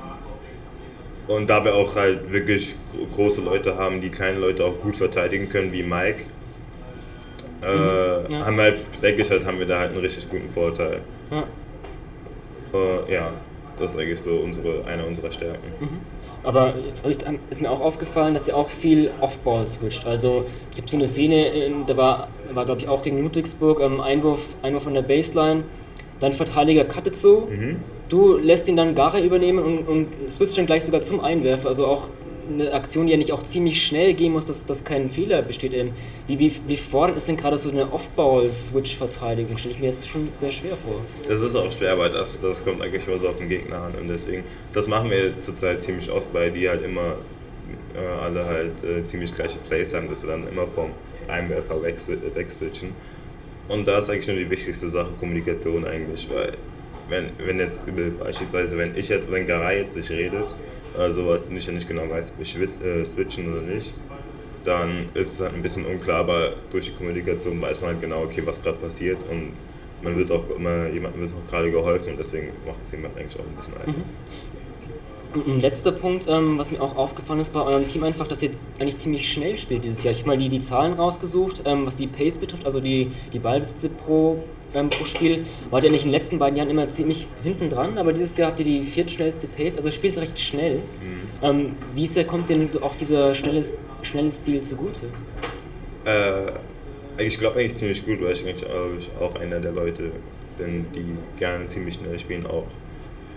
Und 1.31 1.49
da 1.49 1.64
wir 1.64 1.75
auch 1.75 1.95
halt 1.95 2.33
wirklich 2.33 2.75
gro- 2.90 3.07
große 3.14 3.40
Leute 3.40 3.77
haben, 3.77 4.01
die 4.01 4.09
kleine 4.11 4.38
Leute 4.40 4.64
auch 4.64 4.79
gut 4.81 4.97
verteidigen 4.97 5.49
können, 5.49 5.73
wie 5.73 5.83
Mike, 5.85 6.25
äh, 7.62 8.33
Ja. 8.33 8.47
haben 8.47 8.57
wir 8.57 8.64
halt, 8.64 8.83
denke 9.03 9.23
ich 9.23 9.31
halt, 9.31 9.45
haben 9.47 9.59
wir 9.59 9.66
da 9.66 9.79
halt 9.79 9.90
einen 9.93 10.01
richtig 10.01 10.29
guten 10.29 10.49
Vorteil. 10.49 11.01
Ja. 11.31 11.45
Äh, 12.75 13.12
ja, 13.12 13.31
das 13.79 13.93
ist 13.95 13.99
eigentlich 14.01 14.21
so 14.21 14.37
unsere, 14.38 14.85
eine 14.87 15.05
unserer 15.07 15.31
Stärken. 15.31 16.01
Aber 16.43 16.75
also 17.03 17.09
ist, 17.11 17.25
ist 17.51 17.61
mir 17.61 17.71
auch 17.71 17.81
aufgefallen, 17.81 18.33
dass 18.35 18.49
er 18.49 18.57
auch 18.57 18.71
viel 18.71 19.11
Off-Ball 19.21 19.66
switcht. 19.69 20.07
Also 20.07 20.47
ich 20.73 20.79
habe 20.79 20.88
so 20.88 20.97
eine 20.97 21.07
Szene, 21.07 21.49
in, 21.49 21.87
da 21.87 21.97
war, 21.97 22.29
war 22.55 22.64
glaube 22.64 22.81
ich 22.81 22.88
auch 22.88 23.03
gegen 23.03 23.23
Ludwigsburg, 23.23 23.81
ähm, 23.81 24.01
Einwurf, 24.01 24.55
Einwurf 24.62 24.85
von 24.85 24.95
der 24.95 25.03
Baseline, 25.03 25.64
dann 26.20 26.33
Verteidiger 26.33 26.85
cuttet 26.85 27.16
so, 27.16 27.48
du 28.09 28.37
lässt 28.37 28.68
ihn 28.68 28.76
dann 28.76 28.94
Gara 28.94 29.20
übernehmen 29.20 29.59
und, 29.59 29.78
und 29.88 30.09
switcht 30.30 30.56
dann 30.59 30.66
gleich 30.66 30.85
sogar 30.85 31.02
zum 31.02 31.20
Einwerfer. 31.20 31.68
Also 31.68 31.87
auch 31.87 32.04
eine 32.52 32.72
Aktion, 32.72 33.06
die 33.06 33.12
ja 33.12 33.16
nicht 33.16 33.33
auch 33.33 33.44
ziemlich 33.44 33.80
schnell 33.80 34.12
gehen 34.12 34.33
muss, 34.33 34.44
dass, 34.44 34.66
dass 34.66 34.83
kein 34.83 35.09
Fehler 35.09 35.40
besteht. 35.42 35.72
Ähm, 35.72 35.92
Wie, 36.26 36.37
wie, 36.40 36.52
wie 36.66 36.76
fordernd 36.76 37.16
ist 37.16 37.28
denn 37.28 37.37
gerade 37.37 37.56
so 37.59 37.70
eine 37.70 37.92
Off-Ball-Switch-Verteidigung? 37.92 39.56
Stelle 39.56 39.74
ich 39.74 39.80
mir 39.80 39.87
jetzt 39.87 40.09
schon 40.09 40.28
sehr 40.33 40.50
schwer 40.50 40.76
vor. 40.76 40.96
Das 41.28 41.40
ist 41.40 41.54
auch 41.54 41.70
schwer, 41.70 41.96
weil 41.96 42.11
das, 42.11 42.40
das 42.40 42.64
kommt 42.64 42.83
eigentlich 42.83 43.06
immer 43.06 43.18
so 43.18 43.28
auf 43.28 43.38
den 43.38 43.48
Gegner 43.48 43.76
an. 43.83 43.92
Und 44.00 44.09
deswegen, 44.09 44.42
das 44.72 44.88
machen 44.88 45.11
wir 45.11 45.40
zurzeit 45.40 45.80
ziemlich 45.80 46.11
oft, 46.11 46.26
weil 46.33 46.50
die 46.50 46.68
halt 46.68 46.85
immer 46.85 47.16
äh, 47.94 48.04
alle 48.04 48.44
halt 48.44 48.83
äh, 48.83 49.04
ziemlich 49.04 49.33
gleiche 49.35 49.59
Plays 49.59 49.94
haben, 49.94 50.09
dass 50.09 50.24
wir 50.24 50.30
dann 50.30 50.48
immer 50.48 50.66
vom 50.66 50.90
Einwerfer 51.28 51.76
wegswi- 51.76 52.18
wegswitchen. 52.35 52.90
Und 53.68 53.87
da 53.87 53.99
ist 53.99 54.11
eigentlich 54.11 54.27
nur 54.29 54.37
die 54.37 54.51
wichtigste 54.51 54.88
Sache 54.88 55.11
Kommunikation 55.18 55.85
eigentlich, 55.87 56.29
weil 56.35 56.53
wenn, 57.09 57.31
wenn 57.38 57.59
jetzt 57.59 57.81
beispielsweise, 58.18 58.77
wenn 58.79 58.96
ich 58.96 59.09
jetzt, 59.09 59.31
wenn 59.31 59.46
Garay 59.46 59.83
jetzt 59.83 59.96
nicht 59.96 60.11
redet, 60.11 60.55
oder 60.94 61.12
sowas, 61.12 61.42
und 61.49 61.57
ich 61.57 61.66
ja 61.66 61.73
nicht 61.73 61.87
genau 61.88 62.09
weiß, 62.11 62.33
ob 62.37 62.44
schwit- 62.44 62.83
äh, 62.83 63.05
switchen 63.05 63.53
oder 63.53 63.62
nicht, 63.62 63.94
dann 64.64 65.09
ist 65.14 65.33
es 65.35 65.40
halt 65.40 65.55
ein 65.55 65.62
bisschen 65.62 65.87
unklar, 65.87 66.20
aber 66.20 66.55
durch 66.70 66.87
die 66.87 66.92
Kommunikation 66.92 67.61
weiß 67.62 67.81
man 67.81 67.90
halt 67.90 68.01
genau, 68.01 68.23
okay, 68.23 68.42
was 68.44 68.61
gerade 68.62 68.79
passiert 68.79 69.18
und 69.31 69.53
man 70.03 70.16
wird 70.16 70.31
auch 70.31 70.44
immer, 70.51 70.88
jemandem 70.88 71.23
wird 71.23 71.31
auch 71.33 71.51
gerade 71.51 71.70
geholfen 71.70 72.12
und 72.12 72.18
deswegen 72.18 72.49
macht 72.66 72.79
es 72.83 72.92
jemand 72.92 73.16
eigentlich 73.16 73.38
auch 73.38 73.44
ein 73.44 73.57
bisschen 73.57 73.75
einfacher. 73.75 73.96
Und 73.96 74.05
Ein 74.05 74.50
letzter 75.61 75.93
Punkt, 75.93 76.27
ähm, 76.29 76.59
was 76.59 76.71
mir 76.71 76.81
auch 76.81 76.97
aufgefallen 76.97 77.40
ist 77.40 77.53
bei 77.53 77.62
eurem 77.62 77.85
Team 77.85 78.03
einfach, 78.05 78.27
dass 78.27 78.43
ihr 78.43 78.51
eigentlich 78.79 78.97
ziemlich 78.99 79.31
schnell 79.31 79.57
spielt 79.57 79.85
dieses 79.85 80.03
Jahr. 80.03 80.12
Ich 80.12 80.21
habe 80.21 80.31
mal 80.31 80.38
die, 80.38 80.49
die 80.49 80.61
Zahlen 80.61 80.93
rausgesucht, 80.95 81.62
ähm, 81.64 81.87
was 81.87 81.97
die 81.97 82.07
Pace 82.07 82.38
betrifft, 82.38 82.66
also 82.66 82.81
die, 82.81 83.11
die 83.33 83.38
Ballbesitze 83.38 83.88
pro, 83.90 84.43
ähm, 84.75 84.90
pro 84.90 85.05
Spiel. 85.05 85.45
Wart 85.71 85.85
ihr 85.85 85.90
nicht 85.90 86.05
in 86.05 86.11
den 86.11 86.14
letzten 86.19 86.38
beiden 86.38 86.57
Jahren 86.57 86.71
immer 86.71 86.88
ziemlich 86.88 87.27
hinten 87.43 87.69
dran, 87.69 87.97
aber 87.99 88.12
dieses 88.12 88.37
Jahr 88.37 88.49
habt 88.51 88.61
ihr 88.61 88.66
die 88.66 88.83
viertschnellste 88.83 89.47
Pace, 89.49 89.77
also 89.77 89.90
spielt 89.90 90.16
recht 90.19 90.38
schnell. 90.38 90.81
Ähm, 91.43 91.73
wie 91.95 92.07
sehr 92.07 92.25
kommt 92.25 92.49
denn 92.51 92.66
so 92.66 92.83
auch 92.83 92.95
dieser 92.97 93.35
schnelle, 93.35 93.64
schnelle 94.03 94.31
Stil 94.33 94.61
zugute? 94.62 95.07
Äh, 96.05 96.53
ich 97.25 97.38
glaube 97.38 97.61
eigentlich 97.61 97.77
ziemlich 97.77 98.05
gut, 98.05 98.21
weil 98.23 98.33
ich 98.33 98.45
eigentlich 98.47 98.64
auch- 98.66 99.23
auch 99.23 99.35
einer 99.40 99.61
der 99.61 99.73
Leute 99.73 100.11
bin, 100.59 100.87
die 100.95 101.05
gerne 101.38 101.66
ziemlich 101.69 101.95
schnell 101.95 102.19
spielen, 102.19 102.47
auch 102.47 102.64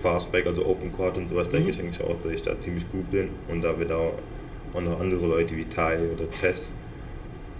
Fastback, 0.03 0.45
also 0.45 0.65
Open 0.65 0.91
Court 0.91 1.17
und 1.17 1.29
sowas, 1.29 1.49
denke 1.49 1.69
ich 1.69 1.79
eigentlich 1.79 2.03
auch, 2.03 2.21
dass 2.21 2.33
ich 2.33 2.41
da 2.41 2.59
ziemlich 2.59 2.89
gut 2.91 3.09
bin. 3.09 3.29
Und 3.47 3.61
da 3.63 3.79
wir 3.79 3.87
da 3.87 3.97
auch 3.97 4.81
noch 4.81 4.99
andere 4.99 5.25
Leute 5.25 5.55
wie 5.55 5.63
Tai 5.63 5.97
oder 6.13 6.29
Tess 6.29 6.73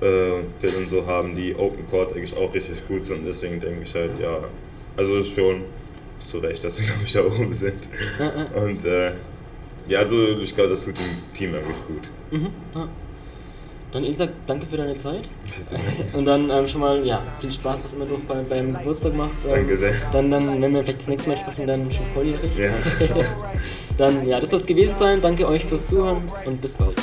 äh, 0.02 0.44
Phil 0.60 0.76
und 0.78 0.90
so 0.90 1.06
haben, 1.06 1.36
die 1.36 1.56
Open 1.56 1.88
Court 1.88 2.14
eigentlich 2.14 2.36
auch 2.36 2.54
richtig 2.54 2.86
gut 2.88 3.06
sind. 3.06 3.26
Deswegen 3.26 3.60
denke 3.60 3.82
ich 3.84 3.96
halt, 3.96 4.12
ja, 4.22 4.40
also 4.98 5.18
ist 5.18 5.34
schon 5.34 5.64
zu 6.26 6.40
Recht, 6.40 6.64
dass 6.64 6.80
wir, 6.80 6.88
glaube 6.88 7.04
ich, 7.06 7.14
da 7.14 7.26
oben 7.26 7.54
sind. 7.54 7.88
Und 8.56 8.86
äh, 8.86 9.14
ja, 9.88 10.00
also 10.00 10.38
ich 10.40 10.54
glaube, 10.54 10.72
das 10.72 10.84
tut 10.84 10.98
dem 10.98 11.34
Team 11.34 11.56
eigentlich 11.56 11.88
gut. 11.88 12.10
Dann 13.94 14.04
Isaac, 14.06 14.32
danke 14.48 14.66
für 14.66 14.78
deine 14.78 14.96
Zeit. 14.96 15.22
Und 16.14 16.26
dann 16.26 16.50
ähm, 16.50 16.68
schon 16.68 16.82
mal, 16.82 17.06
ja, 17.06 17.22
viel 17.40 17.52
Spaß, 17.52 17.84
was 17.84 17.94
immer 17.94 18.06
du 18.06 18.16
auch 18.16 18.20
bei, 18.22 18.42
beim 18.42 18.74
Geburtstag 18.74 19.14
machst. 19.14 19.46
Ähm, 19.46 19.52
Danke 19.52 19.78
sehr. 19.78 19.94
Dann, 20.12 20.32
dann, 20.32 20.62
wenn 20.62 20.74
wir 20.74 20.84
vielleicht 20.84 21.00
das 21.00 21.08
nächste 21.08 21.30
Mal 21.30 21.38
sprechen, 21.38 21.68
dann 21.68 21.92
schon 21.92 22.06
volljährig. 22.08 22.52
Ja. 22.58 22.72
Dann, 23.96 24.28
ja, 24.28 24.40
das 24.40 24.50
soll 24.50 24.60
es 24.60 24.66
gewesen 24.66 24.96
sein. 24.96 25.22
Danke 25.22 25.48
euch 25.48 25.66
fürs 25.66 25.90
Zuhören 25.90 26.24
und 26.46 26.60
bis 26.60 26.74
bald. 26.74 26.96